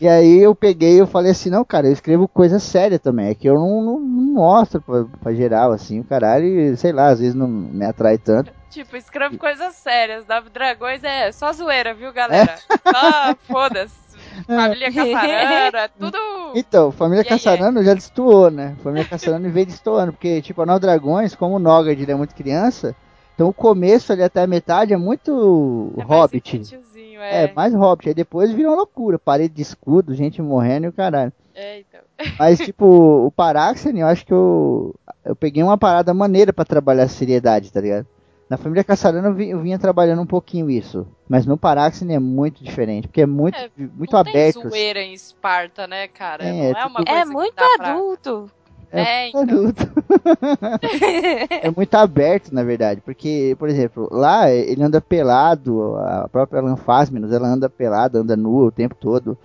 E 0.02 0.08
aí 0.08 0.40
eu 0.40 0.54
peguei 0.54 0.96
e 0.96 0.98
eu 0.98 1.08
falei 1.08 1.32
assim, 1.32 1.50
não, 1.50 1.64
cara, 1.64 1.88
eu 1.88 1.94
escrevo 1.94 2.28
coisa 2.28 2.60
séria 2.60 3.00
também. 3.00 3.28
É 3.30 3.36
que 3.36 3.48
eu 3.48 3.54
não, 3.56 3.82
não, 3.82 4.00
não 4.00 4.34
mostro 4.34 4.82
pra, 4.82 5.06
pra 5.22 5.34
geral, 5.34 5.72
assim, 5.72 6.02
o 6.02 6.04
caralho, 6.04 6.46
e, 6.46 6.76
sei 6.76 6.92
lá, 6.92 7.08
às 7.08 7.20
vezes 7.20 7.34
não 7.36 7.48
me 7.48 7.86
atrai 7.86 8.18
tanto. 8.18 8.52
Tipo, 8.70 8.98
escreve 8.98 9.38
coisas 9.38 9.76
sérias. 9.76 10.26
Nove 10.28 10.50
Dragões 10.50 11.02
é 11.06 11.32
só 11.32 11.54
zoeira, 11.54 11.94
viu, 11.94 12.12
galera? 12.12 12.56
Só 12.58 13.36
foda-se. 13.48 14.03
Família 14.46 14.92
Caçarana, 14.92 15.78
é 15.80 15.88
tudo. 16.00 16.18
Então, 16.56 16.92
Família 16.92 17.22
Yeah, 17.24 17.30
Caçarano 17.38 17.84
já 17.84 17.94
destoou, 17.94 18.52
né? 18.52 18.76
Família 18.84 19.06
Caçarano 19.08 19.50
veio 19.50 19.66
destoando, 19.66 20.14
porque, 20.14 20.42
tipo, 20.42 20.62
a 20.62 20.78
Dragões, 20.78 21.36
como 21.36 21.56
o 21.56 21.60
Nogard 21.60 22.02
ele 22.02 22.12
é 22.12 22.16
muito 22.16 22.36
criança, 22.36 22.96
então 23.34 23.48
o 23.50 23.54
começo 23.54 24.12
ali 24.12 24.24
até 24.24 24.44
a 24.44 24.48
metade 24.48 24.94
é 24.94 24.98
muito 24.98 25.92
É 25.98 26.04
Hobbit. 26.04 26.78
é. 27.20 27.46
É, 27.46 27.54
mais 27.54 27.74
Hobbit. 27.74 28.10
Aí 28.10 28.14
depois 28.16 28.52
virou 28.52 28.76
loucura, 28.76 29.18
parede 29.18 29.56
de 29.56 29.62
escudo, 29.62 30.14
gente 30.14 30.42
morrendo 30.42 30.86
e 30.86 30.90
o 30.90 30.94
caralho. 30.94 31.32
É, 31.56 31.80
então. 31.80 32.02
Mas, 32.38 32.60
tipo, 32.60 32.86
o 33.26 33.32
Paráxene, 33.32 34.02
eu 34.02 34.08
acho 34.08 34.26
que 34.26 34.34
eu, 34.34 34.94
eu 35.26 35.36
peguei 35.36 35.64
uma 35.64 35.78
parada 35.78 36.14
maneira 36.14 36.52
pra 36.54 36.66
trabalhar 36.66 37.04
a 37.04 37.08
seriedade, 37.08 37.72
tá 37.72 37.82
ligado? 37.82 38.08
Na 38.54 38.58
família 38.58 38.84
Caçarana 38.84 39.30
eu, 39.30 39.34
vi- 39.34 39.50
eu 39.50 39.60
vinha 39.60 39.80
trabalhando 39.80 40.22
um 40.22 40.28
pouquinho 40.28 40.70
isso. 40.70 41.08
Mas 41.28 41.44
no 41.44 41.58
Paráxene 41.58 42.14
é 42.14 42.20
muito 42.20 42.64
diferente, 42.64 43.08
porque 43.08 43.22
é 43.22 43.26
muito, 43.26 43.58
É, 43.58 43.68
muito 43.76 44.14
não 44.14 44.20
aberto. 44.20 44.62
tem 44.62 44.70
zoeira 44.70 45.00
em 45.02 45.12
Esparta, 45.12 45.88
né, 45.88 46.08
cara? 46.08 46.44
É, 46.46 46.52
não 46.52 46.80
é 46.80 46.82
é 46.84 46.86
uma 46.86 47.00
tudo- 47.00 47.08
coisa 47.08 47.22
É 47.22 47.26
que 47.26 47.32
muito 47.32 47.56
dá 47.56 47.68
pra- 47.78 47.94
adulto. 47.94 48.52
É, 48.92 49.30
então. 49.30 49.42
adulto. 49.42 49.92
é 51.64 51.72
muito 51.76 51.96
aberto, 51.96 52.54
na 52.54 52.62
verdade, 52.64 53.02
porque, 53.02 53.56
por 53.58 53.68
exemplo, 53.70 54.08
lá 54.12 54.52
ele 54.52 54.84
anda 54.84 55.02
pelado, 55.02 55.96
a 55.98 56.30
própria 56.32 56.62
Lanfasminos, 56.62 57.32
ela 57.32 57.48
anda 57.48 57.68
pelada, 57.68 58.20
anda 58.20 58.38
nua 58.38 58.66
o 58.68 58.72
tempo 58.72 58.94
todo. 58.94 59.36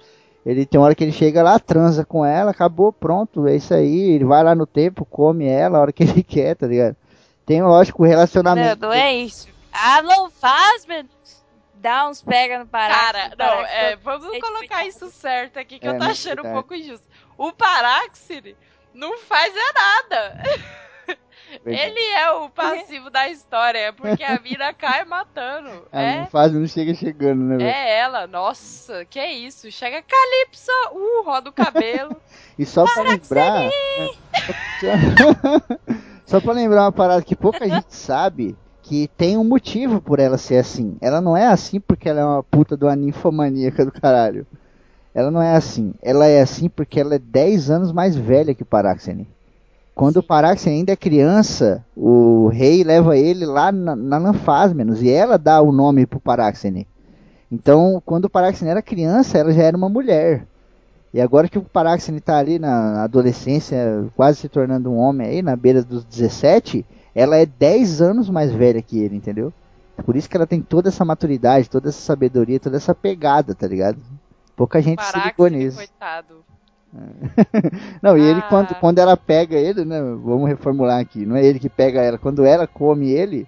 Ele 0.44 0.66
tem 0.66 0.78
uma 0.78 0.84
hora 0.84 0.94
que 0.94 1.02
ele 1.02 1.12
chega 1.12 1.42
lá, 1.42 1.58
transa 1.58 2.04
com 2.04 2.26
ela, 2.26 2.50
acabou, 2.50 2.92
pronto, 2.92 3.46
é 3.48 3.56
isso 3.56 3.72
aí. 3.72 4.10
Ele 4.10 4.24
vai 4.26 4.44
lá 4.44 4.54
no 4.54 4.66
tempo, 4.66 5.06
come 5.06 5.46
ela 5.46 5.78
a 5.78 5.80
hora 5.80 5.92
que 5.92 6.02
ele 6.02 6.22
quer, 6.22 6.54
tá 6.54 6.66
ligado? 6.66 6.94
Tem, 7.48 7.62
lógico, 7.62 8.02
o 8.02 8.04
Não, 8.04 8.10
relacionamento. 8.10 8.82
não 8.86 8.92
é 8.92 9.14
isso. 9.14 9.48
Ah, 9.72 10.02
não 10.02 10.30
faz, 10.30 10.84
mano. 10.86 11.08
Dá 11.74 12.08
uns 12.08 12.20
pega 12.22 12.58
no 12.58 12.66
Paráxene. 12.66 13.12
Cara, 13.12 13.28
não, 13.30 13.36
Paráxene 13.36 13.80
é, 13.80 13.96
vamos 13.96 14.22
respeitado. 14.24 14.52
colocar 14.54 14.86
isso 14.86 15.10
certo 15.10 15.58
aqui, 15.58 15.78
que 15.78 15.86
É, 15.86 15.90
eu 15.90 15.98
tô 15.98 16.04
não, 16.04 16.10
achando 16.10 16.40
um 16.40 16.42
verdade. 16.42 16.54
pouco 16.54 16.74
injusto. 16.74 17.06
O 17.36 17.52
Paráxene 17.52 18.56
não 18.92 19.18
faz 19.18 19.54
é 19.56 19.72
nada. 19.72 20.42
Ele 21.64 22.00
é 22.10 22.30
o 22.32 22.50
passivo 22.50 23.08
da 23.08 23.26
história, 23.30 23.78
é 23.78 23.92
porque 23.92 24.22
a 24.22 24.38
mina 24.38 24.70
cai 24.74 25.02
matando. 25.06 25.88
A 25.90 26.02
É, 26.02 26.20
Lanfasminos 26.20 26.72
chega 26.72 26.94
chegando, 26.94 27.40
né, 27.42 27.64
é 27.64 27.98
ela, 28.00 28.26
nossa, 28.26 29.06
que 29.06 29.24
isso. 29.24 29.70
Chega 29.72 30.02
Calypso, 30.02 30.70
uh, 30.92 31.22
roda 31.22 31.48
o 31.48 31.52
cabelo. 31.52 32.20
E 32.58 32.66
só 32.66 32.84
pra 32.92 33.02
lembrar. 33.04 33.70
só- 36.28 36.40
pra 36.40 36.52
lembrar 36.52 36.84
uma 36.84 36.92
parada 36.92 37.22
que 37.22 37.34
pouca 37.36 37.64
gente 37.68 37.94
sabe. 37.94 38.56
Que 38.82 39.06
tem 39.18 39.36
um 39.36 39.44
motivo 39.44 40.00
por 40.00 40.18
ela 40.18 40.38
ser 40.38 40.56
assim. 40.56 40.96
Ela 41.00 41.20
não 41.20 41.36
é 41.36 41.46
assim 41.46 41.78
porque 41.78 42.08
ela 42.08 42.20
é 42.20 42.24
uma 42.24 42.42
puta 42.42 42.74
de 42.76 42.84
uma 42.84 42.96
ninfomaníaca 42.96 43.84
do 43.84 43.92
caralho. 43.92 44.46
Ela 45.14 45.30
não 45.30 45.42
é 45.42 45.54
assim. 45.54 45.92
Ela 46.00 46.26
é 46.26 46.40
assim 46.40 46.70
porque 46.70 46.98
ela 46.98 47.14
é 47.16 47.18
10 47.18 47.70
anos 47.70 47.92
mais 47.92 48.16
velha 48.16 48.54
que 48.54 48.62
o 48.62 48.66
Paráxene. 48.66 49.28
Quando 49.94 50.18
o 50.18 50.22
Paráxene 50.22 50.76
ainda 50.76 50.92
é 50.92 50.96
criança, 50.96 51.84
o 51.94 52.48
rei 52.48 52.82
leva 52.84 53.18
ele 53.18 53.44
lá 53.44 53.70
na, 53.72 53.96
na 53.96 54.16
Lanfasmenos 54.16 55.02
e 55.02 55.10
ela 55.10 55.36
dá 55.36 55.60
o 55.60 55.72
nome 55.72 56.06
pro 56.06 56.20
Paráxene. 56.20 56.86
Então, 57.50 58.00
quando 58.06 58.26
o 58.26 58.30
Paráxene 58.30 58.70
era 58.70 58.80
criança, 58.80 59.36
ela 59.36 59.52
já 59.52 59.64
era 59.64 59.76
uma 59.76 59.88
mulher. 59.88 60.46
E 61.12 61.20
agora 61.20 61.48
que 61.48 61.58
o 61.58 61.62
Paráxene 61.62 62.20
tá 62.20 62.36
ali 62.38 62.58
na 62.58 63.02
adolescência, 63.04 64.06
quase 64.14 64.38
se 64.40 64.48
tornando 64.48 64.90
um 64.90 64.98
homem 64.98 65.26
aí, 65.26 65.42
na 65.42 65.56
beira 65.56 65.82
dos 65.82 66.04
17, 66.04 66.84
ela 67.14 67.36
é 67.36 67.46
10 67.46 68.02
anos 68.02 68.28
mais 68.28 68.52
velha 68.52 68.82
que 68.82 68.98
ele, 68.98 69.16
entendeu? 69.16 69.52
Por 70.04 70.14
isso 70.16 70.28
que 70.28 70.36
ela 70.36 70.46
tem 70.46 70.60
toda 70.60 70.88
essa 70.90 71.04
maturidade, 71.04 71.68
toda 71.70 71.88
essa 71.88 72.00
sabedoria, 72.00 72.60
toda 72.60 72.76
essa 72.76 72.94
pegada, 72.94 73.54
tá 73.54 73.66
ligado? 73.66 73.98
Pouca 74.54 74.80
gente 74.82 75.02
se 75.02 75.16
ligou 75.16 75.32
Paráxene, 75.46 75.64
nisso. 75.64 75.76
coitado. 75.78 76.34
Não, 78.02 78.16
e 78.16 78.22
ele 78.22 78.40
Ah. 78.40 78.48
quando, 78.48 78.74
quando 78.76 78.98
ela 78.98 79.16
pega 79.16 79.56
ele, 79.56 79.84
né? 79.84 80.00
Vamos 80.00 80.48
reformular 80.48 81.00
aqui. 81.00 81.24
Não 81.26 81.36
é 81.36 81.44
ele 81.44 81.58
que 81.58 81.68
pega 81.68 82.00
ela. 82.00 82.18
Quando 82.18 82.44
ela 82.44 82.66
come 82.66 83.10
ele, 83.10 83.46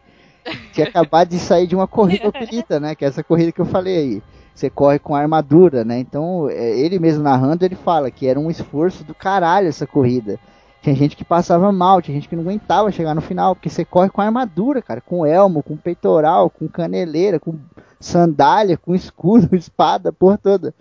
tinha 0.73 0.87
acabado 0.89 1.29
de 1.29 1.39
sair 1.39 1.67
de 1.67 1.75
uma 1.75 1.87
corrida 1.87 2.29
opilita, 2.29 2.79
né? 2.81 2.95
Que 2.95 3.05
é 3.05 3.09
essa 3.09 3.23
corrida 3.25 3.53
que 3.53 3.61
eu 3.61 3.67
falei 3.67 3.97
aí. 3.97 4.23
Você 4.55 4.69
corre 4.69 4.99
com 4.99 5.15
armadura, 5.15 5.85
né? 5.85 5.99
Então, 5.99 6.49
é, 6.51 6.79
ele 6.79 6.99
mesmo 6.99 7.23
narrando, 7.23 7.65
ele 7.65 7.75
fala 7.75 8.11
que 8.11 8.27
era 8.27 8.39
um 8.39 8.51
esforço 8.51 9.05
do 9.05 9.15
caralho 9.15 9.69
essa 9.69 9.87
corrida. 9.87 10.39
Tinha 10.83 10.95
gente 10.95 11.17
que 11.17 11.25
passava 11.25 11.71
mal, 11.71 12.01
tinha 12.01 12.15
gente 12.15 12.29
que 12.29 12.35
não 12.35 12.43
aguentava 12.43 12.91
chegar 12.91 13.15
no 13.15 13.21
final, 13.21 13.55
porque 13.55 13.69
você 13.69 13.85
corre 13.85 14.09
com 14.09 14.21
armadura, 14.23 14.81
cara, 14.81 15.01
com 15.01 15.27
elmo, 15.27 15.63
com 15.63 15.77
peitoral, 15.77 16.49
com 16.49 16.67
caneleira, 16.67 17.39
com 17.39 17.59
sandália, 17.99 18.79
com 18.79 18.95
escudo, 18.95 19.55
espada, 19.57 20.13
porra 20.13 20.39
toda. 20.39 20.75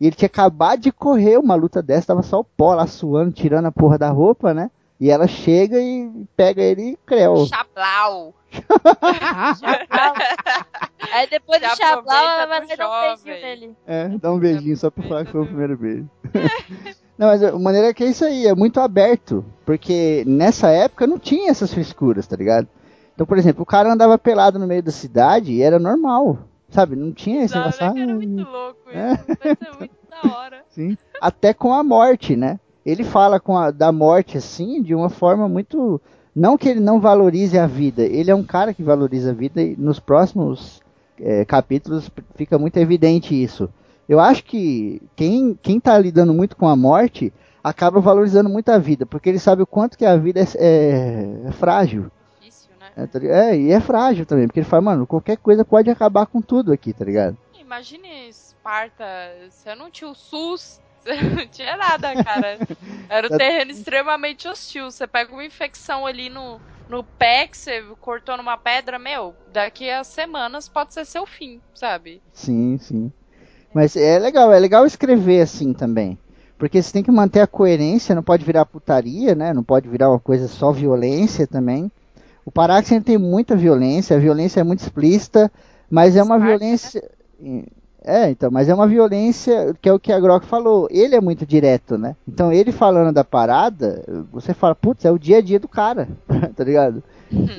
E 0.00 0.06
ele 0.06 0.16
tinha 0.16 0.26
acabado 0.26 0.80
de 0.80 0.90
correr 0.90 1.38
uma 1.38 1.54
luta 1.54 1.80
dessa, 1.80 2.08
tava 2.08 2.22
só 2.22 2.40
o 2.40 2.44
pó 2.44 2.74
lá 2.74 2.86
suando, 2.86 3.32
tirando 3.32 3.66
a 3.66 3.72
porra 3.72 3.96
da 3.96 4.10
roupa, 4.10 4.52
né? 4.52 4.70
E 5.00 5.10
ela 5.10 5.26
chega 5.26 5.80
e 5.80 6.08
pega 6.36 6.62
ele 6.62 6.90
e 6.92 6.96
creu. 7.04 7.46
Chablau. 7.46 8.32
Aí 11.12 11.26
depois 11.28 11.60
do 11.60 11.66
Já 11.66 11.76
Chablau, 11.76 12.24
ela 12.40 12.46
vai 12.46 12.76
dar 12.76 13.12
um 13.12 13.16
do 13.16 13.22
beijinho 13.24 13.46
nele. 13.46 13.76
É, 13.86 14.08
dá 14.08 14.32
um 14.32 14.38
beijinho 14.38 14.76
só 14.76 14.90
pra 14.90 15.02
falar 15.06 15.24
que 15.24 15.32
foi 15.32 15.42
o 15.42 15.46
primeiro 15.46 15.76
beijo. 15.76 16.08
não, 17.18 17.28
mas 17.28 17.42
a 17.42 17.58
maneira 17.58 17.88
é 17.88 17.94
que 17.94 18.04
é 18.04 18.08
isso 18.08 18.24
aí, 18.24 18.46
é 18.46 18.54
muito 18.54 18.80
aberto. 18.80 19.44
Porque 19.64 20.24
nessa 20.26 20.68
época 20.70 21.06
não 21.06 21.18
tinha 21.18 21.50
essas 21.50 21.72
frescuras, 21.72 22.26
tá 22.26 22.36
ligado? 22.36 22.68
Então, 23.14 23.26
por 23.26 23.38
exemplo, 23.38 23.62
o 23.62 23.66
cara 23.66 23.92
andava 23.92 24.18
pelado 24.18 24.58
no 24.58 24.66
meio 24.66 24.82
da 24.82 24.90
cidade 24.92 25.52
e 25.52 25.62
era 25.62 25.78
normal. 25.78 26.38
Sabe? 26.70 26.96
Não 26.96 27.12
tinha 27.12 27.44
esse 27.44 27.54
Não, 27.54 27.60
negócio. 27.60 27.80
cara, 27.80 27.92
"Ah, 28.02 28.06
muito 28.14 28.50
louco 28.50 28.80
isso. 28.88 28.98
É. 28.98 29.16
Ser 29.16 29.58
muito 29.78 29.94
da 30.10 30.36
hora. 30.36 30.64
Sim. 30.70 30.98
Até 31.20 31.54
com 31.54 31.72
a 31.72 31.84
morte, 31.84 32.34
né? 32.34 32.58
Ele 32.84 33.04
fala 33.04 33.40
com 33.40 33.56
a, 33.56 33.70
da 33.70 33.90
morte 33.92 34.36
assim, 34.38 34.82
de 34.82 34.94
uma 34.94 35.08
forma 35.08 35.48
muito. 35.48 36.00
Não 36.34 36.58
que 36.58 36.68
ele 36.68 36.80
não 36.80 37.00
valorize 37.00 37.56
a 37.58 37.66
vida, 37.66 38.02
ele 38.02 38.30
é 38.30 38.34
um 38.34 38.42
cara 38.42 38.74
que 38.74 38.82
valoriza 38.82 39.30
a 39.30 39.34
vida 39.34 39.62
e 39.62 39.76
nos 39.76 40.00
próximos 40.00 40.80
é, 41.20 41.44
capítulos 41.44 42.10
fica 42.34 42.58
muito 42.58 42.76
evidente 42.76 43.40
isso. 43.40 43.68
Eu 44.08 44.18
acho 44.20 44.44
que 44.44 45.00
quem, 45.14 45.56
quem 45.62 45.78
tá 45.80 45.96
lidando 45.96 46.34
muito 46.34 46.56
com 46.56 46.68
a 46.68 46.74
morte 46.76 47.32
acaba 47.62 48.00
valorizando 48.00 48.50
muito 48.50 48.68
a 48.70 48.78
vida, 48.78 49.06
porque 49.06 49.28
ele 49.28 49.38
sabe 49.38 49.62
o 49.62 49.66
quanto 49.66 49.96
que 49.96 50.04
a 50.04 50.16
vida 50.16 50.40
é, 50.40 50.44
é- 50.56 51.48
é 51.48 51.52
frágil. 51.52 52.10
Difícil, 52.40 52.70
né? 52.80 52.88
É, 52.96 53.06
tá? 53.06 53.18
É, 53.24 53.56
e 53.56 53.70
é 53.70 53.80
frágil 53.80 54.26
também, 54.26 54.46
porque 54.46 54.58
ele 54.60 54.66
fala, 54.66 54.82
mano, 54.82 55.06
qualquer 55.06 55.36
coisa 55.38 55.64
pode 55.64 55.88
acabar 55.88 56.26
com 56.26 56.42
tudo 56.42 56.72
aqui, 56.72 56.92
tá 56.92 57.04
ligado? 57.04 57.36
Imagine 57.58 58.28
Esparta, 58.28 59.04
você 59.48 59.74
não 59.74 59.90
tinha 59.90 60.10
o 60.10 60.14
SUS, 60.14 60.80
não 61.04 61.46
tinha 61.48 61.76
nada, 61.76 62.22
cara. 62.22 62.58
Era 63.08 63.26
um 63.32 63.36
terreno 63.38 63.70
extremamente 63.70 64.48
hostil. 64.48 64.90
Você 64.90 65.06
pega 65.06 65.32
uma 65.32 65.44
infecção 65.44 66.06
ali 66.06 66.28
no, 66.28 66.60
no 66.88 67.04
pé 67.04 67.46
que 67.46 67.56
você 67.56 67.82
cortou 68.00 68.36
numa 68.36 68.56
pedra, 68.56 68.98
meu, 68.98 69.34
daqui 69.52 69.90
a 69.90 70.04
semanas 70.04 70.68
pode 70.68 70.94
ser 70.94 71.04
seu 71.04 71.26
fim, 71.26 71.60
sabe? 71.74 72.22
Sim, 72.32 72.78
sim. 72.78 73.12
Mas 73.72 73.96
é 73.96 74.18
legal, 74.18 74.52
é 74.52 74.58
legal 74.58 74.86
escrever 74.86 75.40
assim 75.42 75.72
também. 75.72 76.18
Porque 76.56 76.80
você 76.80 76.92
tem 76.92 77.02
que 77.02 77.10
manter 77.10 77.40
a 77.40 77.46
coerência, 77.46 78.14
não 78.14 78.22
pode 78.22 78.44
virar 78.44 78.64
putaria, 78.64 79.34
né? 79.34 79.52
Não 79.52 79.64
pode 79.64 79.88
virar 79.88 80.08
uma 80.08 80.20
coisa 80.20 80.46
só 80.46 80.70
violência 80.70 81.46
também. 81.46 81.90
O 82.44 82.50
Paráxene 82.50 83.00
tem 83.00 83.18
muita 83.18 83.56
violência, 83.56 84.16
a 84.16 84.20
violência 84.20 84.60
é 84.60 84.64
muito 84.64 84.80
explícita, 84.80 85.50
mas 85.90 86.14
é 86.16 86.22
uma 86.22 86.36
Esparta, 86.36 86.58
violência. 86.58 87.10
É, 88.06 88.28
então, 88.28 88.50
mas 88.50 88.68
é 88.68 88.74
uma 88.74 88.86
violência 88.86 89.74
que 89.80 89.88
é 89.88 89.92
o 89.92 89.98
que 89.98 90.12
a 90.12 90.20
Grok 90.20 90.44
falou. 90.44 90.86
Ele 90.90 91.14
é 91.14 91.20
muito 91.22 91.46
direto, 91.46 91.96
né? 91.96 92.14
Então, 92.28 92.52
ele 92.52 92.70
falando 92.70 93.14
da 93.14 93.24
parada, 93.24 94.04
você 94.30 94.52
fala, 94.52 94.74
putz, 94.74 95.06
é 95.06 95.10
o 95.10 95.18
dia 95.18 95.38
a 95.38 95.40
dia 95.40 95.58
do 95.58 95.66
cara, 95.66 96.08
tá 96.54 96.62
ligado? 96.62 97.02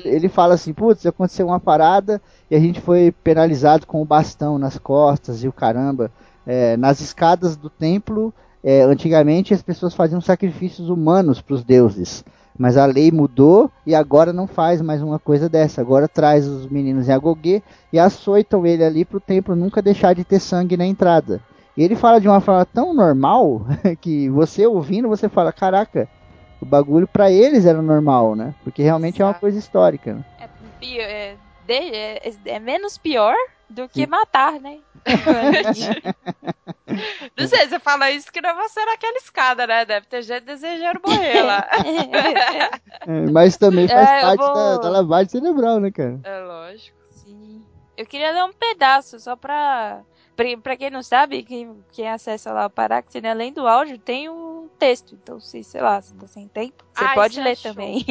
Ele 0.04 0.28
fala 0.28 0.54
assim, 0.54 0.72
putz, 0.72 1.04
aconteceu 1.04 1.48
uma 1.48 1.58
parada 1.58 2.22
e 2.48 2.54
a 2.54 2.60
gente 2.60 2.80
foi 2.80 3.12
penalizado 3.24 3.88
com 3.88 4.00
o 4.00 4.04
bastão 4.04 4.56
nas 4.56 4.78
costas 4.78 5.42
e 5.42 5.48
o 5.48 5.52
caramba. 5.52 6.12
É, 6.46 6.76
nas 6.76 7.00
escadas 7.00 7.56
do 7.56 7.68
templo, 7.68 8.32
é, 8.62 8.82
antigamente 8.82 9.52
as 9.52 9.62
pessoas 9.62 9.94
faziam 9.94 10.20
sacrifícios 10.20 10.88
humanos 10.88 11.40
para 11.40 11.54
os 11.54 11.64
deuses. 11.64 12.24
Mas 12.58 12.76
a 12.76 12.86
lei 12.86 13.10
mudou 13.10 13.70
e 13.84 13.94
agora 13.94 14.32
não 14.32 14.46
faz 14.46 14.80
mais 14.80 15.02
uma 15.02 15.18
coisa 15.18 15.48
dessa. 15.48 15.80
Agora 15.80 16.08
traz 16.08 16.46
os 16.46 16.66
meninos 16.68 17.08
em 17.08 17.12
Agogê 17.12 17.62
e 17.92 17.98
açoitam 17.98 18.66
ele 18.66 18.82
ali 18.84 19.04
para 19.04 19.18
o 19.18 19.20
templo 19.20 19.54
nunca 19.54 19.82
deixar 19.82 20.14
de 20.14 20.24
ter 20.24 20.40
sangue 20.40 20.76
na 20.76 20.86
entrada. 20.86 21.40
E 21.76 21.82
ele 21.82 21.94
fala 21.94 22.20
de 22.20 22.26
uma 22.26 22.40
forma 22.40 22.64
tão 22.64 22.94
normal 22.94 23.66
que 24.00 24.30
você 24.30 24.66
ouvindo, 24.66 25.08
você 25.08 25.28
fala, 25.28 25.52
caraca, 25.52 26.08
o 26.60 26.64
bagulho 26.64 27.06
para 27.06 27.30
eles 27.30 27.66
era 27.66 27.82
normal, 27.82 28.34
né? 28.34 28.54
Porque 28.64 28.82
realmente 28.82 29.20
é 29.20 29.24
uma 29.24 29.30
Exato. 29.32 29.40
coisa 29.40 29.58
histórica. 29.58 30.14
né? 30.14 30.24
É, 30.88 31.36
é, 31.68 32.28
é- 32.28 32.34
é 32.46 32.58
menos 32.58 32.96
pior 32.96 33.34
do 33.68 33.88
que 33.88 34.02
Sim. 34.02 34.06
matar, 34.06 34.60
né? 34.60 34.78
Não 37.36 37.46
sei, 37.48 37.68
você 37.68 37.78
fala 37.78 38.10
isso 38.10 38.30
que 38.32 38.40
não 38.40 38.54
vai 38.56 38.68
ser 38.68 38.84
naquela 38.84 39.16
escada, 39.18 39.66
né? 39.66 39.84
Deve 39.84 40.06
ter 40.06 40.22
gente 40.22 40.44
desejando 40.44 41.00
morrer 41.06 41.42
lá. 41.42 41.66
É, 43.06 43.30
mas 43.30 43.56
também 43.56 43.88
faz 43.88 44.08
É, 44.08 44.20
parte 44.22 44.40
vou- 44.44 44.54
da, 44.54 44.76
da 44.78 44.88
lavagem 44.90 45.28
cerebral, 45.30 45.80
né, 45.80 45.90
cara? 45.90 46.20
É 46.24 46.38
lógico. 46.40 46.96
Sim. 47.10 47.64
Eu 47.96 48.06
queria 48.06 48.32
dar 48.32 48.44
um 48.46 48.52
pedaço, 48.52 49.18
só 49.20 49.36
pra. 49.36 50.00
Pra, 50.62 50.76
quem 50.76 50.90
não 50.90 51.02
sabe, 51.02 51.42
quem, 51.42 51.82
quem 51.92 52.10
acessa 52.10 52.52
lá 52.52 52.66
o 52.66 52.70
Paráxene, 52.70 53.26
além 53.26 53.54
do 53.54 53.66
áudio, 53.66 53.96
tem 53.98 54.28
o 54.28 54.68
texto. 54.78 55.14
Então, 55.14 55.40
se, 55.40 55.64
sei 55.64 55.80
lá, 55.80 55.98
se 56.02 56.12
tá 56.12 56.26
sem 56.26 56.46
tempo, 56.46 56.84
você 56.92 57.04
Ah, 57.04 57.14
pode 57.14 57.40
ler 57.40 57.52
achou. 57.52 57.70
também. 57.72 58.04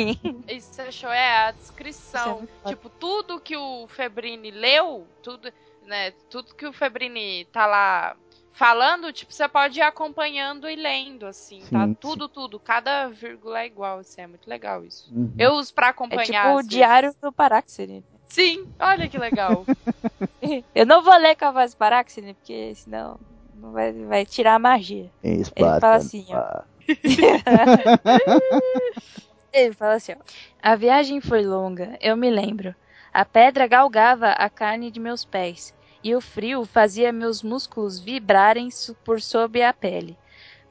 Isso 0.48 0.74
você 0.74 0.82
achou? 0.82 1.12
É 1.12 1.46
a 1.46 1.50
é 1.50 1.52
descrição. 1.52 2.38
foda. 2.38 2.50
tipo, 2.76 2.90
tudo 2.90 3.40
que 3.40 3.56
o 3.56 3.86
Febrini 3.90 4.50
leu, 4.50 5.06
tudo, 5.22 5.54
né? 5.86 6.14
Tudo 6.28 6.56
que 6.56 6.66
o 6.66 6.74
Febrini 6.74 7.46
tá 7.54 7.68
lá 7.68 8.16
falando, 8.56 9.12
tipo, 9.14 9.32
você 9.34 9.48
pode 9.48 9.80
ir 9.80 9.84
acompanhando 9.84 10.68
e 10.70 10.76
lendo, 10.76 11.26
assim, 11.28 11.62
Sim, 11.62 11.76
tá? 11.76 11.86
sim. 11.86 11.94
Tudo, 11.96 12.28
tudo. 12.30 12.60
Cada 12.60 13.08
vírgula 13.10 13.60
é 13.60 13.66
igual, 13.68 14.00
assim, 14.00 14.22
é 14.22 14.28
muito 14.28 14.50
legal 14.50 14.84
isso. 14.86 15.12
Uhum. 15.14 15.34
Eu 15.38 15.54
uso 15.54 15.74
pra 15.74 15.88
É 15.88 15.90
acompanhar. 15.90 16.24
tipo 16.26 16.38
às 16.38 16.54
o 16.54 16.56
vezes. 16.58 16.70
diário 16.70 17.16
do 17.22 17.32
Paráxene. 17.32 18.04
Sim, 18.30 18.68
olha 18.80 19.08
que 19.08 19.18
legal. 19.18 19.66
Eu 20.74 20.86
não 20.86 21.04
vou 21.04 21.16
ler 21.18 21.36
com 21.36 21.46
a 21.46 21.52
voz 21.52 21.74
do 21.74 21.78
Paráxene, 21.78 22.34
porque 22.34 22.74
senão 22.76 23.20
não 23.56 23.72
vai, 23.72 23.92
vai 23.92 24.26
tirar 24.26 24.56
a 24.56 24.60
magia. 24.60 25.12
Esparta, 25.24 25.82
fala 25.82 25.96
assim, 25.96 26.26
ó. 26.30 26.62
Ele 29.54 29.74
fala 29.74 29.94
assim, 29.96 30.14
ó. 30.14 30.18
A 30.62 30.76
viagem 30.76 31.22
foi 31.22 31.44
longa, 31.44 31.98
eu 32.02 32.18
me 32.18 32.30
lembro. 32.30 32.76
A 33.14 33.24
pedra 33.24 33.68
galgava 33.68 34.32
a 34.32 34.50
carne 34.50 34.92
de 34.92 35.00
meus 35.00 35.24
pés, 35.24 35.74
e 36.06 36.14
o 36.14 36.22
frio 36.22 36.66
fazia 36.66 37.12
meus 37.12 37.42
músculos 37.42 38.00
vibrarem 38.00 38.70
por 39.04 39.20
sob 39.20 39.64
a 39.64 39.74
pele. 39.74 40.16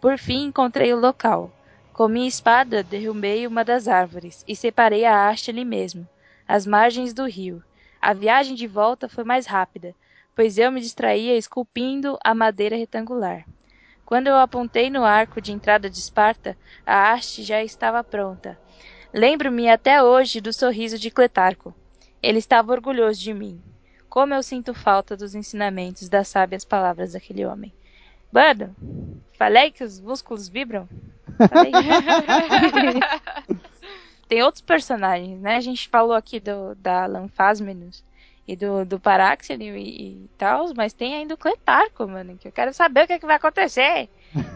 Por 0.01 0.17
fim 0.17 0.45
encontrei 0.45 0.95
o 0.95 1.01
local. 1.01 1.51
Com 1.93 2.07
minha 2.07 2.29
espada 2.29 2.85
derrubei 2.85 3.45
uma 3.45 3.65
das 3.65 3.89
árvores 3.89 4.45
e 4.47 4.55
separei 4.55 5.05
a 5.05 5.29
haste 5.29 5.51
ali 5.51 5.65
mesmo, 5.65 6.09
às 6.47 6.65
margens 6.65 7.13
do 7.13 7.25
rio. 7.25 7.61
A 8.01 8.13
viagem 8.13 8.55
de 8.55 8.69
volta 8.69 9.09
foi 9.09 9.25
mais 9.25 9.45
rápida, 9.45 9.93
pois 10.37 10.57
eu 10.57 10.71
me 10.71 10.81
distraía 10.81 11.37
esculpindo 11.37 12.17
a 12.23 12.33
madeira 12.33 12.77
retangular. 12.77 13.45
Quando 14.07 14.29
eu 14.29 14.37
apontei 14.37 14.89
no 14.89 15.03
arco 15.05 15.41
de 15.41 15.51
entrada 15.51 15.91
de 15.91 15.99
Esparta, 15.99 16.57
a 16.87 17.11
haste 17.11 17.43
já 17.43 17.61
estava 17.61 18.05
pronta. 18.05 18.57
Lembro-me 19.13 19.69
até 19.69 20.01
hoje 20.01 20.41
do 20.41 20.53
sorriso 20.53 20.97
de 20.97 21.11
Cletarco. 21.11 21.75
Ele 22.23 22.39
estava 22.39 22.71
orgulhoso 22.71 23.21
de 23.21 23.35
mim. 23.35 23.61
Como 24.15 24.33
eu 24.33 24.45
sinto 24.45 24.73
falta 24.73 25.17
dos 25.17 25.35
ensinamentos 25.35 26.09
das 26.09 26.29
sábias 26.29 26.65
palavras 26.65 27.15
daquele 27.15 27.45
homem. 27.45 27.73
Mano, 28.31 28.73
falei 29.37 29.73
que 29.73 29.83
os 29.83 30.01
músculos 30.01 30.49
vibram? 30.49 30.89
Falei. 31.37 31.73
Tem 34.29 34.41
outros 34.41 34.63
personagens, 34.63 35.41
né? 35.41 35.57
A 35.57 35.61
gente 35.61 35.89
falou 35.89 36.13
aqui 36.13 36.39
do, 36.39 36.77
da 36.77 37.07
Lanfasmenus 37.07 38.05
e 38.47 38.55
do, 38.55 38.85
do 38.85 39.01
Paráxene 39.01 39.71
e, 39.71 40.27
e 40.27 40.31
tal, 40.39 40.73
mas 40.77 40.93
tem 40.93 41.17
ainda 41.17 41.35
o 41.35 41.39
Cletarco, 41.39 42.07
mano, 42.07 42.39
que 42.39 42.47
eu 42.47 42.53
quero 42.53 42.73
saber 42.73 43.03
o 43.03 43.07
que, 43.09 43.15
é 43.15 43.19
que 43.19 43.27
vai 43.27 43.35
acontecer. 43.35 44.09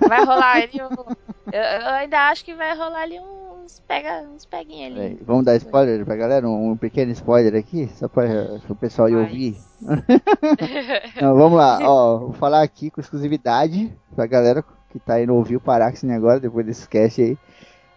Vai 0.09 0.25
rolar 0.25 0.53
ali 0.53 0.81
um, 0.81 1.53
eu, 1.53 1.63
eu 1.63 1.95
ainda 1.95 2.29
acho 2.29 2.45
que 2.45 2.55
vai 2.55 2.77
rolar 2.77 3.01
ali 3.01 3.19
uns 3.69 3.81
pega, 3.87 4.25
uns 4.35 4.47
peguinhos 4.47 4.93
ali. 4.93 4.95
Peraí, 4.95 5.19
Vamos 5.27 5.45
dar 5.45 5.57
spoiler 5.57 6.05
pra 6.05 6.17
galera? 6.17 6.49
Um, 6.49 6.71
um 6.71 6.77
pequeno 6.77 7.13
spoiler 7.13 7.55
aqui, 7.55 7.89
só 7.95 8.09
pra 8.09 8.25
o 8.69 8.75
pessoal 8.75 9.11
ir 9.11 9.17
ouvir. 9.17 9.59
Não, 11.21 11.37
vamos 11.37 11.59
lá, 11.59 11.79
ó, 11.83 12.19
vou 12.19 12.33
falar 12.33 12.63
aqui 12.63 12.91
com 12.91 13.01
exclusividade 13.01 13.93
pra 14.17 14.27
galera 14.27 14.65
que 14.91 14.99
tá 14.99 15.23
indo 15.23 15.35
ouvir 15.35 15.57
o 15.57 15.61
Paráxene 15.61 16.15
agora, 16.15 16.41
depois 16.41 16.65
desse 16.65 16.89
cast 16.89 17.21
aí. 17.21 17.39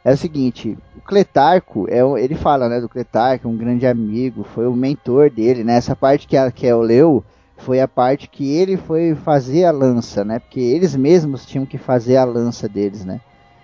É 0.04 0.12
o 0.12 0.18
seguinte, 0.18 0.78
o 0.98 1.02
Cletarco, 1.02 1.88
é, 1.88 2.02
ele 2.22 2.36
fala, 2.36 2.68
né, 2.68 2.82
do 2.82 2.90
Cletarco, 2.90 3.48
um 3.48 3.56
grande 3.56 3.88
amigo, 3.88 4.44
foi 4.44 4.68
o 4.68 4.74
mentor 4.74 5.30
dele, 5.30 5.64
né, 5.64 5.76
essa 5.76 5.96
parte 5.96 6.28
que 6.28 6.36
a 6.36 6.52
Kel 6.52 6.82
leu 6.82 7.24
foi 7.56 7.80
a 7.80 7.88
parte 7.88 8.28
que 8.28 8.52
ele 8.52 8.76
foi 8.76 9.14
fazer 9.14 9.64
a 9.64 9.72
lança, 9.72 10.26
né, 10.26 10.40
porque 10.40 10.60
eles 10.60 10.96
mesmos 10.96 11.46
tinham 11.46 11.68
que 11.68 11.78
fazer 11.78 12.18
a 12.18 12.26
lança 12.26 12.68
deles, 12.68 13.06
né. 13.06 13.22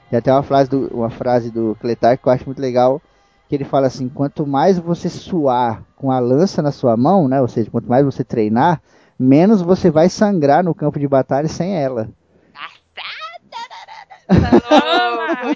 Tem 0.10 0.20
até 0.20 0.32
uma 0.32 0.43
frase 0.43 0.70
do, 0.70 0.88
uma 0.88 1.10
frase 1.10 1.52
do 1.52 1.78
Cletarco 1.80 2.24
que 2.24 2.30
eu 2.30 2.34
acho 2.34 2.46
muito 2.46 2.62
legal, 2.62 3.02
que 3.50 3.56
ele 3.56 3.65
fala 3.65 3.88
assim, 3.88 4.08
quanto 4.10 4.46
mais 4.46 4.80
você 4.80 5.10
suar 5.10 5.84
com 5.96 6.12
a 6.12 6.20
lança 6.20 6.62
na 6.62 6.72
sua 6.72 6.96
mão, 6.96 7.28
né, 7.28 7.41
ou 7.41 7.48
seja, 7.48 7.70
quanto 7.70 7.89
mais 7.89 8.06
você 8.06 8.24
treinar, 8.24 8.82
menos 9.17 9.62
você 9.62 9.89
vai 9.89 10.10
sangrar 10.10 10.63
no 10.63 10.76
campo 10.76 11.00
de 11.00 11.08
batalha 11.08 11.48
sem 11.48 11.76
ela. 11.76 12.10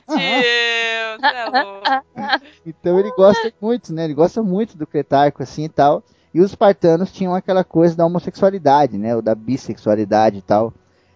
Tio. 0.07 1.19
Tá 1.19 1.45
louco. 1.45 2.41
Então 2.65 2.99
ele 2.99 3.11
gosta 3.11 3.53
muito, 3.61 3.93
né? 3.93 4.05
Ele 4.05 4.13
gosta 4.13 4.41
muito 4.41 4.77
do 4.77 4.87
Cretarco 4.87 5.43
assim 5.43 5.65
e 5.65 5.69
tal. 5.69 6.03
E 6.33 6.39
os 6.39 6.51
espartanos 6.51 7.11
tinham 7.11 7.35
aquela 7.35 7.63
coisa 7.63 7.95
da 7.95 8.05
homossexualidade, 8.05 8.97
né? 8.97 9.15
Ou 9.15 9.21
da 9.21 9.35
bissexualidade 9.35 10.37
e 10.37 10.41
tal. 10.41 10.73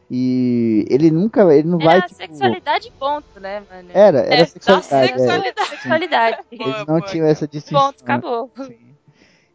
E 0.09 0.85
ele 0.89 1.09
nunca, 1.09 1.41
ele 1.53 1.67
não 1.67 1.79
vai 1.79 1.97
Era 1.97 2.07
tipo, 2.07 2.15
sexualidade 2.15 2.91
ponto, 2.99 3.39
né, 3.39 3.63
mano? 3.69 3.89
Era, 3.91 4.19
era 4.19 4.41
É, 4.41 4.45
sexualidade. 4.45 5.15
da 5.17 5.61
é. 5.61 5.65
sexualidade. 5.65 6.37
Eles 6.51 6.85
não 6.87 7.01
tinham 7.01 7.25
essa 7.25 7.47
distinção. 7.47 7.87
Ponto, 7.87 8.03
acabou. 8.03 8.51
Sim. 8.55 8.75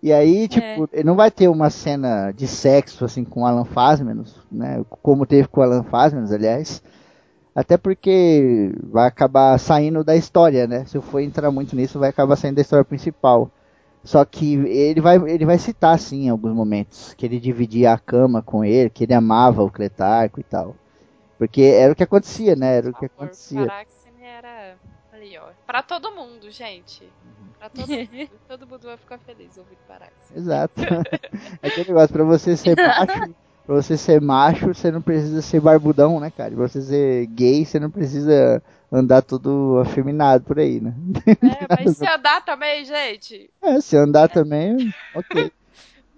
E 0.02 0.12
aí, 0.12 0.48
tipo, 0.48 0.88
ele 0.92 1.04
não 1.04 1.14
vai 1.14 1.30
ter 1.30 1.46
uma 1.48 1.68
cena 1.68 2.32
de 2.32 2.46
sexo 2.46 3.04
assim 3.04 3.22
com 3.22 3.42
o 3.42 3.46
Alan 3.46 3.66
Fasmenos, 3.66 4.34
né? 4.50 4.82
Como 5.02 5.26
teve 5.26 5.46
com 5.46 5.60
o 5.60 5.62
Alan 5.62 5.84
Fasmenos, 5.84 6.32
aliás. 6.32 6.82
Até 7.54 7.76
porque 7.76 8.72
vai 8.82 9.06
acabar 9.06 9.58
saindo 9.58 10.02
da 10.02 10.16
história, 10.16 10.66
né? 10.66 10.84
Se 10.86 10.96
eu 10.96 11.02
for 11.02 11.20
entrar 11.20 11.50
muito 11.50 11.76
nisso, 11.76 11.98
vai 11.98 12.08
acabar 12.08 12.36
saindo 12.36 12.56
da 12.56 12.62
história 12.62 12.84
principal. 12.84 13.50
Só 14.02 14.24
que 14.24 14.54
ele 14.54 15.00
vai, 15.00 15.16
ele 15.16 15.44
vai 15.44 15.58
citar, 15.58 15.98
sim, 15.98 16.24
em 16.24 16.28
alguns 16.30 16.54
momentos, 16.54 17.12
que 17.14 17.26
ele 17.26 17.38
dividia 17.38 17.92
a 17.92 17.98
cama 17.98 18.42
com 18.42 18.64
ele, 18.64 18.88
que 18.88 19.04
ele 19.04 19.12
amava 19.14 19.62
o 19.62 19.70
Cletarco 19.70 20.40
e 20.40 20.42
tal. 20.42 20.74
Porque 21.38 21.62
era 21.62 21.92
o 21.92 21.96
que 21.96 22.02
acontecia, 22.02 22.56
né? 22.56 22.78
Era 22.78 22.90
o 22.90 22.94
que 22.94 23.06
acontecia. 23.06 23.66
Paráxene 23.66 24.22
era 24.24 24.76
ali, 25.12 25.38
ó. 25.38 25.48
Pra 25.66 25.82
todo 25.82 26.12
mundo, 26.12 26.50
gente. 26.50 27.02
Pra 27.58 27.68
todo 27.68 27.88
mundo. 27.92 28.30
todo 28.48 28.66
mundo 28.66 28.82
vai 28.84 28.96
ficar 28.96 29.18
feliz 29.18 29.56
ouvindo 29.58 29.78
Paráxene. 29.86 30.36
Exato. 30.36 30.74
É 31.62 31.68
aquele 31.68 31.88
negócio, 31.88 32.12
pra 32.12 32.24
você 32.24 32.56
ser 32.56 32.76
macho, 32.76 33.34
pra 33.66 33.74
você 33.74 33.96
ser 33.96 34.20
macho, 34.20 34.68
você 34.68 34.90
não 34.90 35.02
precisa 35.02 35.42
ser 35.42 35.60
barbudão, 35.60 36.18
né, 36.18 36.30
cara? 36.30 36.54
Pra 36.54 36.68
você 36.68 36.80
ser 36.80 37.26
gay, 37.26 37.64
você 37.64 37.78
não 37.78 37.90
precisa 37.90 38.62
andar 38.92 39.22
todo 39.22 39.79
afeminado 39.81 40.44
por 40.44 40.59
aí, 40.59 40.81
né? 40.81 40.94
É, 41.42 41.66
mas 41.68 41.92
se 41.92 42.07
andar 42.07 42.44
também, 42.44 42.85
gente, 42.85 43.50
É, 43.62 43.81
se 43.81 43.96
andar 43.96 44.29
também, 44.29 44.92
ok. 45.14 45.53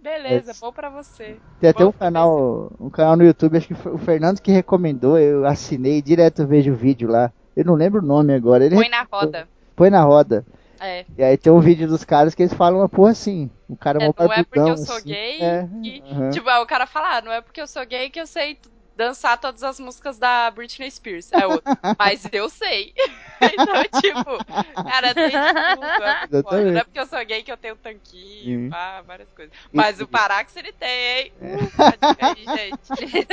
beleza, 0.02 0.54
bom 0.54 0.72
pra 0.72 0.90
você. 0.90 1.40
Tem 1.60 1.70
até 1.70 1.84
Bom 1.84 1.90
um 1.90 1.92
canal, 1.92 2.72
um 2.80 2.90
canal 2.90 3.16
no 3.16 3.24
YouTube, 3.24 3.56
acho 3.56 3.68
que 3.68 3.74
foi 3.74 3.92
o 3.92 3.98
Fernando 3.98 4.40
que 4.40 4.50
recomendou, 4.50 5.18
eu 5.18 5.46
assinei, 5.46 6.02
direto 6.02 6.46
vejo 6.46 6.72
o 6.72 6.76
vídeo 6.76 7.08
lá. 7.08 7.32
Eu 7.56 7.64
não 7.64 7.74
lembro 7.74 8.00
o 8.02 8.04
nome 8.06 8.34
agora. 8.34 8.64
Ele 8.64 8.74
Põe 8.76 8.88
na 8.88 9.02
roda. 9.12 9.48
põe 9.76 9.90
na 9.90 10.02
roda. 10.02 10.44
É. 10.80 11.06
E 11.16 11.22
aí 11.22 11.36
tem 11.36 11.52
um 11.52 11.60
vídeo 11.60 11.86
dos 11.86 12.04
caras 12.04 12.34
que 12.34 12.42
eles 12.42 12.54
falam 12.54 12.80
uma 12.80 12.88
porra 12.88 13.10
assim. 13.12 13.50
O 13.68 13.76
cara 13.76 14.00
É, 14.00 14.08
não 14.08 14.32
é 14.32 14.42
porque 14.44 14.58
eu 14.70 14.76
sou 14.76 14.96
assim. 14.96 15.08
gay 15.10 15.38
É, 15.40 15.68
que- 15.82 16.00
aham. 16.12 16.30
Tipo, 16.30 16.48
aí 16.48 16.62
o 16.62 16.66
cara 16.66 16.86
fala, 16.86 17.18
ah, 17.18 17.22
não 17.22 17.32
é 17.32 17.40
porque 17.40 17.60
eu 17.60 17.66
sou 17.66 17.84
gay 17.86 18.10
que 18.10 18.20
eu 18.20 18.26
sei 18.26 18.54
dançar 18.96 19.38
todas 19.40 19.62
as 19.62 19.78
músicas 19.80 20.18
da 20.18 20.50
Britney 20.50 20.90
Spears. 20.90 21.30
É 21.32 21.46
outro. 21.46 21.62
Mas 21.98 22.26
eu 22.32 22.48
sei. 22.48 22.92
então, 23.40 24.00
tipo, 24.00 24.44
cara, 24.84 25.14
tem 25.14 25.30
tudo. 25.30 26.54
é. 26.56 26.64
Não 26.72 26.78
é 26.80 26.84
porque 26.84 27.00
eu 27.00 27.06
sou 27.06 27.24
gay 27.24 27.42
que 27.42 27.50
eu 27.52 27.56
tenho 27.56 27.76
tanquinho, 27.76 28.64
Sim. 28.64 28.70
pá, 28.70 29.02
várias 29.06 29.28
coisas. 29.32 29.52
Mas 29.72 30.00
o 30.00 30.06
Parax 30.06 30.54
ele 30.56 30.72
tem, 30.72 30.88
hein? 30.88 31.32
É. 31.40 31.54
Uh, 31.54 31.58
a 31.78 32.12
dica 32.12 32.26
aí, 32.26 32.44
gente. 32.56 33.26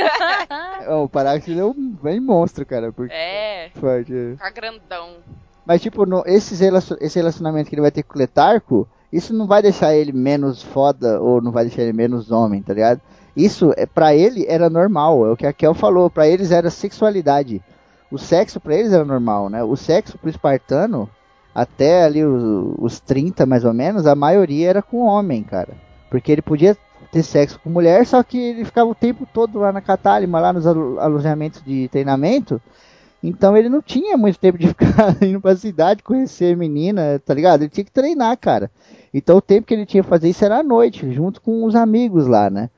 É, 0.82 0.94
O 0.94 1.08
Paráxis 1.08 1.56
é 1.58 1.64
um 1.64 1.72
bem 2.02 2.20
monstro, 2.20 2.64
cara. 2.66 2.92
Porque 2.92 3.12
É, 3.12 3.70
forte, 3.74 4.12
é. 4.12 4.32
fica 4.32 4.50
grandão. 4.50 5.16
Mas, 5.66 5.80
tipo, 5.82 6.04
no, 6.06 6.22
esses 6.26 6.58
relacion- 6.60 6.96
esse 7.00 7.18
relacionamento 7.18 7.68
que 7.68 7.74
ele 7.74 7.82
vai 7.82 7.90
ter 7.90 8.02
com 8.02 8.14
o 8.16 8.18
Letarco, 8.18 8.88
isso 9.12 9.32
não 9.34 9.46
vai 9.46 9.62
deixar 9.62 9.94
ele 9.94 10.10
menos 10.12 10.62
foda 10.62 11.20
ou 11.20 11.40
não 11.40 11.52
vai 11.52 11.64
deixar 11.66 11.82
ele 11.82 11.92
menos 11.92 12.30
homem, 12.30 12.62
tá 12.62 12.72
ligado? 12.74 13.00
Isso, 13.36 13.72
é 13.76 13.86
para 13.86 14.14
ele, 14.14 14.44
era 14.48 14.68
normal. 14.70 15.26
É 15.26 15.30
o 15.32 15.36
que 15.36 15.46
a 15.46 15.52
Kel 15.52 15.74
falou. 15.74 16.10
Pra 16.10 16.26
eles 16.28 16.50
era 16.50 16.70
sexualidade. 16.70 17.62
O 18.10 18.18
sexo 18.18 18.58
pra 18.60 18.74
eles 18.76 18.92
era 18.92 19.04
normal, 19.04 19.48
né? 19.48 19.62
O 19.62 19.76
sexo 19.76 20.18
pro 20.18 20.28
espartano, 20.30 21.08
até 21.54 22.04
ali 22.04 22.24
os, 22.24 22.74
os 22.78 23.00
30 23.00 23.46
mais 23.46 23.64
ou 23.64 23.72
menos, 23.72 24.06
a 24.06 24.14
maioria 24.14 24.68
era 24.68 24.82
com 24.82 24.98
homem, 25.06 25.42
cara. 25.42 25.70
Porque 26.10 26.32
ele 26.32 26.42
podia 26.42 26.76
ter 27.12 27.22
sexo 27.22 27.58
com 27.62 27.70
mulher, 27.70 28.04
só 28.06 28.22
que 28.22 28.38
ele 28.38 28.64
ficava 28.64 28.90
o 28.90 28.94
tempo 28.94 29.26
todo 29.32 29.58
lá 29.60 29.72
na 29.72 29.80
Catálima, 29.80 30.40
lá 30.40 30.52
nos 30.52 30.66
alo- 30.66 30.98
alojamentos 30.98 31.62
de 31.64 31.88
treinamento. 31.88 32.60
Então 33.22 33.56
ele 33.56 33.68
não 33.68 33.82
tinha 33.82 34.16
muito 34.16 34.38
tempo 34.38 34.58
de 34.58 34.66
ficar 34.74 35.16
indo 35.22 35.40
pra 35.40 35.54
cidade, 35.56 36.02
conhecer 36.02 36.56
menina, 36.56 37.20
tá 37.24 37.34
ligado? 37.34 37.62
Ele 37.62 37.70
tinha 37.70 37.84
que 37.84 37.90
treinar, 37.92 38.36
cara. 38.38 38.70
Então 39.12 39.36
o 39.36 39.42
tempo 39.42 39.66
que 39.66 39.74
ele 39.74 39.86
tinha 39.86 40.02
que 40.02 40.08
fazer 40.08 40.28
isso 40.28 40.44
era 40.44 40.58
à 40.58 40.62
noite, 40.62 41.12
junto 41.12 41.40
com 41.40 41.64
os 41.64 41.74
amigos 41.76 42.26
lá, 42.26 42.48
né? 42.50 42.70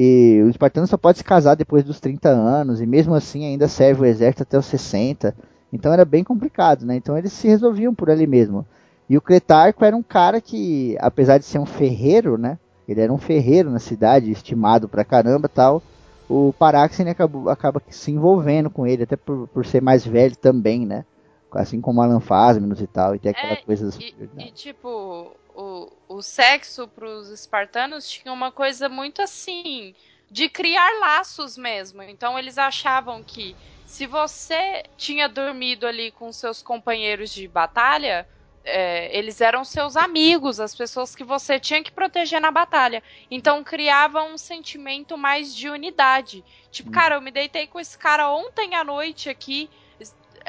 E 0.00 0.40
o 0.44 0.48
espartano 0.48 0.86
só 0.86 0.96
pode 0.96 1.18
se 1.18 1.24
casar 1.24 1.56
depois 1.56 1.82
dos 1.82 1.98
30 1.98 2.28
anos, 2.28 2.80
e 2.80 2.86
mesmo 2.86 3.14
assim 3.14 3.44
ainda 3.44 3.66
serve 3.66 4.02
o 4.02 4.04
exército 4.04 4.44
até 4.44 4.56
os 4.56 4.66
60. 4.66 5.34
Então 5.72 5.92
era 5.92 6.04
bem 6.04 6.22
complicado, 6.22 6.86
né? 6.86 6.94
Então 6.94 7.18
eles 7.18 7.32
se 7.32 7.48
resolviam 7.48 7.92
por 7.92 8.08
ali 8.08 8.26
mesmo. 8.26 8.64
E 9.10 9.16
o 9.16 9.20
Cretarco 9.20 9.84
era 9.84 9.96
um 9.96 10.02
cara 10.02 10.40
que, 10.40 10.96
apesar 11.00 11.38
de 11.38 11.46
ser 11.46 11.58
um 11.58 11.66
ferreiro, 11.66 12.38
né? 12.38 12.58
Ele 12.88 13.00
era 13.00 13.12
um 13.12 13.18
ferreiro 13.18 13.70
na 13.70 13.80
cidade, 13.80 14.30
estimado 14.30 14.88
pra 14.88 15.04
caramba 15.04 15.48
tal 15.48 15.82
o 16.28 16.52
Paráxene 16.52 17.10
acabou, 17.10 17.48
acaba 17.48 17.82
se 17.88 18.12
envolvendo 18.12 18.68
com 18.68 18.86
ele, 18.86 19.04
até 19.04 19.16
por, 19.16 19.48
por 19.48 19.64
ser 19.64 19.80
mais 19.80 20.06
velho 20.06 20.36
também, 20.36 20.84
né? 20.84 21.04
Assim 21.52 21.80
como 21.80 22.02
Alan 22.02 22.20
Fasminos 22.20 22.80
e 22.80 22.86
tal, 22.86 23.14
e 23.14 23.18
tem 23.18 23.30
aquela 23.30 23.54
É, 23.54 23.62
coisa 23.62 23.88
E, 23.98 24.14
e, 24.38 24.52
tipo, 24.52 25.36
o, 25.48 25.90
o 26.08 26.22
sexo 26.22 26.86
pros 26.88 27.30
espartanos 27.30 28.08
tinha 28.08 28.32
uma 28.32 28.52
coisa 28.52 28.88
muito 28.88 29.22
assim. 29.22 29.94
de 30.30 30.48
criar 30.48 30.90
laços 31.00 31.56
mesmo. 31.56 32.02
Então 32.02 32.38
eles 32.38 32.58
achavam 32.58 33.24
que 33.24 33.56
se 33.86 34.06
você 34.06 34.82
tinha 34.96 35.28
dormido 35.28 35.86
ali 35.86 36.12
com 36.12 36.30
seus 36.32 36.62
companheiros 36.62 37.30
de 37.30 37.48
batalha, 37.48 38.26
é, 38.64 39.16
eles 39.16 39.40
eram 39.40 39.64
seus 39.64 39.96
amigos, 39.96 40.60
as 40.60 40.74
pessoas 40.74 41.14
que 41.14 41.24
você 41.24 41.58
tinha 41.58 41.82
que 41.82 41.90
proteger 41.92 42.40
na 42.40 42.50
batalha. 42.50 43.02
Então 43.30 43.64
criava 43.64 44.22
um 44.22 44.36
sentimento 44.36 45.16
mais 45.16 45.54
de 45.54 45.70
unidade. 45.70 46.44
Tipo, 46.70 46.90
cara, 46.90 47.14
eu 47.16 47.22
me 47.22 47.30
deitei 47.30 47.66
com 47.66 47.80
esse 47.80 47.96
cara 47.98 48.30
ontem 48.30 48.74
à 48.74 48.84
noite 48.84 49.30
aqui. 49.30 49.70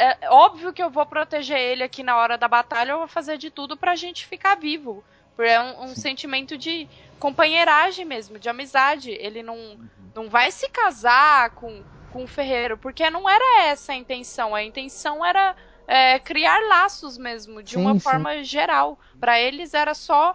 É 0.02 0.30
óbvio 0.30 0.72
que 0.72 0.82
eu 0.82 0.90
vou 0.90 1.06
proteger 1.06 1.60
ele 1.60 1.84
aqui 1.84 2.02
na 2.02 2.16
hora 2.16 2.38
da 2.38 2.48
batalha, 2.48 2.92
eu 2.92 3.00
vou 3.00 3.08
fazer 3.08 3.38
de 3.38 3.52
tudo 3.52 3.76
pra 3.76 3.96
gente 3.96 4.26
ficar 4.26 4.56
vivo. 4.56 5.04
É 5.38 5.60
um, 5.60 5.84
um 5.84 5.88
sentimento 5.96 6.58
de 6.58 6.88
companheiragem 7.20 8.06
mesmo, 8.06 8.40
de 8.40 8.48
amizade. 8.48 9.12
Ele 9.12 9.44
não, 9.44 9.78
não 10.16 10.30
vai 10.30 10.52
se 10.52 10.70
casar 10.70 11.50
com, 11.52 11.84
com 12.14 12.24
o 12.24 12.28
ferreiro, 12.28 12.78
porque 12.78 13.10
não 13.10 13.30
era 13.30 13.64
essa 13.64 13.92
a 13.92 13.96
intenção. 13.96 14.56
A 14.56 14.64
intenção 14.64 15.26
era 15.26 15.54
é, 15.86 16.18
criar 16.18 16.60
laços 16.68 17.18
mesmo, 17.18 17.62
de 17.62 17.72
sim, 17.72 17.82
uma 17.82 17.94
sim. 17.96 18.00
forma 18.00 18.42
geral. 18.42 18.98
Para 19.20 19.38
eles 19.38 19.74
era 19.74 19.94
só 19.94 20.34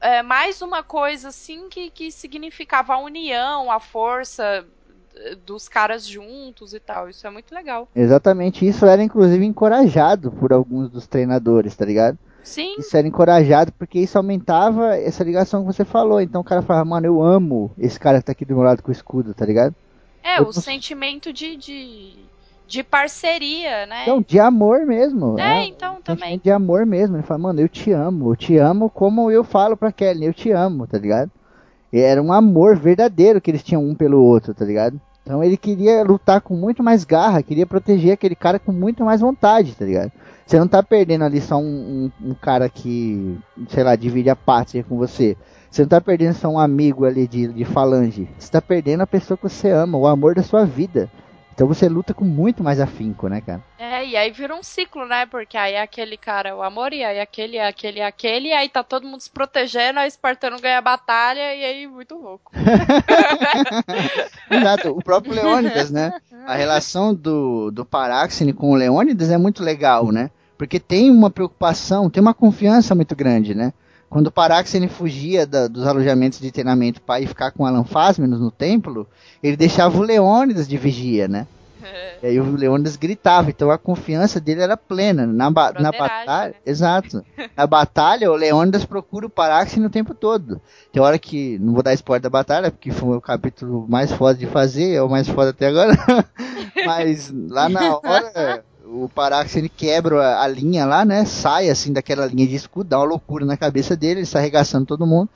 é, 0.00 0.22
mais 0.22 0.62
uma 0.62 0.84
coisa 0.84 1.28
assim 1.28 1.68
que, 1.68 1.90
que 1.90 2.12
significava 2.12 2.94
a 2.94 2.98
união, 2.98 3.72
a 3.72 3.80
força 3.80 4.66
dos 5.44 5.68
caras 5.68 6.06
juntos 6.06 6.72
e 6.72 6.80
tal. 6.80 7.08
Isso 7.08 7.26
é 7.26 7.30
muito 7.30 7.54
legal. 7.54 7.88
Exatamente, 7.94 8.66
isso 8.66 8.86
era 8.86 9.02
inclusive 9.02 9.44
encorajado 9.44 10.30
por 10.32 10.52
alguns 10.52 10.90
dos 10.90 11.06
treinadores, 11.06 11.76
tá 11.76 11.84
ligado? 11.84 12.18
Sim. 12.42 12.76
Isso 12.78 12.96
era 12.96 13.06
encorajado 13.06 13.72
porque 13.72 13.98
isso 13.98 14.16
aumentava 14.16 14.96
essa 14.96 15.22
ligação 15.22 15.60
que 15.60 15.72
você 15.72 15.84
falou. 15.84 16.20
Então 16.20 16.40
o 16.40 16.44
cara 16.44 16.62
falava, 16.62 16.84
mano, 16.84 17.06
eu 17.06 17.22
amo 17.22 17.70
esse 17.78 18.00
cara 18.00 18.18
que 18.18 18.24
tá 18.24 18.32
aqui 18.32 18.44
do 18.44 18.54
meu 18.54 18.64
lado 18.64 18.82
com 18.82 18.88
o 18.88 18.92
escudo, 18.92 19.34
tá 19.34 19.44
ligado? 19.44 19.74
É, 20.22 20.38
eu 20.40 20.48
o 20.48 20.52
sentimento 20.52 21.32
de, 21.32 21.56
de, 21.56 22.14
de, 22.66 22.82
parceria, 22.82 23.86
né? 23.86 24.02
Então, 24.02 24.22
de 24.26 24.38
amor 24.38 24.86
mesmo. 24.86 25.38
É, 25.38 25.60
é 25.60 25.66
então 25.66 26.00
também. 26.02 26.40
De 26.42 26.50
amor 26.50 26.84
mesmo. 26.86 27.16
Ele 27.16 27.22
fala, 27.22 27.38
mano, 27.38 27.60
eu 27.60 27.68
te 27.68 27.92
amo. 27.92 28.32
Eu 28.32 28.36
te 28.36 28.56
amo 28.56 28.90
como 28.90 29.30
eu 29.30 29.44
falo 29.44 29.76
pra 29.76 29.92
Kelly, 29.92 30.26
eu 30.26 30.34
te 30.34 30.50
amo, 30.50 30.86
tá 30.86 30.98
ligado? 30.98 31.30
Era 31.92 32.22
um 32.22 32.32
amor 32.32 32.76
verdadeiro 32.76 33.40
que 33.40 33.50
eles 33.50 33.62
tinham 33.62 33.84
um 33.84 33.94
pelo 33.94 34.22
outro, 34.22 34.54
tá 34.54 34.64
ligado? 34.64 35.00
Então 35.22 35.44
ele 35.44 35.56
queria 35.56 36.02
lutar 36.02 36.40
com 36.40 36.54
muito 36.54 36.82
mais 36.82 37.04
garra, 37.04 37.42
queria 37.42 37.66
proteger 37.66 38.12
aquele 38.12 38.34
cara 38.34 38.58
com 38.58 38.72
muito 38.72 39.04
mais 39.04 39.20
vontade, 39.20 39.74
tá 39.76 39.84
ligado? 39.84 40.10
Você 40.46 40.58
não 40.58 40.66
tá 40.66 40.82
perdendo 40.82 41.24
ali 41.24 41.40
só 41.40 41.56
um, 41.56 42.10
um, 42.22 42.30
um 42.30 42.34
cara 42.34 42.68
que, 42.68 43.38
sei 43.68 43.84
lá, 43.84 43.94
divide 43.94 44.30
a 44.30 44.34
pátria 44.34 44.82
com 44.82 44.96
você. 44.96 45.36
Você 45.70 45.82
não 45.82 45.88
tá 45.88 46.00
perdendo 46.00 46.34
só 46.34 46.48
um 46.48 46.58
amigo 46.58 47.04
ali 47.04 47.28
de, 47.28 47.46
de 47.48 47.64
falange. 47.64 48.28
Você 48.36 48.50
tá 48.50 48.60
perdendo 48.60 49.02
a 49.02 49.06
pessoa 49.06 49.36
que 49.36 49.48
você 49.48 49.70
ama, 49.70 49.96
o 49.96 50.08
amor 50.08 50.34
da 50.34 50.42
sua 50.42 50.64
vida. 50.64 51.08
Então 51.52 51.66
você 51.66 51.88
luta 51.88 52.14
com 52.14 52.24
muito 52.24 52.62
mais 52.62 52.80
afinco, 52.80 53.28
né, 53.28 53.40
cara? 53.40 53.62
É, 53.78 54.06
e 54.06 54.16
aí 54.16 54.30
vira 54.30 54.54
um 54.54 54.62
ciclo, 54.62 55.06
né? 55.06 55.26
Porque 55.26 55.56
aí 55.56 55.76
aquele 55.76 56.16
cara 56.16 56.56
o 56.56 56.62
amor, 56.62 56.92
e 56.92 57.04
aí 57.04 57.20
aquele, 57.20 57.58
aquele, 57.58 58.00
aquele, 58.00 58.48
e 58.48 58.52
aí 58.52 58.68
tá 58.68 58.82
todo 58.82 59.06
mundo 59.06 59.20
se 59.20 59.30
protegendo, 59.30 59.98
aí 59.98 60.08
Espartano 60.08 60.60
ganha 60.60 60.78
a 60.78 60.82
batalha, 60.82 61.54
e 61.54 61.64
aí 61.64 61.86
muito 61.86 62.14
louco. 62.14 62.52
Exato, 64.50 64.90
o 64.90 65.02
próprio 65.02 65.34
Leônidas, 65.34 65.90
né? 65.90 66.20
A 66.46 66.54
relação 66.54 67.14
do, 67.14 67.70
do 67.70 67.84
Paráxene 67.84 68.52
com 68.52 68.70
o 68.70 68.74
Leônidas 68.74 69.30
é 69.30 69.36
muito 69.36 69.62
legal, 69.62 70.10
né? 70.10 70.30
Porque 70.56 70.78
tem 70.78 71.10
uma 71.10 71.30
preocupação, 71.30 72.10
tem 72.10 72.20
uma 72.20 72.34
confiança 72.34 72.94
muito 72.94 73.16
grande, 73.16 73.54
né? 73.54 73.72
Quando 74.10 74.26
o 74.26 74.32
Paráxene 74.32 74.88
fugia 74.88 75.46
da, 75.46 75.68
dos 75.68 75.86
alojamentos 75.86 76.40
de 76.40 76.50
treinamento 76.50 77.00
para 77.00 77.20
ir 77.20 77.28
ficar 77.28 77.52
com 77.52 77.64
Alan 77.64 77.84
Fasminos 77.84 78.40
no 78.40 78.50
templo, 78.50 79.06
ele 79.40 79.56
deixava 79.56 79.96
o 79.96 80.02
Leônidas 80.02 80.66
de 80.66 80.76
vigia, 80.76 81.28
né? 81.28 81.46
E 82.22 82.26
aí 82.26 82.38
o 82.38 82.54
Leônidas 82.54 82.96
gritava, 82.96 83.48
então 83.48 83.70
a 83.70 83.78
confiança 83.78 84.38
dele 84.38 84.60
era 84.60 84.76
plena. 84.76 85.26
Na, 85.26 85.50
ba 85.50 85.72
na 85.72 85.90
batalha. 85.90 86.50
Né? 86.50 86.54
Exato. 86.66 87.24
Na 87.56 87.66
batalha, 87.66 88.30
o 88.30 88.34
Leônidas 88.36 88.84
procura 88.84 89.24
o 89.24 89.30
Paráxene 89.30 89.86
o 89.86 89.90
tempo 89.90 90.12
todo. 90.12 90.60
Tem 90.92 91.00
hora 91.00 91.18
que. 91.18 91.58
Não 91.58 91.72
vou 91.72 91.82
dar 91.82 91.94
spoiler 91.94 92.20
da 92.20 92.28
batalha, 92.28 92.70
porque 92.70 92.90
foi 92.90 93.16
o 93.16 93.22
capítulo 93.22 93.86
mais 93.88 94.12
foda 94.12 94.38
de 94.38 94.46
fazer, 94.46 94.92
é 94.92 95.02
o 95.02 95.08
mais 95.08 95.28
foda 95.28 95.48
até 95.48 95.68
agora. 95.68 95.94
Mas 96.84 97.32
lá 97.48 97.70
na 97.70 97.96
hora 97.96 98.64
o 98.92 99.08
Paráxene 99.08 99.68
quebra 99.68 100.40
a, 100.40 100.48
linha 100.48 100.84
lá, 100.84 101.04
né? 101.04 101.24
Sai 101.24 101.70
assim 101.70 101.92
daquela 101.92 102.26
linha 102.26 102.46
de 102.46 102.56
escudo, 102.56 102.90
dá 102.90 102.98
uma 102.98 103.06
loucura 103.06 103.44
na 103.44 103.56
cabeça 103.56 103.96
dele, 103.96 104.14
ele 104.14 104.22
está 104.22 104.40
arregaçando 104.40 104.86
todo 104.86 105.06
mundo. 105.06 105.28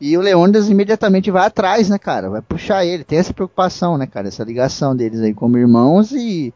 E 0.00 0.16
o 0.16 0.20
Leônidas 0.20 0.68
imediatamente 0.68 1.30
vai 1.30 1.46
atrás, 1.46 1.88
né, 1.88 1.98
cara? 1.98 2.28
Vai 2.28 2.42
puxar 2.42 2.84
ele. 2.84 3.04
Tem 3.04 3.18
essa 3.18 3.32
preocupação, 3.32 3.96
né, 3.96 4.06
cara? 4.06 4.28
Essa 4.28 4.42
ligação 4.42 4.96
deles 4.96 5.20
aí 5.20 5.32
como 5.32 5.58
irmãos 5.58 6.10
e 6.10 6.52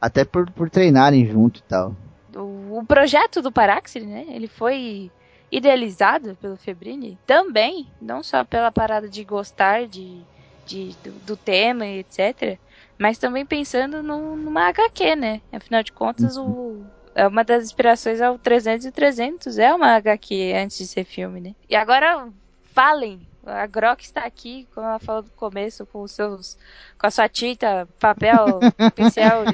até 0.00 0.24
por, 0.24 0.50
por 0.50 0.68
treinarem 0.68 1.24
junto 1.24 1.60
e 1.60 1.62
tal. 1.62 1.94
O, 2.34 2.78
o 2.78 2.84
projeto 2.86 3.40
do 3.40 3.52
Paráxene, 3.52 4.06
né? 4.06 4.26
Ele 4.28 4.48
foi 4.48 5.10
idealizado 5.50 6.36
pelo 6.40 6.56
Febrini 6.56 7.18
também, 7.26 7.86
não 8.02 8.22
só 8.22 8.44
pela 8.44 8.70
parada 8.70 9.08
de 9.08 9.24
gostar 9.24 9.86
de, 9.86 10.20
de 10.66 10.94
do, 11.02 11.10
do 11.26 11.36
tema 11.36 11.86
e 11.86 12.00
etc 12.00 12.58
mas 13.00 13.16
também 13.16 13.46
pensando 13.46 14.02
no, 14.02 14.36
numa 14.36 14.68
HQ, 14.68 15.16
né? 15.16 15.40
Afinal 15.50 15.82
de 15.82 15.90
contas, 15.90 16.36
uhum. 16.36 16.44
o, 16.44 16.86
é 17.14 17.26
uma 17.26 17.42
das 17.42 17.64
inspirações 17.64 18.20
ao 18.20 18.38
300 18.38 18.84
e 18.84 18.92
300 18.92 19.58
é 19.58 19.72
uma 19.72 19.96
HQ 19.96 20.52
antes 20.54 20.76
de 20.76 20.86
ser 20.86 21.04
filme, 21.04 21.40
né? 21.40 21.54
E 21.66 21.74
agora, 21.74 22.28
falem. 22.74 23.26
A 23.46 23.66
Grok 23.66 24.04
está 24.04 24.26
aqui, 24.26 24.68
como 24.74 24.86
ela 24.86 24.98
falou 24.98 25.22
no 25.22 25.30
começo, 25.30 25.86
com 25.86 26.02
os 26.02 26.12
seus, 26.12 26.58
com 26.98 27.06
a 27.06 27.10
sua 27.10 27.26
tinta, 27.26 27.88
papel, 27.98 28.60
pincel, 28.94 29.44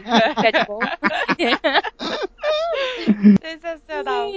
bom. 0.67 0.81
Sensacional. 3.41 4.33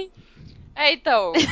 É, 0.76 0.92
então. 0.92 1.32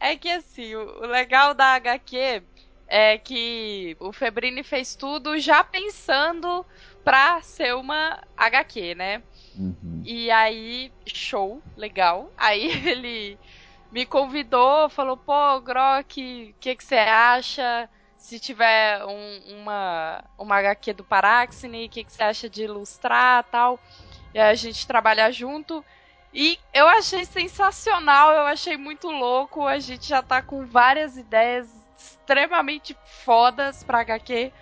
é, 0.00 0.10
é, 0.10 0.16
que 0.16 0.28
assim, 0.28 0.74
o, 0.74 1.02
o 1.02 1.06
legal 1.06 1.54
da 1.54 1.74
HQ 1.74 2.42
é 2.90 3.16
que 3.16 3.96
o 4.00 4.12
Febrini 4.12 4.64
fez 4.64 4.96
tudo 4.96 5.38
já 5.38 5.62
pensando 5.62 6.66
pra 7.04 7.40
ser 7.40 7.76
uma 7.76 8.20
HQ, 8.36 8.96
né? 8.96 9.22
Uhum. 9.56 10.02
E 10.04 10.28
aí, 10.28 10.92
show, 11.06 11.62
legal. 11.76 12.32
Aí 12.36 12.66
ele 12.84 13.38
me 13.92 14.04
convidou, 14.04 14.88
falou, 14.88 15.16
pô, 15.16 15.60
Grok, 15.60 16.50
o 16.50 16.60
que, 16.60 16.74
que 16.74 16.84
você 16.84 16.96
acha? 16.96 17.88
Se 18.18 18.40
tiver 18.40 19.04
um, 19.04 19.60
uma, 19.60 20.24
uma 20.36 20.56
HQ 20.56 20.92
do 20.92 21.04
Paráxene, 21.04 21.86
o 21.86 21.88
que, 21.88 22.02
que 22.02 22.12
você 22.12 22.24
acha 22.24 22.50
de 22.50 22.64
ilustrar 22.64 23.44
tal? 23.44 23.78
E 24.34 24.38
a 24.38 24.52
gente 24.54 24.86
trabalhar 24.86 25.30
junto. 25.30 25.84
E 26.34 26.58
eu 26.74 26.86
achei 26.88 27.24
sensacional, 27.24 28.32
eu 28.32 28.42
achei 28.42 28.76
muito 28.76 29.08
louco. 29.08 29.66
A 29.66 29.78
gente 29.78 30.08
já 30.08 30.22
tá 30.22 30.42
com 30.42 30.66
várias 30.66 31.16
ideias 31.16 31.79
extremamente 32.00 32.96
fodas 33.24 33.84
pra 33.84 34.00
HQ. 34.00 34.52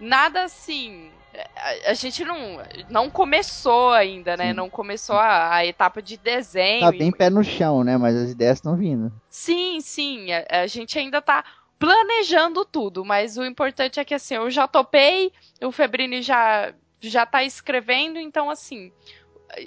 Nada 0.00 0.44
assim. 0.44 1.10
A, 1.56 1.90
a 1.90 1.94
gente 1.94 2.24
não, 2.24 2.60
não 2.90 3.08
começou 3.08 3.90
ainda, 3.90 4.36
né? 4.36 4.48
Sim. 4.48 4.52
Não 4.54 4.68
começou 4.68 5.16
a, 5.16 5.54
a, 5.54 5.66
etapa 5.66 6.02
de 6.02 6.16
desenho. 6.16 6.80
Tá 6.80 6.90
bem 6.90 7.08
e... 7.08 7.12
pé 7.12 7.30
no 7.30 7.44
chão, 7.44 7.84
né? 7.84 7.96
Mas 7.96 8.16
as 8.16 8.30
ideias 8.30 8.58
estão 8.58 8.76
vindo. 8.76 9.12
Sim, 9.30 9.80
sim. 9.80 10.32
A, 10.32 10.62
a 10.62 10.66
gente 10.66 10.98
ainda 10.98 11.22
tá 11.22 11.44
planejando 11.78 12.64
tudo, 12.64 13.04
mas 13.04 13.36
o 13.36 13.44
importante 13.44 13.98
é 13.98 14.04
que 14.04 14.14
assim, 14.14 14.34
eu 14.34 14.50
já 14.50 14.68
topei, 14.68 15.32
o 15.60 15.72
Febrini 15.72 16.22
já 16.22 16.72
já 17.00 17.26
tá 17.26 17.42
escrevendo, 17.42 18.20
então 18.20 18.48
assim, 18.48 18.92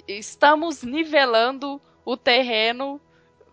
estamos 0.08 0.82
nivelando 0.82 1.78
o 2.06 2.16
terreno 2.16 2.98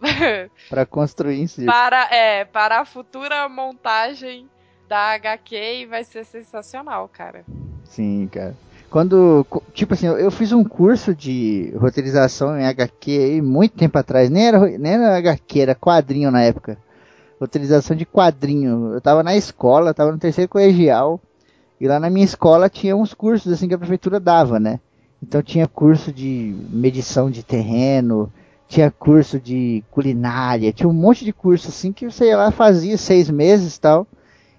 para 0.69 0.85
construir 0.85 1.41
em 1.41 1.47
si. 1.47 1.65
Para, 1.65 2.13
é, 2.13 2.45
para 2.45 2.81
a 2.81 2.85
futura 2.85 3.47
montagem 3.47 4.47
da 4.87 5.13
HQ 5.13 5.55
e 5.55 5.85
vai 5.85 6.03
ser 6.03 6.25
sensacional, 6.25 7.09
cara. 7.11 7.45
Sim, 7.85 8.29
cara. 8.31 8.55
Quando, 8.89 9.43
tipo 9.73 9.95
assim, 9.95 10.05
eu 10.05 10.29
fiz 10.29 10.51
um 10.51 10.63
curso 10.63 11.15
de 11.15 11.73
roteirização 11.77 12.55
em 12.59 12.65
HQ 12.65 13.11
aí 13.11 13.41
muito 13.41 13.75
tempo 13.75 13.97
atrás, 13.97 14.29
nem 14.29 14.47
era, 14.47 14.59
nem 14.77 14.93
era 14.93 15.17
HQ, 15.17 15.59
era 15.61 15.73
quadrinho 15.73 16.29
na 16.29 16.43
época. 16.43 16.77
Roteirização 17.39 17.97
de 17.97 18.05
quadrinho. 18.05 18.93
Eu 18.93 19.01
tava 19.01 19.23
na 19.23 19.35
escola, 19.35 19.95
tava 19.95 20.11
no 20.11 20.19
terceiro 20.19 20.47
colegial, 20.47 21.19
e 21.81 21.87
lá 21.87 21.99
na 21.99 22.09
minha 22.09 22.23
escola 22.23 22.69
tinha 22.69 22.95
uns 22.95 23.15
cursos 23.15 23.51
assim 23.51 23.67
que 23.67 23.73
a 23.73 23.79
prefeitura 23.79 24.19
dava, 24.19 24.59
né? 24.59 24.79
Então 25.23 25.41
tinha 25.41 25.67
curso 25.67 26.11
de 26.13 26.55
medição 26.69 27.31
de 27.31 27.41
terreno, 27.41 28.31
tinha 28.73 28.89
curso 28.89 29.39
de 29.39 29.83
culinária, 29.91 30.73
tinha 30.73 30.89
um 30.89 30.93
monte 30.93 31.23
de 31.23 31.31
curso 31.31 31.69
assim 31.69 31.91
que 31.91 32.09
você 32.09 32.25
ia 32.25 32.37
lá 32.37 32.49
fazia 32.49 32.97
seis 32.97 33.29
meses 33.29 33.77
tal. 33.77 34.07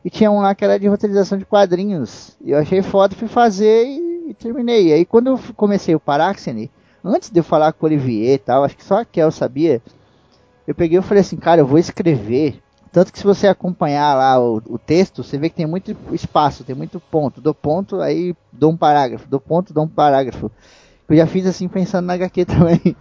E 0.04 0.10
tinha 0.10 0.30
um 0.30 0.40
lá 0.40 0.54
que 0.54 0.64
era 0.64 0.78
de 0.78 0.86
roteirização 0.86 1.36
de 1.38 1.44
quadrinhos. 1.44 2.36
E 2.40 2.50
eu 2.50 2.58
achei 2.58 2.82
foda, 2.82 3.16
fui 3.16 3.26
fazer 3.26 3.86
e, 3.86 4.30
e 4.30 4.34
terminei. 4.34 4.92
Aí 4.92 5.04
quando 5.04 5.28
eu 5.28 5.40
comecei 5.56 5.94
o 5.94 6.00
Paráxene, 6.00 6.70
antes 7.02 7.30
de 7.30 7.40
eu 7.40 7.44
falar 7.44 7.72
com 7.72 7.86
o 7.86 7.88
Olivier 7.88 8.34
e 8.34 8.38
tal, 8.38 8.62
acho 8.62 8.76
que 8.76 8.84
só 8.84 9.00
a 9.00 9.04
Kel 9.04 9.30
sabia, 9.30 9.82
eu 10.66 10.74
peguei 10.74 10.98
e 10.98 11.02
falei 11.02 11.22
assim, 11.22 11.36
cara, 11.36 11.60
eu 11.60 11.66
vou 11.66 11.78
escrever 11.78 12.62
Tanto 12.92 13.12
que 13.12 13.18
se 13.18 13.24
você 13.24 13.48
acompanhar 13.48 14.14
lá 14.14 14.40
o, 14.40 14.62
o, 14.68 14.78
texto, 14.78 15.24
você 15.24 15.36
vê 15.36 15.48
que 15.48 15.56
tem 15.56 15.66
muito 15.66 15.96
espaço, 16.12 16.62
tem 16.62 16.76
muito 16.76 17.00
ponto. 17.00 17.40
Do 17.40 17.52
ponto, 17.52 18.00
aí 18.00 18.36
dou 18.52 18.70
um 18.70 18.76
parágrafo. 18.76 19.28
Do 19.28 19.40
ponto, 19.40 19.74
dou 19.74 19.82
um 19.82 19.88
parágrafo. 19.88 20.48
Eu 21.08 21.16
já 21.16 21.26
fiz 21.26 21.44
assim 21.44 21.66
pensando 21.66 22.06
na 22.06 22.12
HQ 22.12 22.44
também. 22.46 22.96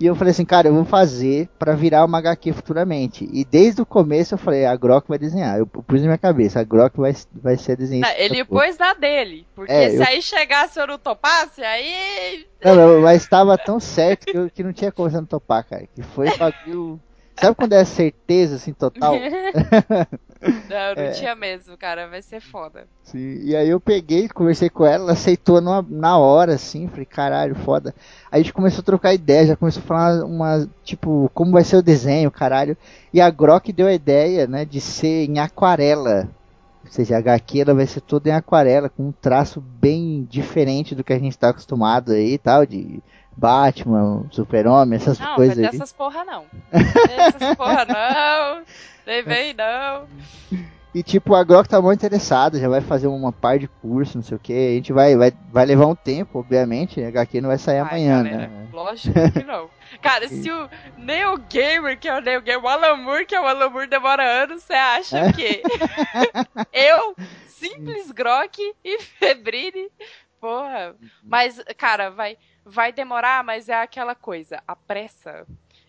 E 0.00 0.06
eu 0.06 0.14
falei 0.14 0.30
assim, 0.30 0.44
cara, 0.44 0.68
eu 0.68 0.74
vou 0.74 0.84
fazer 0.84 1.48
para 1.58 1.74
virar 1.74 2.04
uma 2.04 2.18
HQ 2.18 2.52
futuramente. 2.52 3.28
E 3.32 3.44
desde 3.44 3.82
o 3.82 3.86
começo 3.86 4.34
eu 4.34 4.38
falei, 4.38 4.64
a 4.64 4.76
Grok 4.76 5.08
vai 5.08 5.18
desenhar. 5.18 5.58
Eu 5.58 5.66
pus 5.66 6.00
na 6.00 6.06
minha 6.06 6.18
cabeça, 6.18 6.60
a 6.60 6.64
Grok 6.64 6.96
vai, 6.96 7.14
vai 7.34 7.56
ser 7.56 7.76
desenhista. 7.76 8.14
Ele 8.16 8.44
pôs 8.44 8.78
na 8.78 8.94
dele. 8.94 9.46
Porque 9.54 9.72
é, 9.72 9.90
se 9.90 9.96
eu... 9.96 10.04
aí 10.04 10.22
chegasse 10.22 10.78
eu 10.78 10.86
não 10.86 10.98
topasse, 10.98 11.62
aí. 11.62 12.46
Não, 12.64 13.00
mas 13.00 13.22
estava 13.22 13.58
tão 13.58 13.80
certo 13.80 14.26
que, 14.26 14.36
eu, 14.36 14.50
que 14.50 14.62
não 14.62 14.72
tinha 14.72 14.92
como 14.92 15.10
você 15.10 15.16
não 15.16 15.26
topar, 15.26 15.64
cara. 15.64 15.88
Que 15.94 16.02
foi 16.02 16.28
bagulho. 16.38 17.00
Sabe 17.40 17.54
quando 17.54 17.72
é 17.72 17.84
certeza, 17.84 18.56
assim, 18.56 18.72
total? 18.72 19.14
não, 20.68 20.94
não 20.96 21.02
é. 21.02 21.10
tinha 21.12 21.34
mesmo, 21.34 21.76
cara. 21.76 22.08
Vai 22.08 22.20
ser 22.20 22.40
foda. 22.40 22.86
Sim, 23.02 23.40
e 23.42 23.54
aí 23.54 23.68
eu 23.68 23.80
peguei, 23.80 24.28
conversei 24.28 24.68
com 24.68 24.84
ela, 24.84 25.04
ela 25.04 25.12
aceitou 25.12 25.60
numa, 25.60 25.84
na 25.88 26.18
hora, 26.18 26.54
assim. 26.54 26.88
Falei, 26.88 27.04
caralho, 27.04 27.54
foda. 27.54 27.94
Aí 28.30 28.40
a 28.40 28.42
gente 28.42 28.52
começou 28.52 28.80
a 28.80 28.84
trocar 28.84 29.14
ideia, 29.14 29.46
já 29.46 29.56
começou 29.56 29.82
a 29.82 29.86
falar 29.86 30.24
uma, 30.24 30.68
tipo, 30.84 31.30
como 31.32 31.52
vai 31.52 31.64
ser 31.64 31.76
o 31.76 31.82
desenho, 31.82 32.30
caralho. 32.30 32.76
E 33.12 33.20
a 33.20 33.30
Grok 33.30 33.72
deu 33.72 33.86
a 33.86 33.94
ideia, 33.94 34.46
né, 34.46 34.64
de 34.64 34.80
ser 34.80 35.28
em 35.28 35.38
aquarela. 35.38 36.28
Ou 36.84 36.90
seja, 36.90 37.16
a 37.16 37.18
HQ 37.18 37.60
ela 37.60 37.74
vai 37.74 37.86
ser 37.86 38.00
toda 38.00 38.30
em 38.30 38.32
aquarela, 38.32 38.88
com 38.88 39.08
um 39.08 39.12
traço 39.12 39.60
bem 39.60 40.26
diferente 40.28 40.94
do 40.94 41.04
que 41.04 41.12
a 41.12 41.18
gente 41.18 41.32
está 41.32 41.50
acostumado 41.50 42.12
aí 42.12 42.34
e 42.34 42.38
tal, 42.38 42.64
de 42.64 43.02
Batman, 43.38 44.24
Super-Homem, 44.32 44.96
essas 44.96 45.18
não, 45.18 45.36
coisas. 45.36 45.56
Não, 45.56 45.70
dessas 45.70 45.92
porra 45.92 46.24
não. 46.24 46.44
Dessas 46.72 47.56
porra 47.56 47.84
não. 47.84 48.62
Nem 49.06 49.22
vem 49.22 49.54
não. 49.54 50.06
E 50.92 51.02
tipo, 51.02 51.34
a 51.34 51.44
Grok 51.44 51.68
tá 51.68 51.80
muito 51.80 52.00
interessada, 52.00 52.58
já 52.58 52.68
vai 52.68 52.80
fazer 52.80 53.06
uma 53.06 53.30
par 53.30 53.58
de 53.58 53.68
curso, 53.68 54.18
não 54.18 54.24
sei 54.24 54.36
o 54.36 54.40
que. 54.40 54.52
A 54.52 54.74
gente 54.74 54.92
vai, 54.92 55.16
vai, 55.16 55.32
vai 55.52 55.64
levar 55.64 55.86
um 55.86 55.94
tempo, 55.94 56.40
obviamente. 56.40 57.00
A 57.00 57.08
HQ 57.08 57.40
não 57.40 57.48
vai 57.48 57.58
sair 57.58 57.78
Ai, 57.78 57.88
amanhã, 57.88 58.24
galera, 58.24 58.48
né? 58.48 58.68
Lógico 58.72 59.14
que 59.30 59.44
não. 59.44 59.70
Cara, 60.02 60.26
se 60.28 60.50
o 60.50 60.68
Neil 60.96 61.36
Gamer, 61.48 61.96
que 61.98 62.08
é 62.08 62.18
o 62.18 62.20
Neil 62.20 62.42
Gamer, 62.42 62.64
o 62.64 62.68
Alan 62.68 62.96
Moore, 62.96 63.26
que 63.26 63.34
é 63.36 63.40
o 63.40 63.46
Alan 63.46 63.70
Moore, 63.70 63.86
demora 63.86 64.24
anos, 64.24 64.64
você 64.64 64.72
acha 64.72 65.18
é? 65.18 65.32
que 65.32 65.62
eu, 66.72 67.14
simples 67.46 68.10
Grok 68.10 68.58
e 68.84 69.00
Febrine, 69.00 69.88
porra. 70.40 70.96
Mas, 71.22 71.62
cara, 71.76 72.10
vai 72.10 72.36
vai 72.68 72.92
demorar, 72.92 73.42
mas 73.42 73.68
é 73.68 73.74
aquela 73.74 74.14
coisa, 74.14 74.62
a 74.66 74.76
pressa 74.76 75.46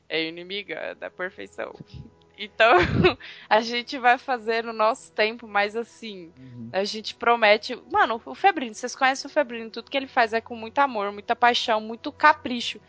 é 0.07 0.23
inimiga 0.25 0.95
da 0.95 1.09
perfeição. 1.09 1.73
Então, 2.41 2.77
a 3.49 3.59
gente 3.59 3.97
vai 3.97 4.17
fazer 4.17 4.63
no 4.63 4.71
nosso 4.71 5.11
tempo, 5.11 5.45
mas 5.45 5.75
assim, 5.75 6.31
uhum. 6.39 6.69
a 6.71 6.85
gente 6.85 7.13
promete. 7.13 7.77
Mano, 7.91 8.21
o 8.25 8.33
Febrino, 8.33 8.73
vocês 8.73 8.95
conhecem 8.95 9.29
o 9.29 9.33
Febrino, 9.33 9.69
tudo 9.69 9.91
que 9.91 9.97
ele 9.97 10.07
faz 10.07 10.31
é 10.31 10.39
com 10.39 10.55
muito 10.55 10.79
amor, 10.79 11.11
muita 11.11 11.35
paixão, 11.35 11.81
muito 11.81 12.13
capricho. 12.13 12.79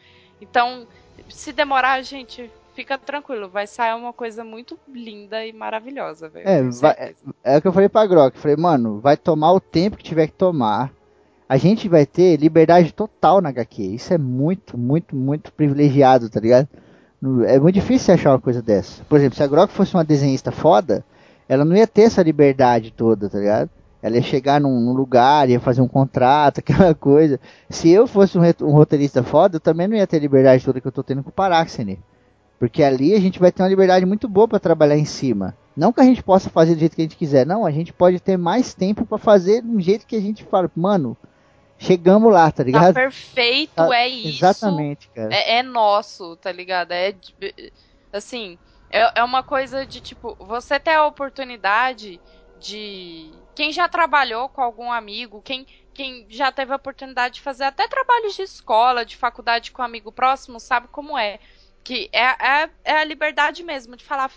Então, 0.41 0.87
se 1.29 1.53
demorar, 1.53 1.95
a 1.95 2.03
gente 2.03 2.49
fica 2.77 2.97
tranquilo, 2.97 3.49
vai 3.49 3.67
sair 3.67 3.95
uma 3.95 4.13
coisa 4.13 4.45
muito 4.45 4.79
linda 4.89 5.45
e 5.45 5.53
maravilhosa, 5.53 6.29
velho. 6.29 6.49
É, 6.49 6.63
vai, 6.63 6.93
é, 6.93 7.15
é, 7.43 7.59
o 7.59 7.61
que 7.61 7.67
eu 7.67 7.73
falei 7.73 7.89
pra 7.89 8.07
Grok, 8.07 8.39
falei, 8.39 8.57
mano, 8.57 9.01
vai 9.01 9.17
tomar 9.17 9.53
o 9.53 9.61
tempo 9.61 9.97
que 9.97 10.05
tiver 10.05 10.29
que 10.29 10.35
tomar 10.35 10.93
a 11.51 11.57
gente 11.57 11.89
vai 11.89 12.07
ter 12.07 12.37
liberdade 12.37 12.95
total 12.95 13.41
na 13.41 13.49
HQ. 13.49 13.83
Isso 13.83 14.15
é 14.15 14.19
muito, 14.19 14.79
muito, 14.79 15.17
muito 15.17 15.53
privilegiado, 15.53 16.31
tá 16.31 16.39
ligado? 16.39 16.69
É 17.45 17.59
muito 17.59 17.75
difícil 17.75 18.15
achar 18.15 18.31
uma 18.31 18.39
coisa 18.39 18.63
dessa. 18.63 19.03
Por 19.09 19.19
exemplo, 19.19 19.35
se 19.35 19.43
a 19.43 19.49
Grok 19.49 19.73
fosse 19.73 19.93
uma 19.93 20.05
desenhista 20.05 20.53
foda, 20.53 21.05
ela 21.49 21.65
não 21.65 21.75
ia 21.75 21.89
ter 21.89 22.03
essa 22.03 22.23
liberdade 22.23 22.93
toda, 22.93 23.29
tá 23.29 23.37
ligado? 23.37 23.69
Ela 24.01 24.15
ia 24.15 24.23
chegar 24.23 24.61
num, 24.61 24.79
num 24.79 24.93
lugar, 24.93 25.51
ia 25.51 25.59
fazer 25.59 25.81
um 25.81 25.89
contrato, 25.89 26.59
aquela 26.63 26.95
coisa. 26.95 27.41
Se 27.69 27.91
eu 27.91 28.07
fosse 28.07 28.39
um, 28.39 28.43
um, 28.43 28.71
roteirista 28.71 29.25
foda, 29.25 29.57
eu 29.57 29.61
também 29.61 29.89
não 29.89 29.97
ia 29.97 30.07
ter 30.07 30.19
a 30.19 30.21
liberdade 30.21 30.65
toda 30.65 30.81
que 30.81 30.87
eu 30.87 30.93
tô 30.93 31.03
tendo 31.03 31.25
com 31.25 31.31
o 31.31 31.33
Paraxene. 31.33 31.99
Porque 32.61 32.81
ali 32.81 33.13
a 33.13 33.21
gente 33.21 33.41
vai 33.41 33.51
ter 33.51 33.65
uma 33.65 33.69
liberdade 33.69 34.07
muito 34.07 34.29
boa 34.29 34.47
para 34.47 34.61
trabalhar 34.61 34.97
em 34.97 35.05
cima. 35.05 35.57
Não 35.77 35.93
que 35.93 36.01
a 36.01 36.05
gente 36.05 36.23
possa 36.23 36.49
fazer 36.49 36.75
do 36.75 36.79
jeito 36.79 36.95
que 36.95 37.03
a 37.03 37.05
gente 37.07 37.17
quiser, 37.17 37.45
não. 37.45 37.67
A 37.67 37.73
gente 37.73 37.93
pode 37.93 38.21
ter 38.21 38.37
mais 38.37 38.73
tempo 38.73 39.05
para 39.05 39.19
fazer 39.19 39.63
do 39.63 39.81
jeito 39.81 40.07
que 40.07 40.15
a 40.15 40.21
gente 40.21 40.45
fala. 40.45 40.71
Mano, 40.77 41.17
chegamos 41.81 42.33
lá, 42.33 42.51
tá 42.53 42.63
ligado? 42.63 42.95
Tá 42.95 43.01
perfeito, 43.01 43.75
tá, 43.75 43.97
é 43.97 44.09
isso. 44.09 44.29
Exatamente, 44.29 45.09
cara. 45.09 45.35
É, 45.35 45.57
é, 45.57 45.63
nosso, 45.63 46.37
tá 46.37 46.53
ligado? 46.53 46.93
É 46.93 47.15
assim, 48.13 48.59
é, 48.91 49.21
é 49.21 49.25
uma 49.25 49.43
coisa 49.43 49.87
de 49.87 50.01
tipo, 50.01 50.37
você 50.39 50.79
ter 50.79 50.93
a 50.93 51.07
oportunidade 51.07 52.21
de 52.61 53.31
quem 53.55 53.73
já 53.73 53.89
trabalhou 53.89 54.49
com 54.49 54.61
algum 54.61 54.93
amigo, 54.93 55.41
quem 55.43 55.67
quem 55.93 56.25
já 56.31 56.51
teve 56.51 56.73
a 56.73 56.77
oportunidade 56.77 57.35
de 57.35 57.41
fazer 57.41 57.65
até 57.65 57.87
trabalhos 57.87 58.35
de 58.35 58.43
escola, 58.43 59.05
de 59.05 59.17
faculdade 59.17 59.71
com 59.71 59.83
um 59.83 59.85
amigo 59.85 60.11
próximo, 60.11 60.59
sabe 60.59 60.89
como 60.89 61.19
é. 61.19 61.39
Que 61.83 62.09
é, 62.13 62.25
é, 62.25 62.71
é 62.85 62.93
a 62.99 63.05
liberdade 63.05 63.63
mesmo 63.63 63.97
de 63.97 64.05
falar, 64.05 64.31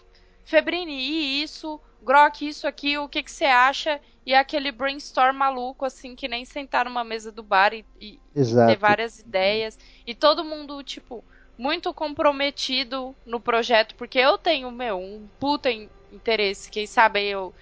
Febrini, 0.43 1.41
isso, 1.41 1.79
Grok, 2.01 2.45
isso 2.45 2.67
aqui, 2.67 2.97
o 2.97 3.07
que, 3.07 3.23
que 3.23 3.31
você 3.31 3.45
acha? 3.45 4.01
E 4.25 4.33
aquele 4.33 4.71
brainstorm 4.71 5.35
maluco, 5.35 5.85
assim, 5.85 6.15
que 6.15 6.27
nem 6.27 6.45
sentar 6.45 6.85
numa 6.85 7.03
mesa 7.03 7.31
do 7.31 7.43
bar 7.43 7.73
e, 7.73 7.85
e, 7.99 8.19
ter 8.33 8.77
várias 8.77 9.19
ideias. 9.19 9.77
E 10.07 10.15
todo 10.15 10.45
mundo, 10.45 10.81
tipo, 10.83 11.23
muito 11.57 11.93
comprometido 11.93 13.15
no 13.25 13.39
projeto, 13.39 13.95
porque 13.95 14.17
eu 14.19 14.37
tenho, 14.37 14.71
meu, 14.71 14.97
um 14.97 15.27
puta 15.39 15.69
interesse. 16.11 16.69
Quem 16.71 16.87
sabe 16.87 17.25
eu 17.25 17.53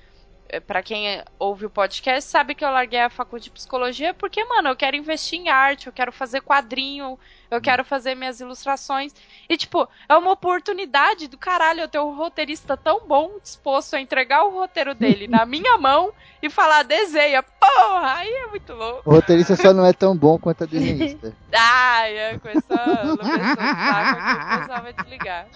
para 0.59 0.83
quem 0.83 1.23
ouve 1.39 1.65
o 1.65 1.69
podcast, 1.69 2.29
sabe 2.29 2.53
que 2.53 2.65
eu 2.65 2.71
larguei 2.71 2.99
a 2.99 3.09
faculdade 3.09 3.45
de 3.45 3.51
psicologia 3.51 4.13
porque, 4.13 4.43
mano, 4.43 4.69
eu 4.69 4.75
quero 4.75 4.97
investir 4.97 5.39
em 5.39 5.49
arte, 5.49 5.87
eu 5.87 5.93
quero 5.93 6.11
fazer 6.11 6.41
quadrinho, 6.41 7.17
eu 7.49 7.61
quero 7.61 7.85
fazer 7.85 8.15
minhas 8.15 8.39
ilustrações. 8.39 9.13
E, 9.47 9.55
tipo, 9.55 9.87
é 10.09 10.15
uma 10.15 10.31
oportunidade 10.31 11.27
do 11.27 11.37
caralho 11.37 11.81
eu 11.81 11.87
ter 11.87 11.99
um 11.99 12.15
roteirista 12.15 12.75
tão 12.75 13.07
bom 13.07 13.37
disposto 13.41 13.95
a 13.95 14.01
entregar 14.01 14.43
o 14.43 14.51
roteiro 14.51 14.93
dele 14.95 15.27
na 15.27 15.45
minha 15.47 15.77
mão 15.77 16.11
e 16.41 16.49
falar, 16.49 16.83
desenha. 16.83 17.43
Porra, 17.43 18.15
aí 18.15 18.29
é 18.29 18.47
muito 18.47 18.73
louco. 18.73 19.01
O 19.05 19.13
roteirista 19.13 19.55
só 19.55 19.73
não 19.73 19.85
é 19.85 19.93
tão 19.93 20.15
bom 20.15 20.37
quanto 20.37 20.63
a 20.63 20.67
desenhista. 20.67 21.35
Ai, 21.53 22.17
é, 22.17 22.39
com 22.39 22.49
essa 22.49 23.13
o 23.13 23.17
pessoal 23.17 24.81
vai 24.81 24.93
desligar. 24.93 25.47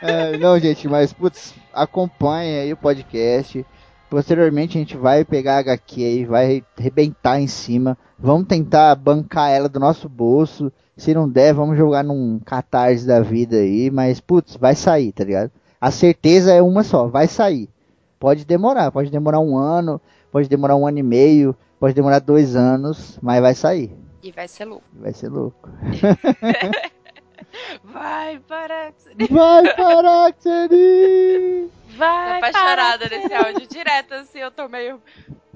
É, 0.00 0.38
não, 0.38 0.58
gente, 0.58 0.88
mas, 0.88 1.12
putz, 1.12 1.54
acompanhe 1.72 2.60
aí 2.60 2.72
o 2.72 2.76
podcast. 2.76 3.64
Posteriormente 4.10 4.76
a 4.76 4.80
gente 4.80 4.96
vai 4.96 5.24
pegar 5.24 5.54
a 5.54 5.60
HQ 5.60 6.00
e 6.00 6.24
vai 6.24 6.64
arrebentar 6.76 7.40
em 7.40 7.46
cima. 7.46 7.96
Vamos 8.18 8.48
tentar 8.48 8.96
bancar 8.96 9.50
ela 9.50 9.68
do 9.68 9.78
nosso 9.78 10.08
bolso. 10.08 10.72
Se 10.96 11.14
não 11.14 11.28
der, 11.28 11.54
vamos 11.54 11.78
jogar 11.78 12.02
num 12.02 12.40
catarse 12.44 13.06
da 13.06 13.20
vida 13.20 13.56
aí. 13.56 13.88
Mas, 13.88 14.18
putz, 14.20 14.56
vai 14.56 14.74
sair, 14.74 15.12
tá 15.12 15.22
ligado? 15.22 15.52
A 15.80 15.92
certeza 15.92 16.52
é 16.52 16.60
uma 16.60 16.82
só, 16.82 17.06
vai 17.06 17.28
sair. 17.28 17.68
Pode 18.18 18.44
demorar, 18.44 18.90
pode 18.90 19.10
demorar 19.10 19.38
um 19.38 19.56
ano, 19.56 20.00
pode 20.32 20.48
demorar 20.48 20.74
um 20.74 20.86
ano 20.86 20.98
e 20.98 21.02
meio, 21.04 21.56
pode 21.78 21.94
demorar 21.94 22.18
dois 22.18 22.56
anos, 22.56 23.16
mas 23.22 23.40
vai 23.40 23.54
sair. 23.54 23.96
E 24.22 24.32
vai 24.32 24.48
ser 24.48 24.64
louco. 24.64 24.84
Vai 24.92 25.12
ser 25.14 25.28
louco. 25.28 25.70
vai, 27.84 28.40
Paraxene! 28.40 29.26
Vai, 29.30 29.74
Paraxene! 29.76 31.70
Vai, 32.00 32.38
apaixonada 32.38 33.08
nesse 33.10 33.34
áudio 33.34 33.66
direto, 33.66 34.14
assim, 34.14 34.38
eu 34.38 34.50
tô 34.50 34.66
meio 34.68 35.02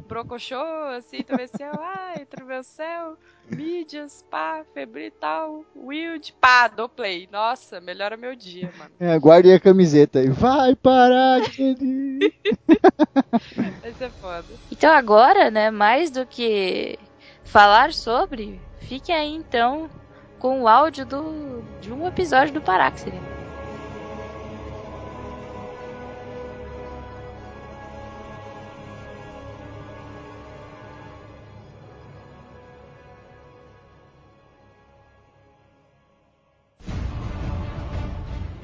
brocochô, 0.07 0.63
assim, 0.95 1.23
tô 1.23 1.35
meio 1.35 1.49
assim, 1.51 1.65
ai, 1.65 2.27
céu, 2.63 3.17
mídias, 3.51 4.23
pá, 4.31 4.63
febril 4.75 5.07
e 5.07 5.11
tal, 5.11 5.65
wild, 5.75 6.35
pá, 6.39 6.69
dou 6.69 6.87
play. 6.87 7.27
Nossa, 7.33 7.81
melhora 7.81 8.17
meu 8.19 8.37
dia, 8.37 8.71
mano. 8.77 8.91
É, 9.01 9.19
guardem 9.19 9.55
a 9.55 9.61
camiseta 9.61 10.19
aí. 10.19 10.29
Vai 10.29 10.75
parar, 10.77 11.41
querido. 11.51 12.35
Vai 13.81 13.95
ser 13.95 14.11
foda. 14.21 14.45
Então 14.71 14.93
agora, 14.93 15.51
né, 15.51 15.71
mais 15.71 16.11
do 16.11 16.27
que 16.27 16.99
falar 17.43 17.95
sobre, 17.95 18.61
fique 18.81 19.11
aí 19.11 19.35
então 19.35 19.89
com 20.39 20.61
o 20.63 20.69
áudio 20.69 21.07
do, 21.07 21.65
de 21.81 21.91
um 21.91 22.07
episódio 22.07 22.53
do 22.53 22.61
Paráxene. 22.61 23.19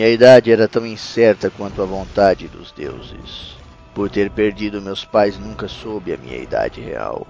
Minha 0.00 0.12
idade 0.12 0.50
era 0.50 0.66
tão 0.66 0.86
incerta 0.86 1.50
quanto 1.50 1.82
a 1.82 1.84
vontade 1.84 2.48
dos 2.48 2.72
deuses. 2.72 3.54
Por 3.94 4.08
ter 4.08 4.30
perdido 4.30 4.80
meus 4.80 5.04
pais, 5.04 5.38
nunca 5.38 5.68
soube 5.68 6.10
a 6.10 6.16
minha 6.16 6.38
idade 6.38 6.80
real. 6.80 7.26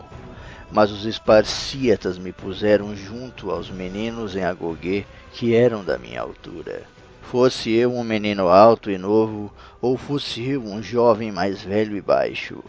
Mas 0.71 0.93
os 0.93 1.05
esparcíatas 1.05 2.17
me 2.17 2.31
puseram 2.31 2.95
junto 2.95 3.51
aos 3.51 3.69
meninos 3.69 4.37
em 4.37 4.45
Agogê 4.45 5.05
que 5.33 5.53
eram 5.53 5.83
da 5.83 5.99
minha 5.99 6.21
altura. 6.21 6.85
Fosse 7.23 7.73
eu 7.73 7.93
um 7.93 8.05
menino 8.05 8.47
alto 8.47 8.89
e 8.89 8.97
novo, 8.97 9.53
ou 9.83 9.99
fosse 9.99 10.49
eu 10.49 10.63
um 10.63 10.81
jovem 10.81 11.33
mais 11.33 11.61
velho 11.61 11.97
e 11.97 12.01
baixo, 12.01 12.63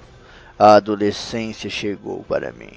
a 0.57 0.77
adolescência 0.77 1.69
chegou 1.69 2.23
para 2.23 2.51
mim. 2.51 2.73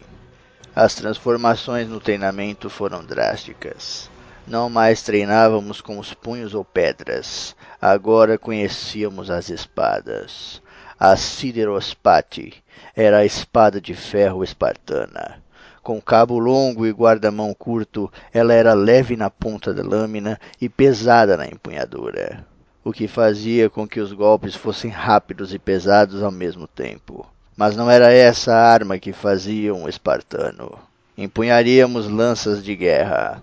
As 0.77 0.95
transformações 0.95 1.89
no 1.89 2.01
treinamento 2.01 2.69
foram 2.69 3.03
drásticas. 3.03 4.11
Não 4.47 4.69
mais 4.69 5.03
treinávamos 5.03 5.81
com 5.81 5.99
os 5.99 6.13
punhos 6.13 6.55
ou 6.55 6.63
pedras, 6.63 7.57
agora 7.81 8.37
conhecíamos 8.37 9.31
as 9.31 9.49
espadas. 9.49 10.61
A 11.01 11.17
Siderospati 11.17 12.63
era 12.95 13.19
a 13.19 13.25
espada 13.25 13.81
de 13.81 13.95
ferro 13.95 14.45
espartana. 14.45 15.43
Com 15.83 16.01
cabo 16.01 16.39
longo 16.39 16.87
e 16.87 16.91
guarda-mão 16.91 17.55
curto, 17.55 18.13
ela 18.35 18.53
era 18.53 18.75
leve 18.75 19.17
na 19.17 19.31
ponta 19.31 19.73
da 19.73 19.83
lâmina 19.83 20.39
e 20.61 20.69
pesada 20.69 21.39
na 21.39 21.47
empunhadura, 21.47 22.45
o 22.85 22.93
que 22.93 23.09
fazia 23.09 23.71
com 23.71 23.89
que 23.89 23.99
os 23.99 24.13
golpes 24.13 24.55
fossem 24.55 24.91
rápidos 24.91 25.55
e 25.55 25.59
pesados 25.59 26.23
ao 26.23 26.31
mesmo 26.31 26.67
tempo. 26.67 27.27
Mas 27.57 27.77
não 27.77 27.91
era 27.91 28.13
essa 28.13 28.53
a 28.53 28.73
arma 28.73 28.99
que 28.99 29.13
fazia 29.13 29.75
um 29.75 29.89
espartano. 29.89 30.79
Empunharíamos 31.17 32.09
lanças 32.09 32.63
de 32.63 32.75
guerra, 32.77 33.43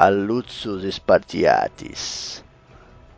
a 0.00 0.10
Lutsus 0.10 0.84
Spartiatis. 0.94 2.44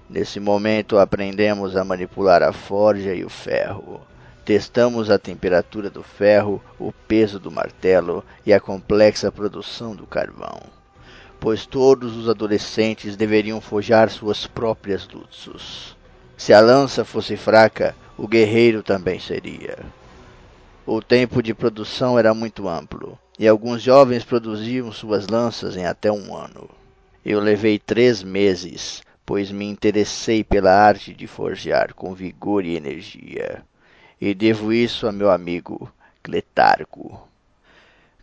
Nesse 0.08 0.40
momento 0.40 0.98
aprendemos 0.98 1.76
a 1.76 1.84
manipular 1.84 2.42
a 2.42 2.54
forja 2.54 3.14
e 3.14 3.22
o 3.22 3.28
ferro. 3.28 4.00
Testamos 4.46 5.10
a 5.10 5.18
temperatura 5.18 5.90
do 5.90 6.02
ferro, 6.02 6.58
o 6.78 6.90
peso 6.90 7.38
do 7.38 7.50
martelo 7.50 8.24
e 8.46 8.54
a 8.54 8.58
complexa 8.58 9.30
produção 9.30 9.94
do 9.94 10.06
carvão, 10.06 10.58
pois 11.38 11.66
todos 11.66 12.16
os 12.16 12.30
adolescentes 12.30 13.14
deveriam 13.14 13.60
forjar 13.60 14.08
suas 14.08 14.46
próprias 14.46 15.06
lutzos. 15.06 15.94
Se 16.34 16.54
a 16.54 16.60
lança 16.60 17.04
fosse 17.04 17.36
fraca, 17.36 17.94
o 18.16 18.26
guerreiro 18.26 18.82
também 18.82 19.20
seria. 19.20 19.76
O 20.92 21.00
tempo 21.00 21.40
de 21.40 21.54
produção 21.54 22.18
era 22.18 22.34
muito 22.34 22.68
amplo, 22.68 23.16
e 23.38 23.46
alguns 23.46 23.80
jovens 23.80 24.24
produziam 24.24 24.90
suas 24.90 25.28
lanças 25.28 25.76
em 25.76 25.86
até 25.86 26.10
um 26.10 26.34
ano. 26.36 26.68
Eu 27.24 27.38
levei 27.38 27.78
três 27.78 28.24
meses, 28.24 29.00
pois 29.24 29.52
me 29.52 29.64
interessei 29.66 30.42
pela 30.42 30.72
arte 30.72 31.14
de 31.14 31.28
forjar 31.28 31.94
com 31.94 32.12
vigor 32.12 32.64
e 32.64 32.74
energia 32.74 33.62
e 34.20 34.34
devo 34.34 34.72
isso 34.72 35.06
a 35.06 35.12
meu 35.12 35.30
amigo 35.30 35.88
Cletarco. 36.24 37.22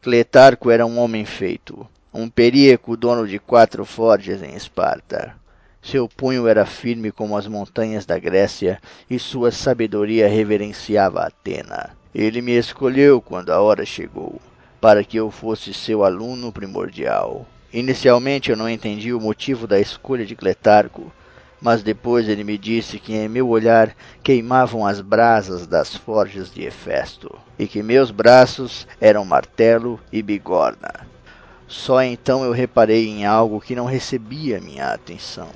Cletarco 0.02 0.70
era 0.70 0.86
um 0.86 1.00
homem 1.00 1.24
feito, 1.24 1.88
um 2.14 2.28
períaco 2.28 2.98
dono 2.98 3.26
de 3.26 3.40
quatro 3.40 3.86
forjas 3.86 4.44
em 4.44 4.54
Esparta. 4.54 5.38
Seu 5.82 6.10
punho 6.10 6.46
era 6.50 6.66
firme 6.66 7.14
como 7.14 7.38
as 7.38 7.48
montanhas 7.48 8.06
da 8.06 8.20
Grécia 8.20 8.78
e 9.10 9.18
sua 9.18 9.54
sabedoria 9.54 10.28
reverenciava 10.28 11.26
Atena. 11.26 11.96
Ele 12.18 12.42
me 12.42 12.54
escolheu 12.54 13.22
quando 13.22 13.52
a 13.52 13.62
hora 13.62 13.86
chegou, 13.86 14.42
para 14.82 15.04
que 15.04 15.18
eu 15.18 15.30
fosse 15.30 15.72
seu 15.72 16.04
aluno 16.04 16.52
primordial. 16.52 17.46
Inicialmente 17.72 18.50
eu 18.50 18.58
não 18.58 18.68
entendi 18.68 19.14
o 19.14 19.22
motivo 19.22 19.68
da 19.68 19.80
escolha 19.80 20.26
de 20.26 20.36
Cletarco, 20.36 21.12
mas 21.62 21.84
depois 21.84 22.28
ele 22.28 22.44
me 22.44 22.58
disse 22.58 22.98
que 22.98 23.14
em 23.14 23.30
meu 23.30 23.48
olhar 23.48 23.96
queimavam 24.24 24.84
as 24.84 25.00
brasas 25.00 25.68
das 25.68 25.96
forjas 25.96 26.52
de 26.52 26.64
Hefesto, 26.64 27.38
e 27.60 27.68
que 27.68 27.84
meus 27.84 28.10
braços 28.10 28.88
eram 29.00 29.24
martelo 29.24 30.00
e 30.12 30.24
bigorna. 30.24 31.08
Só 31.68 32.02
então 32.02 32.44
eu 32.44 32.52
reparei 32.52 33.08
em 33.08 33.28
algo 33.28 33.62
que 33.62 33.76
não 33.76 33.86
recebia 33.86 34.60
minha 34.60 34.88
atenção: 34.92 35.52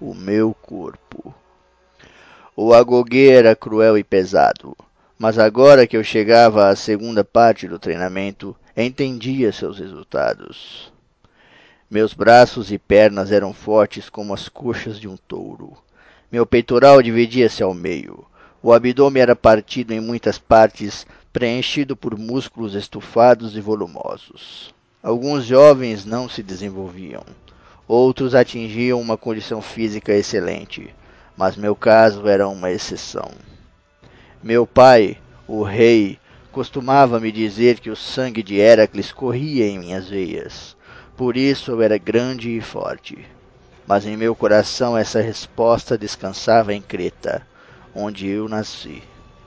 o 0.00 0.16
meu 0.16 0.52
corpo. 0.52 1.32
O 2.56 2.74
agoguê 2.74 3.28
era 3.28 3.54
cruel 3.54 3.96
e 3.96 4.02
pesado, 4.02 4.76
mas 5.20 5.38
agora 5.38 5.86
que 5.86 5.98
eu 5.98 6.02
chegava 6.02 6.70
à 6.70 6.74
segunda 6.74 7.22
parte 7.22 7.68
do 7.68 7.78
treinamento, 7.78 8.56
entendia 8.74 9.52
seus 9.52 9.78
resultados. 9.78 10.90
Meus 11.90 12.14
braços 12.14 12.72
e 12.72 12.78
pernas 12.78 13.30
eram 13.30 13.52
fortes 13.52 14.08
como 14.08 14.32
as 14.32 14.48
coxas 14.48 14.98
de 14.98 15.06
um 15.06 15.18
touro. 15.18 15.76
Meu 16.32 16.46
peitoral 16.46 17.02
dividia-se 17.02 17.62
ao 17.62 17.74
meio. 17.74 18.24
O 18.62 18.72
abdômen 18.72 19.20
era 19.22 19.36
partido 19.36 19.92
em 19.92 20.00
muitas 20.00 20.38
partes, 20.38 21.06
preenchido 21.30 21.94
por 21.94 22.18
músculos 22.18 22.74
estufados 22.74 23.54
e 23.54 23.60
volumosos. 23.60 24.74
Alguns 25.02 25.44
jovens 25.44 26.06
não 26.06 26.30
se 26.30 26.42
desenvolviam. 26.42 27.26
Outros 27.86 28.34
atingiam 28.34 28.98
uma 28.98 29.18
condição 29.18 29.60
física 29.60 30.14
excelente, 30.14 30.94
mas 31.36 31.56
meu 31.56 31.76
caso 31.76 32.26
era 32.26 32.48
uma 32.48 32.70
exceção. 32.70 33.30
Meu 34.42 34.66
pai, 34.66 35.18
o 35.46 35.62
rei, 35.62 36.18
costumava 36.50 37.20
me 37.20 37.30
dizer 37.30 37.78
que 37.78 37.90
o 37.90 37.96
sangue 37.96 38.42
de 38.42 38.56
Heracles 38.56 39.12
corria 39.12 39.66
em 39.66 39.78
minhas 39.78 40.08
veias. 40.08 40.74
Por 41.14 41.36
isso 41.36 41.72
eu 41.72 41.82
era 41.82 41.98
grande 41.98 42.56
e 42.56 42.60
forte. 42.62 43.18
Mas 43.86 44.06
em 44.06 44.16
meu 44.16 44.34
coração 44.34 44.96
essa 44.96 45.20
resposta 45.20 45.98
descansava 45.98 46.72
em 46.72 46.80
Creta, 46.80 47.46
onde 47.94 48.28
eu 48.28 48.48
nasci. 48.48 49.02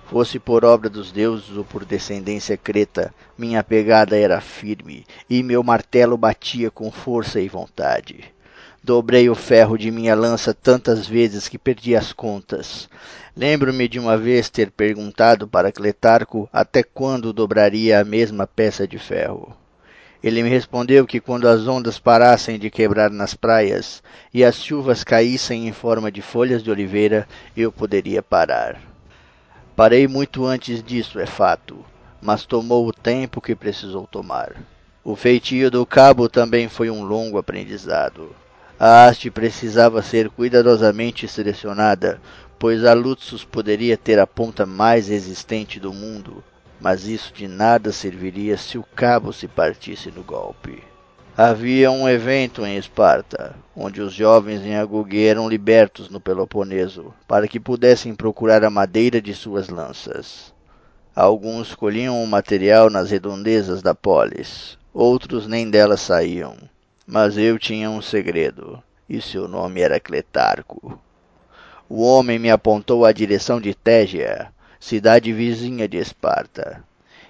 Fosse 0.06 0.38
por 0.38 0.64
obra 0.64 0.92
dos 0.92 1.12
deuses 1.12 1.58
ou 1.58 1.64
por 1.64 1.84
descendência 1.86 2.56
creta, 2.56 3.12
minha 3.36 3.64
pegada 3.64 4.16
era 4.16 4.40
firme 4.40 5.06
e 5.28 5.42
meu 5.42 5.64
martelo 5.64 6.16
batia 6.16 6.70
com 6.70 6.92
força 6.92 7.42
e 7.42 7.50
vontade. 7.50 8.33
Dobrei 8.86 9.30
o 9.30 9.36
ferro 9.36 9.78
de 9.78 9.90
minha 9.90 10.14
lança 10.14 10.54
tantas 10.54 11.08
vezes 11.08 11.48
que 11.48 11.58
perdi 11.58 11.96
as 11.96 12.12
contas. 12.12 12.90
Lembro-me 13.34 13.88
de 13.88 13.98
uma 13.98 14.18
vez 14.18 14.50
ter 14.50 14.70
perguntado 14.72 15.48
para 15.48 15.72
Cletarco 15.72 16.50
até 16.52 16.84
quando 16.84 17.32
dobraria 17.32 18.02
a 18.02 18.04
mesma 18.04 18.46
peça 18.46 18.86
de 18.86 19.00
ferro. 19.00 19.56
Ele 20.22 20.44
me 20.44 20.50
respondeu 20.50 21.08
que 21.08 21.22
quando 21.22 21.48
as 21.48 21.66
ondas 21.66 21.98
parassem 21.98 22.60
de 22.60 22.70
quebrar 22.70 23.10
nas 23.10 23.34
praias 23.34 24.04
e 24.34 24.44
as 24.44 24.58
chuvas 24.58 25.02
caíssem 25.02 25.66
em 25.66 25.72
forma 25.72 26.12
de 26.12 26.22
folhas 26.22 26.62
de 26.62 26.70
oliveira, 26.70 27.26
eu 27.56 27.72
poderia 27.72 28.22
parar. 28.22 28.82
Parei 29.78 30.10
muito 30.10 30.46
antes 30.46 30.84
disso, 30.84 31.22
é 31.22 31.26
fato, 31.26 31.86
mas 32.22 32.46
tomou 32.46 32.86
o 32.86 32.92
tempo 32.92 33.40
que 33.40 33.56
precisou 33.56 34.06
tomar. 34.06 34.54
O 35.06 35.16
feitio 35.16 35.72
do 35.72 35.86
cabo 35.86 36.28
também 36.28 36.68
foi 36.68 36.90
um 36.90 37.02
longo 37.02 37.38
aprendizado. 37.38 38.43
A 38.80 39.06
haste 39.06 39.30
precisava 39.30 40.02
ser 40.02 40.30
cuidadosamente 40.30 41.28
selecionada, 41.28 42.20
pois 42.58 42.84
a 42.84 42.94
Lutsus 42.94 43.46
poderia 43.46 43.96
ter 43.96 44.20
a 44.20 44.26
ponta 44.26 44.66
mais 44.66 45.08
resistente 45.08 45.80
do 45.80 45.94
mundo, 45.94 46.44
mas 46.82 47.08
isso 47.08 47.34
de 47.34 47.48
nada 47.48 47.92
serviria 47.92 48.58
se 48.58 48.78
o 48.78 48.84
cabo 48.96 49.32
se 49.32 49.48
partisse 49.48 50.12
no 50.12 50.24
golpe. 50.24 50.84
Havia 51.36 51.90
um 51.90 52.08
evento 52.08 52.66
em 52.66 52.78
Esparta, 52.78 53.56
onde 53.76 54.02
os 54.02 54.14
jovens 54.14 54.66
em 54.66 54.76
Agoge 54.76 55.26
eram 55.26 55.50
libertos 55.50 56.10
no 56.10 56.20
Peloponeso, 56.20 57.14
para 57.28 57.48
que 57.48 57.60
pudessem 57.60 58.14
procurar 58.14 58.64
a 58.64 58.70
madeira 58.70 59.22
de 59.22 59.34
suas 59.34 59.70
lanças. 59.70 60.54
Alguns 61.16 61.74
colhiam 61.74 62.24
o 62.24 62.28
material 62.28 62.90
nas 62.90 63.12
redondezas 63.12 63.82
da 63.82 63.96
polis, 63.96 64.78
outros 64.94 65.48
nem 65.48 65.70
dela 65.70 65.98
saíam. 65.98 66.56
Mas 67.06 67.38
eu 67.38 67.60
tinha 67.60 67.90
um 67.90 68.02
segredo, 68.02 68.82
e 69.10 69.22
seu 69.22 69.46
nome 69.46 69.82
era 69.82 70.00
Cletarco. 70.00 70.98
O 71.90 72.02
homem 72.02 72.40
me 72.40 72.50
apontou 72.50 73.06
a 73.06 73.12
direção 73.12 73.60
de 73.60 73.74
Tégia, 73.74 74.54
cidade 74.80 75.34
vizinha 75.34 75.86
de 75.86 75.98
Esparta. 75.98 76.82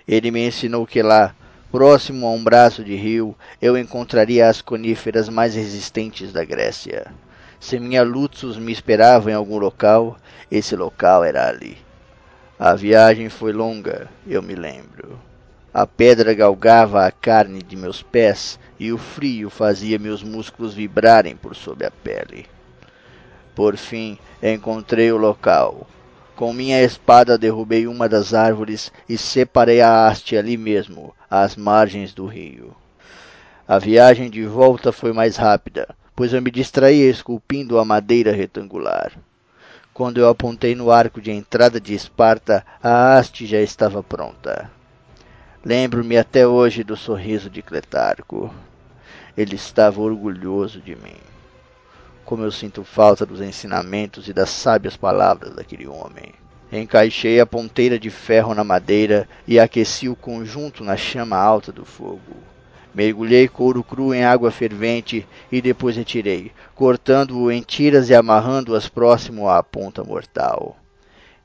Ele 0.07 0.29
me 0.29 0.45
ensinou 0.45 0.85
que 0.85 1.01
lá, 1.01 1.35
próximo 1.71 2.27
a 2.27 2.31
um 2.31 2.43
braço 2.43 2.83
de 2.83 2.95
rio, 2.95 3.35
eu 3.59 3.75
encontraria 3.75 4.47
as 4.47 4.61
coníferas 4.61 5.27
mais 5.27 5.55
resistentes 5.55 6.31
da 6.31 6.45
Grécia. 6.45 7.11
Se 7.59 7.79
minha 7.79 8.03
Lutzus 8.03 8.57
me 8.57 8.71
esperava 8.71 9.31
em 9.31 9.33
algum 9.33 9.57
local, 9.57 10.17
esse 10.51 10.75
local 10.75 11.23
era 11.23 11.47
ali. 11.47 11.77
A 12.59 12.75
viagem 12.75 13.27
foi 13.27 13.51
longa, 13.51 14.07
eu 14.27 14.43
me 14.43 14.53
lembro. 14.53 15.19
A 15.73 15.87
pedra 15.87 16.35
galgava 16.35 17.03
a 17.03 17.09
carne 17.09 17.63
de 17.63 17.75
meus 17.75 18.03
pés 18.03 18.59
e 18.79 18.91
o 18.93 18.97
frio 18.99 19.49
fazia 19.49 19.97
meus 19.97 20.21
músculos 20.21 20.75
vibrarem 20.75 21.35
por 21.35 21.55
sob 21.55 21.83
a 21.83 21.89
pele. 21.89 22.45
Por 23.55 23.75
fim, 23.75 24.19
encontrei 24.41 25.11
o 25.11 25.17
local, 25.17 25.87
com 26.35 26.53
minha 26.53 26.79
espada 26.83 27.39
derrubei 27.39 27.87
uma 27.87 28.07
das 28.07 28.35
árvores 28.35 28.91
e 29.09 29.17
separei 29.17 29.81
a 29.81 30.05
haste 30.05 30.37
ali 30.37 30.57
mesmo, 30.57 31.11
às 31.27 31.55
margens 31.55 32.13
do 32.13 32.27
rio. 32.27 32.75
A 33.67 33.79
viagem 33.79 34.29
de 34.29 34.45
volta 34.45 34.91
foi 34.91 35.11
mais 35.11 35.37
rápida, 35.37 35.95
pois 36.15 36.33
eu 36.33 36.41
me 36.41 36.51
distraía 36.51 37.09
esculpindo 37.09 37.79
a 37.79 37.85
madeira 37.85 38.31
retangular. 38.31 39.11
Quando 39.91 40.19
eu 40.19 40.29
apontei 40.29 40.75
no 40.75 40.91
arco 40.91 41.19
de 41.19 41.31
entrada 41.31 41.81
de 41.81 41.95
Esparta, 41.95 42.63
a 42.81 43.17
haste 43.17 43.47
já 43.47 43.59
estava 43.59 44.03
pronta. 44.03 44.69
Lembro-me 45.65 46.17
até 46.17 46.45
hoje 46.45 46.83
do 46.83 46.97
sorriso 46.97 47.49
de 47.49 47.61
Cletarco. 47.61 48.53
Ele 49.37 49.55
estava 49.55 50.01
orgulhoso 50.01 50.81
de 50.81 50.93
mim. 50.93 51.15
Como 52.25 52.43
eu 52.43 52.51
sinto 52.51 52.83
falta 52.83 53.25
dos 53.25 53.39
ensinamentos 53.39 54.27
e 54.27 54.33
das 54.33 54.49
sábias 54.49 54.97
palavras 54.97 55.55
daquele 55.55 55.87
homem. 55.87 56.33
Encaixei 56.69 57.39
a 57.39 57.45
ponteira 57.45 57.97
de 57.97 58.09
ferro 58.09 58.53
na 58.53 58.65
madeira 58.65 59.25
e 59.47 59.57
aqueci 59.57 60.09
o 60.09 60.17
conjunto 60.17 60.83
na 60.83 60.97
chama 60.97 61.37
alta 61.37 61.71
do 61.71 61.85
fogo. 61.85 62.35
Mergulhei 62.93 63.47
couro 63.47 63.85
cru 63.85 64.13
em 64.13 64.25
água 64.25 64.51
fervente 64.51 65.25
e 65.49 65.61
depois 65.61 65.95
retirei, 65.95 66.51
cortando-o 66.75 67.49
em 67.49 67.61
tiras 67.61 68.09
e 68.09 68.15
amarrando-as 68.15 68.89
próximo 68.89 69.47
à 69.47 69.63
ponta 69.63 70.03
mortal. 70.03 70.75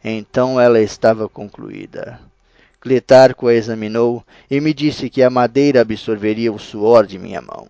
Então 0.02 0.60
ela 0.60 0.80
estava 0.80 1.28
concluída. 1.28 2.18
Cletarco 2.80 3.48
a 3.48 3.54
examinou 3.54 4.24
e 4.48 4.60
me 4.60 4.72
disse 4.72 5.10
que 5.10 5.22
a 5.22 5.30
madeira 5.30 5.80
absorveria 5.80 6.52
o 6.52 6.58
suor 6.58 7.06
de 7.06 7.18
minha 7.18 7.42
mão, 7.42 7.66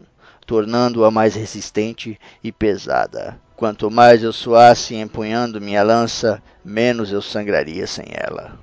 tornando-a 0.46 1.10
mais 1.10 1.34
resistente 1.34 2.18
e 2.44 2.52
pesada. 2.52 3.40
Quanto 3.56 3.90
mais 3.90 4.22
eu 4.22 4.32
suasse 4.32 4.94
empunhando 4.94 5.60
minha 5.60 5.82
lança, 5.82 6.42
menos 6.62 7.10
eu 7.10 7.22
sangraria 7.22 7.86
sem 7.86 8.06
ela. 8.10 8.58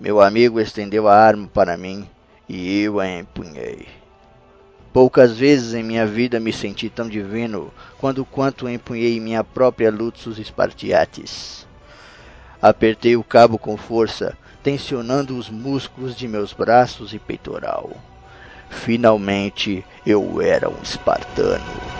Meu 0.00 0.20
amigo 0.20 0.58
estendeu 0.58 1.06
a 1.06 1.14
arma 1.14 1.46
para 1.46 1.76
mim 1.76 2.08
e 2.48 2.82
eu 2.82 2.98
a 2.98 3.06
empunhei. 3.06 3.86
Poucas 4.92 5.36
vezes 5.36 5.74
em 5.74 5.84
minha 5.84 6.06
vida 6.06 6.40
me 6.40 6.52
senti 6.52 6.88
tão 6.88 7.06
divino 7.06 7.72
quando 7.98 8.24
quanto 8.24 8.68
empunhei 8.68 9.20
minha 9.20 9.44
própria 9.44 9.90
Luxus 9.90 10.38
Spartiatis. 10.38 11.66
Apertei 12.60 13.16
o 13.16 13.22
cabo 13.22 13.58
com 13.58 13.76
força, 13.76 14.36
tensionando 14.62 15.36
os 15.36 15.48
músculos 15.48 16.14
de 16.16 16.28
meus 16.28 16.52
braços 16.52 17.12
e 17.12 17.18
peitoral. 17.18 17.90
Finalmente 18.68 19.84
eu 20.06 20.40
era 20.40 20.68
um 20.68 20.82
espartano. 20.82 21.99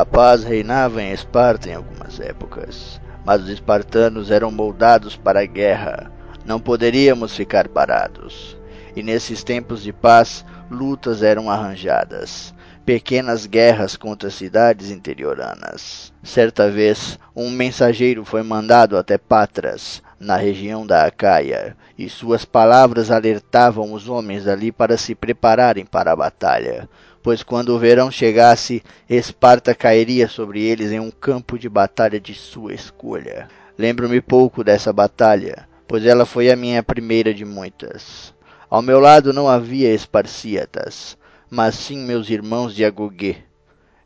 A 0.00 0.06
paz 0.06 0.42
reinava 0.42 1.02
em 1.02 1.12
Esparta 1.12 1.68
em 1.68 1.74
algumas 1.74 2.18
épocas, 2.18 2.98
mas 3.22 3.42
os 3.42 3.50
espartanos 3.50 4.30
eram 4.30 4.50
moldados 4.50 5.14
para 5.14 5.40
a 5.42 5.44
guerra. 5.44 6.10
Não 6.42 6.58
poderíamos 6.58 7.36
ficar 7.36 7.68
parados. 7.68 8.56
E 8.96 9.02
nesses 9.02 9.44
tempos 9.44 9.82
de 9.82 9.92
paz, 9.92 10.42
lutas 10.70 11.22
eram 11.22 11.50
arranjadas, 11.50 12.54
pequenas 12.82 13.44
guerras 13.44 13.94
contra 13.94 14.30
cidades 14.30 14.90
interioranas. 14.90 16.14
Certa 16.22 16.70
vez, 16.70 17.18
um 17.36 17.50
mensageiro 17.50 18.24
foi 18.24 18.42
mandado 18.42 18.96
até 18.96 19.18
Patras, 19.18 20.02
na 20.18 20.36
região 20.36 20.86
da 20.86 21.04
Acaia, 21.04 21.76
e 21.98 22.08
suas 22.08 22.46
palavras 22.46 23.10
alertavam 23.10 23.92
os 23.92 24.08
homens 24.08 24.46
ali 24.46 24.72
para 24.72 24.96
se 24.96 25.14
prepararem 25.14 25.84
para 25.84 26.10
a 26.10 26.16
batalha 26.16 26.88
pois 27.22 27.42
quando 27.42 27.70
o 27.70 27.78
verão 27.78 28.10
chegasse, 28.10 28.82
Esparta 29.08 29.74
cairia 29.74 30.28
sobre 30.28 30.62
eles 30.62 30.90
em 30.92 31.00
um 31.00 31.10
campo 31.10 31.58
de 31.58 31.68
batalha 31.68 32.18
de 32.20 32.34
sua 32.34 32.72
escolha. 32.72 33.48
Lembro-me 33.78 34.20
pouco 34.20 34.64
dessa 34.64 34.92
batalha, 34.92 35.68
pois 35.86 36.04
ela 36.04 36.24
foi 36.24 36.50
a 36.50 36.56
minha 36.56 36.82
primeira 36.82 37.32
de 37.32 37.44
muitas. 37.44 38.34
Ao 38.68 38.80
meu 38.80 39.00
lado 39.00 39.32
não 39.32 39.48
havia 39.48 39.92
Esparcíatas, 39.92 41.16
mas 41.50 41.74
sim 41.74 41.98
meus 41.98 42.30
irmãos 42.30 42.74
de 42.74 42.84
Agogê. 42.84 43.36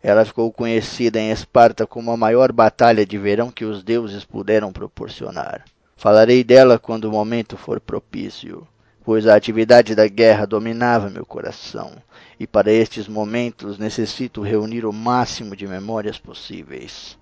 Ela 0.03 0.25
ficou 0.25 0.53
conhecida 0.53 1.19
em 1.19 1.31
Esparta 1.31 1.87
como 1.87 2.11
a 2.11 2.17
maior 2.17 2.53
batalha 2.53 3.07
de 3.07 3.17
verão 3.17 3.51
que 3.51 3.65
os 3.65 3.83
deuses 3.83 4.25
puderam 4.25 4.73
proporcionar. 4.73 5.65
Falarei 5.97 6.45
dela 6.45 6.79
quando 6.79 7.05
o 7.07 7.13
momento 7.13 7.57
for 7.57 7.81
propício, 7.81 8.67
pois 9.05 9.27
a 9.27 9.37
atividade 9.37 9.95
da 9.95 10.09
guerra 10.09 10.47
dominava 10.47 11.11
meu 11.11 11.27
coração 11.27 11.93
e 12.41 12.47
para 12.47 12.73
estes 12.73 13.07
momentos 13.07 13.79
necessito 13.79 14.41
reunir 14.41 14.87
o 14.87 14.93
máximo 14.93 15.55
de 15.55 15.67
memórias 15.67 16.19
possíveis. 16.19 17.19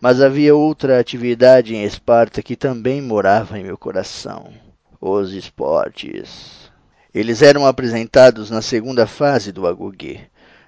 Mas 0.00 0.20
havia 0.20 0.54
outra 0.54 1.00
atividade 1.00 1.74
em 1.74 1.82
Esparta 1.82 2.42
que 2.42 2.54
também 2.54 3.02
morava 3.02 3.58
em 3.58 3.64
meu 3.64 3.76
coração: 3.76 4.52
os 5.00 5.32
esportes. 5.32 6.70
Eles 7.12 7.42
eram 7.42 7.66
apresentados 7.66 8.50
na 8.50 8.62
segunda 8.62 9.06
fase 9.06 9.50
do 9.50 9.66
Agogê. 9.66 10.20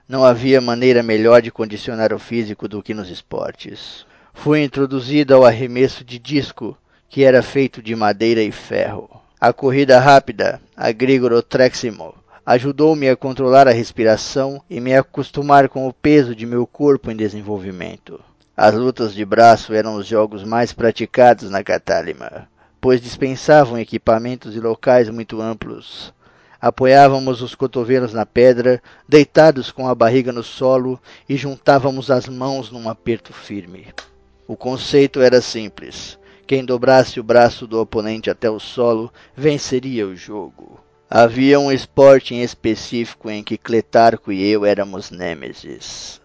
Não 0.09 0.25
havia 0.25 0.61
maneira 0.61 1.03
melhor 1.03 1.43
de 1.43 1.51
condicionar 1.51 2.13
o 2.15 2.19
físico 2.19 2.67
do 2.67 2.83
que 2.83 2.95
nos 2.95 3.11
esportes. 3.11 4.07
Fui 4.33 4.65
introduzido 4.65 5.35
ao 5.35 5.45
arremesso 5.45 6.03
de 6.03 6.19
disco, 6.19 6.77
que 7.11 7.23
era 7.23 7.43
feito 7.43 7.83
de 7.83 7.95
madeira 7.95 8.43
e 8.43 8.51
ferro. 8.51 9.28
A 9.41 9.53
corrida 9.53 10.01
rápida, 10.01 10.61
a 10.77 10.91
Grigoro 10.91 11.41
Treximo, 11.41 12.13
ajudou-me 12.45 13.09
a 13.09 13.15
controlar 13.15 13.69
a 13.69 13.71
respiração 13.71 14.61
e 14.69 14.81
me 14.81 14.93
acostumar 14.97 15.69
com 15.69 15.87
o 15.87 15.93
peso 15.93 16.35
de 16.35 16.45
meu 16.45 16.67
corpo 16.67 17.09
em 17.09 17.15
desenvolvimento. 17.15 18.19
As 18.57 18.75
lutas 18.75 19.15
de 19.15 19.25
braço 19.25 19.73
eram 19.73 19.95
os 19.95 20.09
jogos 20.09 20.43
mais 20.43 20.73
praticados 20.73 21.49
na 21.51 21.63
Catálima, 21.63 22.49
pois 22.81 23.01
dispensavam 23.01 23.79
equipamentos 23.79 24.57
e 24.57 24.61
locais 24.61 25.09
muito 25.09 25.41
amplos. 25.41 26.13
Apoiávamos 26.61 27.41
os 27.41 27.55
cotovelos 27.55 28.13
na 28.13 28.27
pedra, 28.27 28.83
deitados 29.09 29.71
com 29.71 29.87
a 29.87 29.95
barriga 29.95 30.33
no 30.33 30.43
solo 30.43 31.01
e 31.29 31.37
juntávamos 31.37 32.11
as 32.11 32.27
mãos 32.27 32.73
num 32.73 32.89
aperto 32.89 33.33
firme. 33.33 33.87
O 34.49 34.57
conceito 34.57 35.21
era 35.21 35.41
simples: 35.41 36.19
quem 36.49 36.65
dobrasse 36.65 37.21
o 37.21 37.23
braço 37.23 37.67
do 37.67 37.79
oponente 37.79 38.31
até 38.31 38.49
o 38.49 38.59
solo 38.59 39.13
venceria 39.37 40.07
o 40.07 40.17
jogo. 40.17 40.81
Havia 41.09 41.61
um 41.61 41.71
esporte 41.71 42.35
em 42.35 42.43
específico 42.43 43.29
em 43.29 43.45
que 43.45 43.59
Cletarco 43.59 44.33
e 44.33 44.49
eu 44.51 44.65
éramos 44.65 45.11
nêmesis. 45.11 46.23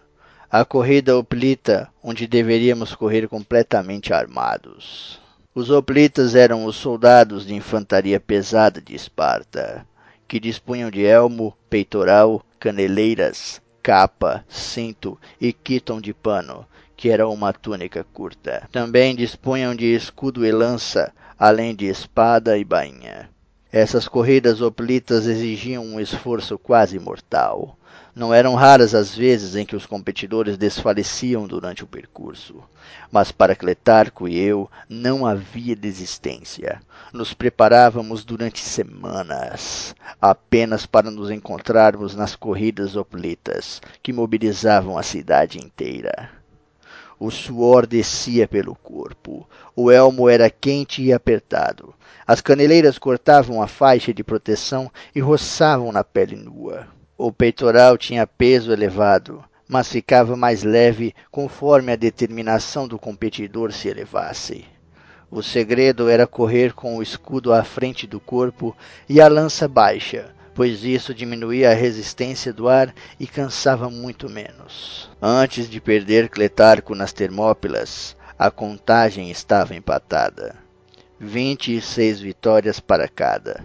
A 0.50 0.64
corrida 0.64 1.14
oplita, 1.14 1.90
onde 2.02 2.26
deveríamos 2.26 2.94
correr 2.94 3.28
completamente 3.28 4.14
armados. 4.14 5.20
Os 5.54 5.68
oplitas 5.68 6.34
eram 6.34 6.64
os 6.64 6.76
soldados 6.76 7.46
de 7.46 7.54
infantaria 7.54 8.18
pesada 8.18 8.80
de 8.80 8.94
Esparta, 8.94 9.86
que 10.26 10.40
dispunham 10.40 10.90
de 10.90 11.04
elmo, 11.04 11.54
peitoral, 11.68 12.42
caneleiras, 12.58 13.60
capa, 13.82 14.42
cinto 14.48 15.20
e 15.38 15.52
quiton 15.52 16.00
de 16.00 16.14
pano, 16.14 16.66
que 16.96 17.10
era 17.10 17.28
uma 17.28 17.52
túnica 17.52 18.04
curta. 18.12 18.68
Também 18.70 19.14
dispunham 19.14 19.74
de 19.74 19.94
escudo 19.94 20.44
e 20.44 20.52
lança, 20.52 21.12
além 21.38 21.74
de 21.74 21.86
espada 21.86 22.56
e 22.56 22.64
bainha. 22.64 23.28
Essas 23.72 24.06
corridas 24.06 24.60
hoplitas 24.60 25.26
exigiam 25.26 25.84
um 25.84 25.98
esforço 25.98 26.56
quase 26.56 26.98
mortal. 26.98 27.76
Não 28.14 28.32
eram 28.32 28.54
raras 28.54 28.94
as 28.94 29.12
vezes 29.16 29.56
em 29.56 29.66
que 29.66 29.74
os 29.74 29.84
competidores 29.84 30.56
desfaleciam 30.56 31.48
durante 31.48 31.82
o 31.82 31.86
percurso. 31.86 32.62
Mas 33.10 33.32
para 33.32 33.56
Cletarco 33.56 34.28
e 34.28 34.38
eu 34.38 34.70
não 34.88 35.26
havia 35.26 35.74
desistência. 35.74 36.80
Nos 37.12 37.34
preparávamos 37.34 38.24
durante 38.24 38.60
semanas, 38.60 39.96
apenas 40.22 40.86
para 40.86 41.10
nos 41.10 41.28
encontrarmos 41.28 42.14
nas 42.14 42.36
corridas 42.36 42.94
hoplitas, 42.94 43.82
que 44.00 44.12
mobilizavam 44.12 44.96
a 44.96 45.02
cidade 45.02 45.58
inteira. 45.58 46.43
O 47.18 47.30
suor 47.30 47.86
descia 47.86 48.48
pelo 48.48 48.74
corpo. 48.74 49.48
O 49.76 49.90
elmo 49.90 50.28
era 50.28 50.50
quente 50.50 51.02
e 51.02 51.12
apertado. 51.12 51.94
As 52.26 52.40
caneleiras 52.40 52.98
cortavam 52.98 53.62
a 53.62 53.68
faixa 53.68 54.12
de 54.12 54.24
proteção 54.24 54.90
e 55.14 55.20
roçavam 55.20 55.92
na 55.92 56.02
pele 56.02 56.36
nua. 56.36 56.86
O 57.16 57.32
peitoral 57.32 57.96
tinha 57.96 58.26
peso 58.26 58.72
elevado, 58.72 59.44
mas 59.68 59.88
ficava 59.88 60.36
mais 60.36 60.62
leve 60.62 61.14
conforme 61.30 61.92
a 61.92 61.96
determinação 61.96 62.88
do 62.88 62.98
competidor 62.98 63.72
se 63.72 63.88
elevasse. 63.88 64.64
O 65.30 65.42
segredo 65.42 66.08
era 66.08 66.26
correr 66.26 66.72
com 66.72 66.96
o 66.96 67.02
escudo 67.02 67.52
à 67.52 67.64
frente 67.64 68.06
do 68.06 68.20
corpo 68.20 68.76
e 69.08 69.20
a 69.20 69.28
lança 69.28 69.66
baixa, 69.66 70.34
pois 70.54 70.84
isso 70.84 71.12
diminuía 71.12 71.70
a 71.70 71.74
resistência 71.74 72.52
do 72.52 72.68
ar 72.68 72.94
e 73.18 73.26
cansava 73.26 73.90
muito 73.90 74.30
menos. 74.30 75.10
Antes 75.20 75.68
de 75.68 75.80
perder 75.80 76.28
Cletarco 76.28 76.94
nas 76.94 77.12
Termópilas, 77.12 78.16
a 78.38 78.50
contagem 78.50 79.30
estava 79.30 79.74
empatada. 79.74 80.56
Vinte 81.18 81.76
e 81.76 81.80
seis 81.80 82.20
vitórias 82.20 82.80
para 82.80 83.08
cada. 83.08 83.64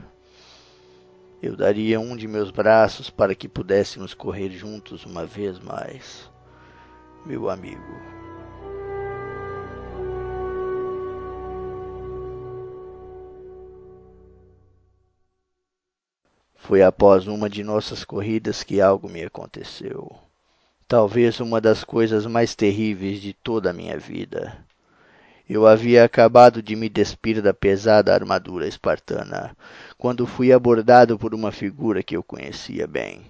Eu 1.42 1.56
daria 1.56 2.00
um 2.00 2.16
de 2.16 2.28
meus 2.28 2.52
braços 2.52 3.10
para 3.10 3.34
que 3.34 3.48
pudéssemos 3.48 4.14
correr 4.14 4.50
juntos 4.52 5.06
uma 5.06 5.26
vez 5.26 5.58
mais, 5.60 6.30
meu 7.26 7.50
amigo. 7.50 8.19
Foi 16.60 16.84
após 16.84 17.26
uma 17.28 17.50
de 17.50 17.64
nossas 17.64 18.04
corridas 18.04 18.64
que 18.64 18.80
algo 18.80 19.10
me 19.10 19.24
aconteceu. 19.24 20.16
Talvez 20.88 21.40
uma 21.40 21.60
das 21.60 21.84
coisas 21.84 22.26
mais 22.26 22.54
terríveis 22.54 23.22
de 23.22 23.34
toda 23.34 23.72
a 23.72 23.74
minha 23.74 23.98
vida. 23.98 24.58
Eu 25.50 25.66
havia 25.66 26.04
acabado 26.04 26.62
de 26.62 26.76
me 26.76 26.88
despir 26.88 27.42
da 27.42 27.54
pesada 27.56 28.14
armadura 28.14 28.68
espartana, 28.68 29.56
quando 29.98 30.28
fui 30.28 30.54
abordado 30.54 31.18
por 31.18 31.34
uma 31.34 31.52
figura 31.52 32.04
que 32.04 32.16
eu 32.16 32.22
conhecia 32.22 32.86
bem. 32.86 33.22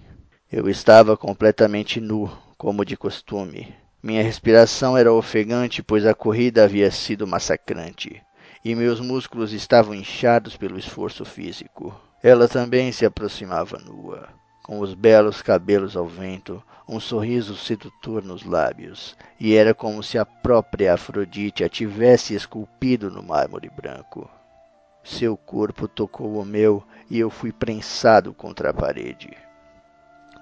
Eu 0.51 0.67
estava 0.67 1.15
completamente 1.15 2.01
nu, 2.01 2.29
como 2.57 2.83
de 2.83 2.97
costume. 2.97 3.73
Minha 4.03 4.23
respiração 4.23 4.97
era 4.97 5.13
ofegante, 5.13 5.81
pois 5.81 6.05
a 6.05 6.13
corrida 6.13 6.65
havia 6.65 6.91
sido 6.91 7.25
massacrante, 7.25 8.21
e 8.65 8.75
meus 8.75 8.99
músculos 8.99 9.53
estavam 9.53 9.93
inchados 9.93 10.57
pelo 10.57 10.77
esforço 10.77 11.23
físico. 11.23 12.08
Ela 12.21 12.49
também 12.49 12.91
se 12.91 13.05
aproximava 13.05 13.77
nua, 13.79 14.27
com 14.61 14.79
os 14.79 14.93
belos 14.93 15.41
cabelos 15.41 15.95
ao 15.95 16.05
vento, 16.05 16.61
um 16.85 16.99
sorriso 16.99 17.55
sedutor 17.55 18.21
nos 18.23 18.43
lábios, 18.43 19.15
e 19.39 19.55
era 19.55 19.73
como 19.73 20.03
se 20.03 20.17
a 20.17 20.25
própria 20.25 20.93
Afrodite 20.93 21.63
a 21.63 21.69
tivesse 21.69 22.35
esculpido 22.35 23.09
no 23.09 23.23
mármore 23.23 23.69
branco. 23.69 24.29
Seu 25.01 25.37
corpo 25.37 25.87
tocou 25.87 26.41
o 26.41 26.45
meu 26.45 26.83
e 27.09 27.17
eu 27.17 27.29
fui 27.29 27.53
prensado 27.53 28.33
contra 28.33 28.71
a 28.71 28.73
parede. 28.73 29.31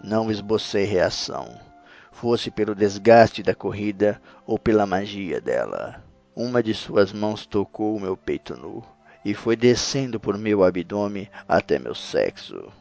Não 0.04 0.32
esbocei 0.32 0.86
reação, 0.86 1.60
fosse 2.12 2.50
pelo 2.50 2.74
desgaste 2.74 3.44
da 3.44 3.54
corrida 3.54 4.20
ou 4.48 4.58
pela 4.58 4.88
magia 4.88 5.40
dela. 5.40 6.04
Uma 6.36 6.64
de 6.64 6.74
suas 6.74 7.14
mãos 7.14 7.46
tocou 7.46 7.96
o 7.96 8.00
meu 8.00 8.18
peito 8.18 8.58
nu 8.58 8.84
e 9.24 9.34
foi 9.34 9.56
descendo 9.56 10.20
por 10.20 10.38
meu 10.38 10.64
abdômen 10.64 11.30
até 11.48 11.80
meu 11.80 11.96
sexo. 11.96 12.72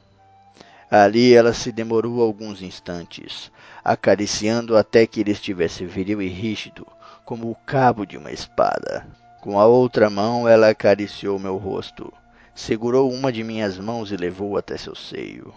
Ali 0.90 1.34
ela 1.34 1.52
se 1.52 1.72
demorou 1.72 2.22
alguns 2.22 2.62
instantes, 2.62 3.50
acariciando 3.84 4.76
até 4.76 5.06
que 5.06 5.20
ele 5.20 5.32
estivesse 5.32 5.84
viril 5.84 6.22
e 6.22 6.28
rígido, 6.28 6.86
como 7.24 7.50
o 7.50 7.56
cabo 7.66 8.06
de 8.06 8.16
uma 8.16 8.30
espada. 8.30 9.06
Com 9.40 9.58
a 9.58 9.66
outra 9.66 10.08
mão 10.08 10.48
ela 10.48 10.68
acariciou 10.68 11.38
meu 11.38 11.56
rosto, 11.56 12.12
segurou 12.54 13.12
uma 13.12 13.32
de 13.32 13.42
minhas 13.42 13.78
mãos 13.78 14.12
e 14.12 14.16
levou 14.16 14.56
até 14.56 14.76
seu 14.76 14.94
seio. 14.94 15.52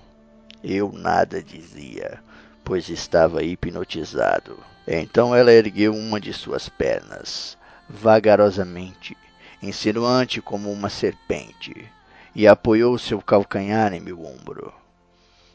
Eu 0.64 0.92
nada 0.92 1.42
dizia, 1.42 2.20
pois 2.64 2.90
estava 2.90 3.44
hipnotizado. 3.44 4.58
Então 4.88 5.36
ela 5.36 5.52
ergueu 5.52 5.94
uma 5.94 6.20
de 6.20 6.34
suas 6.34 6.68
pernas, 6.68 7.58
vagarosamente, 7.88 9.16
insinuante 9.62 10.42
como 10.42 10.72
uma 10.72 10.90
serpente, 10.90 11.92
e 12.36 12.48
apoiou 12.48 12.98
seu 12.98 13.22
calcanhar 13.22 13.94
em 13.94 14.00
meu 14.00 14.24
ombro. 14.24 14.74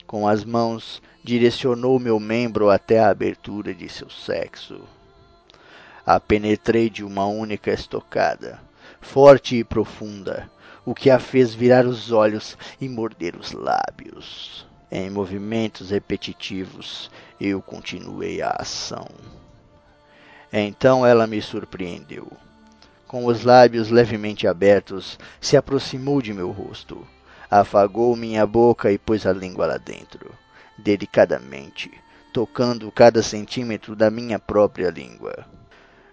Com 0.06 0.28
as 0.28 0.44
mãos, 0.44 1.02
direcionou 1.22 1.98
meu 1.98 2.20
membro 2.20 2.68
até 2.68 2.98
a 2.98 3.08
abertura 3.08 3.72
de 3.72 3.88
seu 3.88 4.10
sexo. 4.10 4.80
A 6.04 6.20
penetrei 6.20 6.90
de 6.90 7.02
uma 7.02 7.24
única 7.24 7.72
estocada, 7.72 8.60
forte 9.00 9.56
e 9.56 9.64
profunda, 9.64 10.50
o 10.84 10.94
que 10.94 11.08
a 11.08 11.18
fez 11.18 11.54
virar 11.54 11.86
os 11.86 12.12
olhos 12.12 12.58
e 12.78 12.88
morder 12.88 13.36
os 13.36 13.52
lábios. 13.52 14.66
Em 14.90 15.08
movimentos 15.08 15.90
repetitivos, 15.90 17.10
eu 17.40 17.62
continuei 17.62 18.42
a 18.42 18.50
ação. 18.50 19.08
Então 20.52 21.04
ela 21.06 21.26
me 21.26 21.40
surpreendeu 21.40 22.30
com 23.14 23.26
os 23.26 23.44
lábios 23.44 23.90
levemente 23.90 24.44
abertos, 24.44 25.16
se 25.40 25.56
aproximou 25.56 26.20
de 26.20 26.34
meu 26.34 26.50
rosto, 26.50 27.06
afagou 27.48 28.16
minha 28.16 28.44
boca 28.44 28.90
e 28.90 28.98
pôs 28.98 29.24
a 29.24 29.32
língua 29.32 29.66
lá 29.66 29.76
dentro, 29.76 30.32
delicadamente, 30.76 31.92
tocando 32.32 32.90
cada 32.90 33.22
centímetro 33.22 33.94
da 33.94 34.10
minha 34.10 34.36
própria 34.40 34.90
língua. 34.90 35.46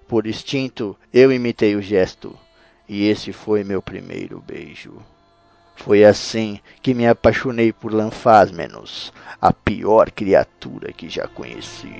Por 0.07 0.27
instinto, 0.27 0.95
eu 1.11 1.31
imitei 1.31 1.75
o 1.75 1.81
gesto, 1.81 2.37
e 2.87 3.07
esse 3.07 3.33
foi 3.33 3.63
meu 3.63 3.81
primeiro 3.81 4.39
beijo. 4.39 4.93
Foi 5.75 6.05
assim 6.05 6.59
que 6.83 6.93
me 6.93 7.07
apaixonei 7.07 7.73
por 7.73 7.91
Lanfásmenos, 7.91 9.11
a 9.41 9.51
pior 9.51 10.11
criatura 10.11 10.93
que 10.93 11.09
já 11.09 11.27
conheci. 11.27 11.95